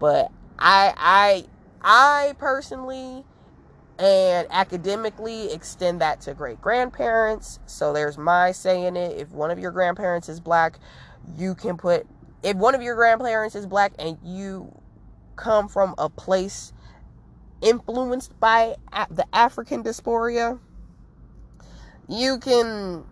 but 0.00 0.32
I 0.58 0.92
I 0.96 1.44
I 1.82 2.34
personally 2.38 3.24
and 3.96 4.48
academically 4.50 5.52
extend 5.52 6.00
that 6.00 6.20
to 6.22 6.34
great 6.34 6.60
grandparents. 6.60 7.60
So 7.66 7.92
there's 7.92 8.18
my 8.18 8.50
saying 8.50 8.96
it. 8.96 9.16
If 9.18 9.30
one 9.30 9.52
of 9.52 9.60
your 9.60 9.70
grandparents 9.70 10.28
is 10.28 10.40
black, 10.40 10.80
you 11.36 11.54
can 11.54 11.76
put 11.76 12.08
if 12.42 12.56
one 12.56 12.74
of 12.74 12.82
your 12.82 12.94
grandparents 12.96 13.54
is 13.54 13.66
black 13.66 13.92
and 13.98 14.18
you 14.24 14.72
come 15.36 15.68
from 15.68 15.94
a 15.98 16.08
place 16.08 16.72
influenced 17.60 18.38
by 18.40 18.74
the 19.10 19.24
African 19.32 19.82
diaspora, 19.82 20.58
you 22.08 22.38
can 22.38 23.04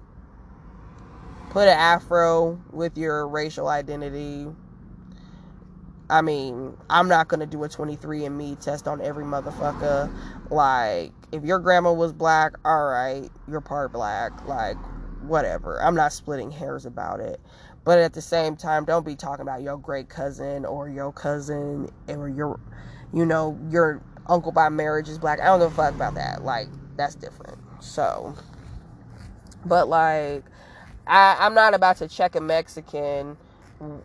put 1.51 1.69
an 1.69 1.77
afro 1.77 2.61
with 2.73 2.99
your 2.99 3.27
racial 3.29 3.69
identity. 3.69 4.47
I 6.09 6.23
mean, 6.23 6.77
I'm 6.89 7.09
not 7.09 7.29
gonna 7.29 7.47
do 7.47 7.63
a 7.63 7.69
23andMe 7.69 8.59
test 8.59 8.89
on 8.89 9.01
every 9.01 9.25
motherfucker. 9.25 10.13
Like, 10.51 11.13
if 11.31 11.45
your 11.45 11.61
grandma 11.61 11.93
was 11.93 12.13
black, 12.13 12.55
all 12.65 12.87
right, 12.87 13.29
you're 13.47 13.61
part 13.61 13.93
black. 13.93 14.45
Like, 14.47 14.77
whatever. 15.23 15.81
I'm 15.83 15.95
not 15.95 16.13
splitting 16.13 16.51
hairs 16.51 16.87
about 16.87 17.21
it. 17.21 17.41
But 17.85 17.99
at 17.99 18.13
the 18.13 18.23
same 18.23 18.57
time, 18.57 18.85
don't 18.85 19.07
be 19.07 19.17
talking 19.17 19.43
about 19.43 19.63
your 19.63 19.79
great 19.79 20.09
cousin 20.09 20.65
or 20.65 20.89
your 20.89 21.13
cousin 21.13 21.91
or 22.09 22.29
your, 22.29 22.61
you 23.13 23.25
know, 23.25 23.59
your 23.71 24.03
uncle 24.27 24.53
by 24.53 24.69
marriage 24.69 25.09
is 25.09 25.19
black. 25.19 25.41
I 25.41 25.47
don't 25.47 25.61
give 25.61 25.73
a 25.73 25.75
fuck 25.75 25.95
about 25.95 26.15
that. 26.15 26.45
Like, 26.45 26.69
that's 26.97 27.15
different. 27.15 27.59
So, 27.81 28.35
but 29.65 29.89
like, 29.89 30.45
I, 31.07 31.37
I'm 31.41 31.55
not 31.55 31.75
about 31.75 31.97
to 31.99 32.09
check 32.09 32.35
a 32.37 32.41
Mexican 32.41 33.37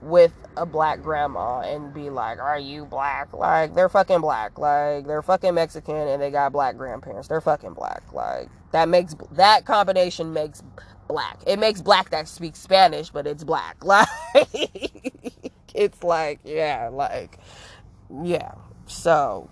with 0.02 0.32
a 0.56 0.66
black 0.66 1.02
grandma 1.02 1.60
and 1.60 1.94
be 1.94 2.10
like, 2.10 2.40
"Are 2.40 2.58
you 2.58 2.86
black?" 2.86 3.34
Like 3.34 3.76
they're 3.76 3.90
fucking 3.90 4.22
black. 4.22 4.58
Like 4.58 5.06
they're 5.06 5.22
fucking 5.22 5.54
Mexican 5.54 5.96
and 5.96 6.22
they 6.22 6.32
got 6.32 6.54
black 6.54 6.78
grandparents. 6.78 7.28
They're 7.28 7.42
fucking 7.42 7.74
black. 7.74 8.02
Like 8.14 8.48
that 8.72 8.88
makes 8.88 9.16
that 9.32 9.66
combination 9.66 10.34
makes 10.34 10.64
black. 11.08 11.40
It 11.48 11.60
makes 11.60 11.82
black 11.82 12.10
that 12.12 12.28
speaks 12.28 12.60
Spanish, 12.60 13.10
but 13.10 13.28
it's 13.28 13.44
black. 13.44 13.78
Like 13.86 14.08
it's 15.74 16.04
like 16.04 16.40
yeah, 16.46 16.90
like 16.92 17.38
yeah. 18.24 18.54
So 18.88 19.50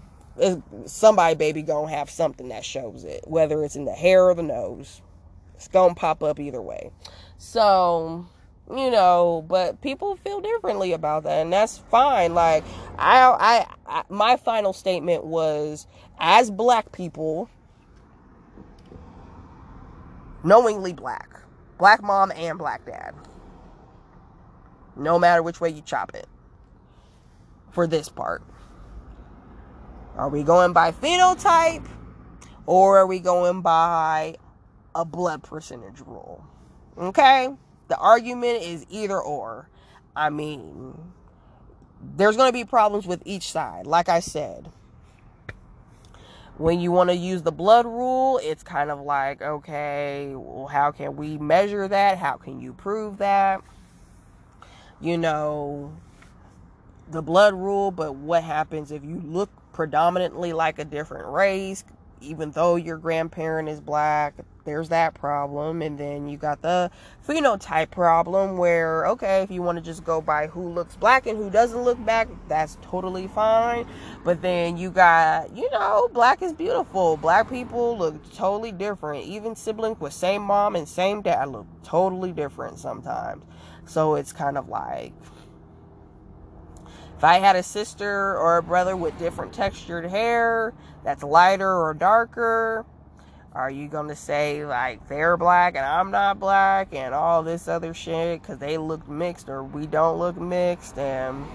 somebody 0.86 1.36
baby 1.36 1.62
gonna 1.62 1.90
have 1.90 2.10
something 2.10 2.50
that 2.50 2.64
shows 2.64 3.04
it, 3.04 3.24
whether 3.28 3.64
it's 3.64 3.76
in 3.76 3.86
the 3.86 3.94
hair 3.94 4.24
or 4.26 4.36
the 4.36 4.44
nose. 4.44 5.02
It's 5.56 5.68
gonna 5.68 5.96
pop 5.96 6.24
up 6.24 6.40
either 6.40 6.62
way. 6.62 6.92
So 7.38 8.26
you 8.70 8.90
know 8.90 9.44
but 9.48 9.82
people 9.82 10.16
feel 10.18 10.40
differently 10.40 10.94
about 10.94 11.24
that 11.24 11.42
and 11.42 11.52
that's 11.52 11.80
fine 11.92 12.34
like 12.34 12.64
I, 12.98 13.20
I 13.20 13.66
i 13.86 14.04
my 14.10 14.38
final 14.38 14.72
statement 14.72 15.26
was 15.26 15.86
as 16.18 16.50
black 16.50 16.92
people 16.94 17.50
knowingly 20.44 20.94
black 20.94 21.43
black 21.78 22.02
mom 22.02 22.32
and 22.36 22.58
black 22.58 22.86
dad. 22.86 23.14
No 24.96 25.18
matter 25.18 25.42
which 25.42 25.60
way 25.60 25.70
you 25.70 25.82
chop 25.82 26.14
it. 26.14 26.28
For 27.72 27.88
this 27.88 28.10
part. 28.10 28.44
Are 30.16 30.30
we 30.30 30.44
going 30.44 30.74
by 30.74 30.92
phenotype? 30.92 31.88
Or 32.66 33.00
are 33.00 33.08
we 33.08 33.20
going 33.20 33.62
by 33.62 34.36
a 34.94 35.04
blood 35.04 35.44
percentage 35.44 36.00
rule? 36.02 36.46
Okay? 36.98 37.50
The 37.88 37.98
argument 37.98 38.62
is 38.62 38.86
either 38.90 39.20
or. 39.20 39.70
I 40.16 40.30
mean, 40.30 40.96
there's 42.16 42.38
going 42.38 42.50
to 42.50 42.54
be 42.54 42.64
problems 42.64 43.08
with 43.08 43.22
each 43.26 43.52
side. 43.52 43.88
Like 43.88 44.10
I 44.10 44.20
said, 44.20 44.70
when 46.58 46.80
you 46.80 46.92
want 46.92 47.10
to 47.10 47.16
use 47.16 47.42
the 47.42 47.52
blood 47.52 47.86
rule, 47.86 48.40
it's 48.44 48.64
kind 48.64 48.92
of 48.92 49.02
like, 49.02 49.42
okay, 49.42 50.34
well, 50.36 50.68
how 50.68 50.92
can 50.92 51.16
we 51.16 51.38
measure 51.38 51.88
that? 51.88 52.18
How 52.18 52.38
can 52.38 52.62
you 52.62 52.74
prove 52.74 53.18
that? 53.18 53.62
You 55.02 55.18
know, 55.18 55.96
the 57.10 57.22
blood 57.22 57.54
rule, 57.54 57.92
but 57.92 58.16
what 58.16 58.44
happens 58.44 58.92
if 58.92 59.04
you 59.04 59.22
look 59.26 59.50
predominantly 59.74 60.54
like 60.54 60.80
a 60.80 60.86
different 60.86 61.28
race? 61.28 61.84
even 62.24 62.52
though 62.52 62.76
your 62.76 62.98
grandparent 62.98 63.70
is 63.70 63.82
black, 63.82 64.36
there's 64.66 64.90
that 64.90 65.14
problem. 65.14 65.82
And 65.82 65.98
then 65.98 66.28
you 66.28 66.38
got 66.38 66.62
the 66.62 66.92
phenotype 67.28 67.92
problem 67.92 68.58
where, 68.58 69.06
okay, 69.08 69.42
if 69.42 69.52
you 69.52 69.62
want 69.62 69.78
to 69.78 69.84
just 69.84 70.04
go 70.04 70.22
by 70.22 70.48
who 70.48 70.70
looks 70.70 70.96
black 70.96 71.28
and 71.28 71.38
who 71.38 71.50
doesn't 71.50 71.82
look 71.82 71.98
black, 71.98 72.28
that's 72.48 72.78
totally 72.82 73.28
fine. 73.28 73.88
But 74.24 74.42
then 74.42 74.78
you 74.78 74.90
got, 74.90 75.56
you 75.56 75.70
know, 75.72 76.10
black 76.14 76.42
is 76.42 76.54
beautiful. 76.54 77.18
Black 77.18 77.50
people 77.50 77.98
look 77.98 78.34
totally 78.34 78.72
different. 78.72 79.26
Even 79.26 79.56
siblings 79.56 80.00
with 80.00 80.14
same 80.14 80.42
mom 80.42 80.76
and 80.76 80.88
same 80.88 81.22
dad 81.22 81.50
look 81.50 81.68
totally 81.84 82.32
different 82.32 82.80
sometimes. 82.80 83.44
So 83.86 84.16
it's 84.16 84.32
kind 84.32 84.58
of 84.58 84.70
like, 84.70 85.14
if 87.18 87.24
I 87.24 87.40
had 87.40 87.56
a 87.56 87.64
sister 87.64 88.38
or 88.38 88.58
a 88.58 88.64
brother 88.64 88.98
with 88.98 89.18
different 89.18 89.54
textured 89.54 90.06
hair 90.06 90.74
that's 91.06 91.24
lighter 91.24 91.82
or 91.82 91.94
darker, 91.94 92.86
are 93.56 93.70
you 93.70 93.88
going 93.88 94.08
to 94.08 94.16
say 94.16 94.66
like 94.66 95.08
they're 95.08 95.38
black 95.38 95.76
and 95.76 95.86
I'm 95.86 96.12
not 96.12 96.40
black 96.40 96.94
and 96.94 97.14
all 97.14 97.44
this 97.44 97.68
other 97.68 97.94
shit 97.94 98.42
because 98.42 98.58
they 98.58 98.78
look 98.78 99.08
mixed 99.08 99.48
or 99.48 99.64
we 99.64 99.86
don't 99.86 100.18
look 100.18 100.38
mixed 100.38 100.98
and 100.98 101.46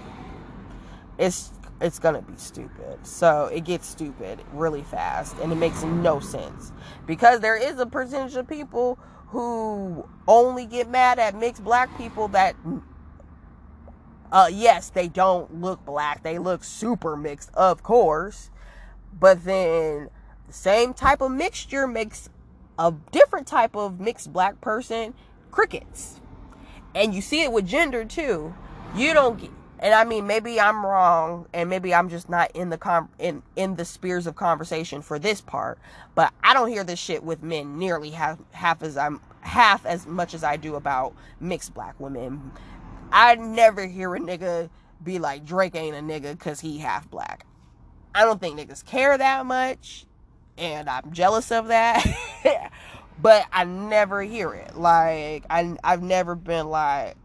it's 1.17 1.51
it's 1.81 1.99
gonna 1.99 2.21
be 2.21 2.35
stupid. 2.35 3.05
So 3.05 3.45
it 3.45 3.63
gets 3.63 3.87
stupid 3.87 4.41
really 4.53 4.83
fast 4.83 5.37
and 5.41 5.51
it 5.51 5.55
makes 5.55 5.83
no 5.83 6.19
sense 6.19 6.71
because 7.05 7.39
there 7.39 7.55
is 7.55 7.79
a 7.79 7.85
percentage 7.85 8.35
of 8.35 8.47
people 8.47 8.99
who 9.27 10.07
only 10.27 10.65
get 10.65 10.89
mad 10.89 11.19
at 11.19 11.35
mixed 11.35 11.63
black 11.63 11.95
people 11.97 12.27
that 12.29 12.55
uh, 14.31 14.49
yes, 14.51 14.89
they 14.89 15.07
don't 15.07 15.61
look 15.61 15.83
black. 15.85 16.21
They 16.23 16.37
look 16.37 16.63
super 16.63 17.15
mixed, 17.15 17.49
of 17.55 17.81
course. 17.81 18.51
But 19.17 19.43
then 19.43 20.09
the 20.49 20.53
same 20.53 20.93
type 20.93 21.21
of 21.21 21.31
mixture 21.31 21.87
makes 21.87 22.29
a 22.77 22.93
different 23.11 23.47
type 23.47 23.75
of 23.75 23.99
mixed 23.99 24.33
black 24.33 24.59
person 24.61 25.13
crickets. 25.51 26.19
And 26.95 27.13
you 27.13 27.21
see 27.21 27.43
it 27.43 27.51
with 27.51 27.67
gender 27.67 28.03
too. 28.03 28.53
You 28.95 29.13
don't 29.13 29.39
get, 29.39 29.51
and 29.77 29.93
I 29.93 30.03
mean 30.05 30.25
maybe 30.25 30.59
I'm 30.59 30.83
wrong 30.83 31.45
and 31.53 31.69
maybe 31.69 31.93
I'm 31.93 32.09
just 32.09 32.29
not 32.29 32.51
in 32.55 32.69
the 32.69 32.77
com 32.77 33.09
in 33.19 33.43
in 33.55 33.75
the 33.75 33.85
spheres 33.85 34.25
of 34.25 34.35
conversation 34.35 35.01
for 35.03 35.19
this 35.19 35.39
part, 35.39 35.77
but 36.15 36.33
I 36.43 36.53
don't 36.53 36.69
hear 36.69 36.83
this 36.83 36.99
shit 36.99 37.23
with 37.23 37.43
men 37.43 37.77
nearly 37.77 38.09
half 38.09 38.39
half 38.51 38.81
as 38.81 38.97
I'm 38.97 39.21
half 39.41 39.85
as 39.85 40.07
much 40.07 40.33
as 40.33 40.43
I 40.43 40.57
do 40.57 40.75
about 40.75 41.13
mixed 41.39 41.75
black 41.75 41.99
women. 41.99 42.51
I 43.11 43.35
never 43.35 43.85
hear 43.85 44.15
a 44.15 44.19
nigga 44.19 44.69
be 45.03 45.19
like 45.19 45.45
Drake 45.45 45.75
ain't 45.75 45.95
a 45.95 45.99
nigga 45.99 46.31
because 46.31 46.59
he 46.59 46.79
half 46.79 47.09
black. 47.09 47.45
I 48.13 48.25
don't 48.25 48.41
think 48.41 48.59
niggas 48.59 48.83
care 48.83 49.17
that 49.17 49.45
much, 49.45 50.05
and 50.59 50.89
I'm 50.89 51.11
jealous 51.11 51.51
of 51.51 51.67
that. 51.67 52.05
but 53.21 53.45
I 53.51 53.63
never 53.63 54.21
hear 54.21 54.53
it. 54.53 54.75
Like 54.75 55.45
I, 55.49 55.75
I've 55.83 56.03
never 56.03 56.35
been 56.35 56.67
like, 56.67 57.15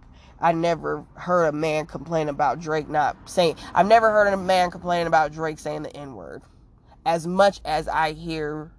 I 0.41 0.53
never 0.53 1.05
heard 1.14 1.47
a 1.47 1.53
man 1.53 1.87
complain 1.87 2.28
about 2.28 2.61
Drake 2.61 2.89
not 2.89 3.16
saying. 3.28 3.57
I've 3.74 3.87
never 3.87 4.11
heard 4.11 4.32
a 4.32 4.37
man 4.37 4.70
complain 4.70 5.07
about 5.07 5.32
Drake 5.32 5.59
saying 5.59 5.82
the 5.82 5.95
N 5.97 6.14
word, 6.14 6.43
as 7.05 7.26
much 7.26 7.61
as 7.64 7.89
I 7.89 8.12
hear 8.12 8.70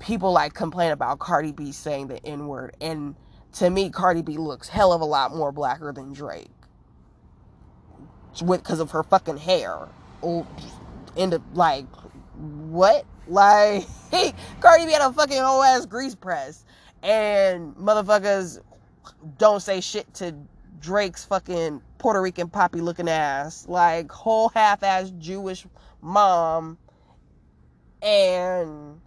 people 0.00 0.32
like 0.32 0.54
complain 0.54 0.90
about 0.90 1.18
Cardi 1.18 1.52
B 1.52 1.72
saying 1.72 2.08
the 2.08 2.24
N 2.26 2.48
word 2.48 2.76
and 2.80 3.14
to 3.54 3.70
me, 3.70 3.90
Cardi 3.90 4.22
B 4.22 4.36
looks 4.36 4.68
hell 4.68 4.92
of 4.92 5.00
a 5.00 5.04
lot 5.04 5.34
more 5.34 5.52
blacker 5.52 5.92
than 5.92 6.12
Drake. 6.12 6.48
With 8.42 8.62
because 8.62 8.80
of 8.80 8.90
her 8.90 9.04
fucking 9.04 9.36
hair. 9.36 9.88
Oh, 10.22 10.46
into 11.16 11.40
like 11.52 11.86
what? 12.36 13.04
Like 13.26 13.86
Cardi 14.60 14.86
B 14.86 14.92
had 14.92 15.02
a 15.02 15.12
fucking 15.12 15.38
whole 15.38 15.62
ass 15.62 15.86
grease 15.86 16.14
press. 16.14 16.64
And 17.02 17.74
motherfuckers 17.76 18.60
don't 19.38 19.60
say 19.60 19.80
shit 19.80 20.12
to 20.14 20.34
Drake's 20.80 21.24
fucking 21.24 21.82
Puerto 21.98 22.20
Rican 22.20 22.48
poppy 22.48 22.80
looking 22.80 23.08
ass. 23.08 23.66
Like 23.68 24.10
whole 24.10 24.48
half 24.50 24.82
ass 24.82 25.10
Jewish 25.18 25.66
mom. 26.00 26.78
And 28.02 29.00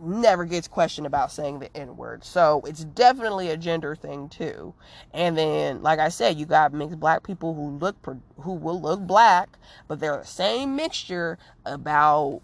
never 0.00 0.44
gets 0.44 0.68
questioned 0.68 1.06
about 1.06 1.32
saying 1.32 1.58
the 1.58 1.76
N 1.76 1.96
word. 1.96 2.24
So 2.24 2.62
it's 2.66 2.84
definitely 2.84 3.50
a 3.50 3.56
gender 3.56 3.94
thing 3.94 4.28
too. 4.28 4.74
And 5.12 5.36
then, 5.36 5.82
like 5.82 5.98
I 5.98 6.08
said, 6.08 6.38
you 6.38 6.46
got 6.46 6.72
mixed 6.72 7.00
black 7.00 7.22
people 7.22 7.54
who 7.54 7.70
look 7.78 7.96
who 8.40 8.52
will 8.52 8.80
look 8.80 9.00
black, 9.00 9.58
but 9.86 10.00
they're 10.00 10.18
the 10.18 10.24
same 10.24 10.76
mixture 10.76 11.38
about 11.64 12.40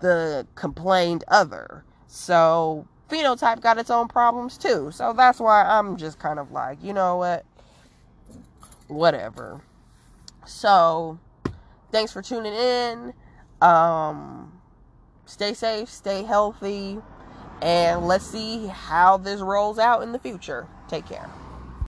the 0.00 0.46
complained 0.54 1.24
other. 1.28 1.84
So 2.06 2.86
phenotype 3.10 3.60
got 3.60 3.78
its 3.78 3.90
own 3.90 4.08
problems 4.08 4.56
too. 4.56 4.90
So 4.92 5.12
that's 5.12 5.40
why 5.40 5.64
I'm 5.64 5.96
just 5.96 6.18
kind 6.18 6.38
of 6.38 6.52
like, 6.52 6.82
you 6.82 6.92
know 6.92 7.16
what? 7.16 7.44
Whatever. 8.88 9.60
So 10.46 11.18
thanks 11.90 12.12
for 12.12 12.22
tuning 12.22 12.54
in. 12.54 13.12
Um 13.60 14.53
stay 15.26 15.54
safe, 15.54 15.88
stay 15.88 16.22
healthy, 16.22 16.98
and 17.62 18.06
let's 18.06 18.26
see 18.26 18.66
how 18.66 19.16
this 19.16 19.40
rolls 19.40 19.78
out 19.78 20.02
in 20.02 20.12
the 20.12 20.18
future. 20.18 20.66
Take 20.88 21.06
care. 21.06 21.30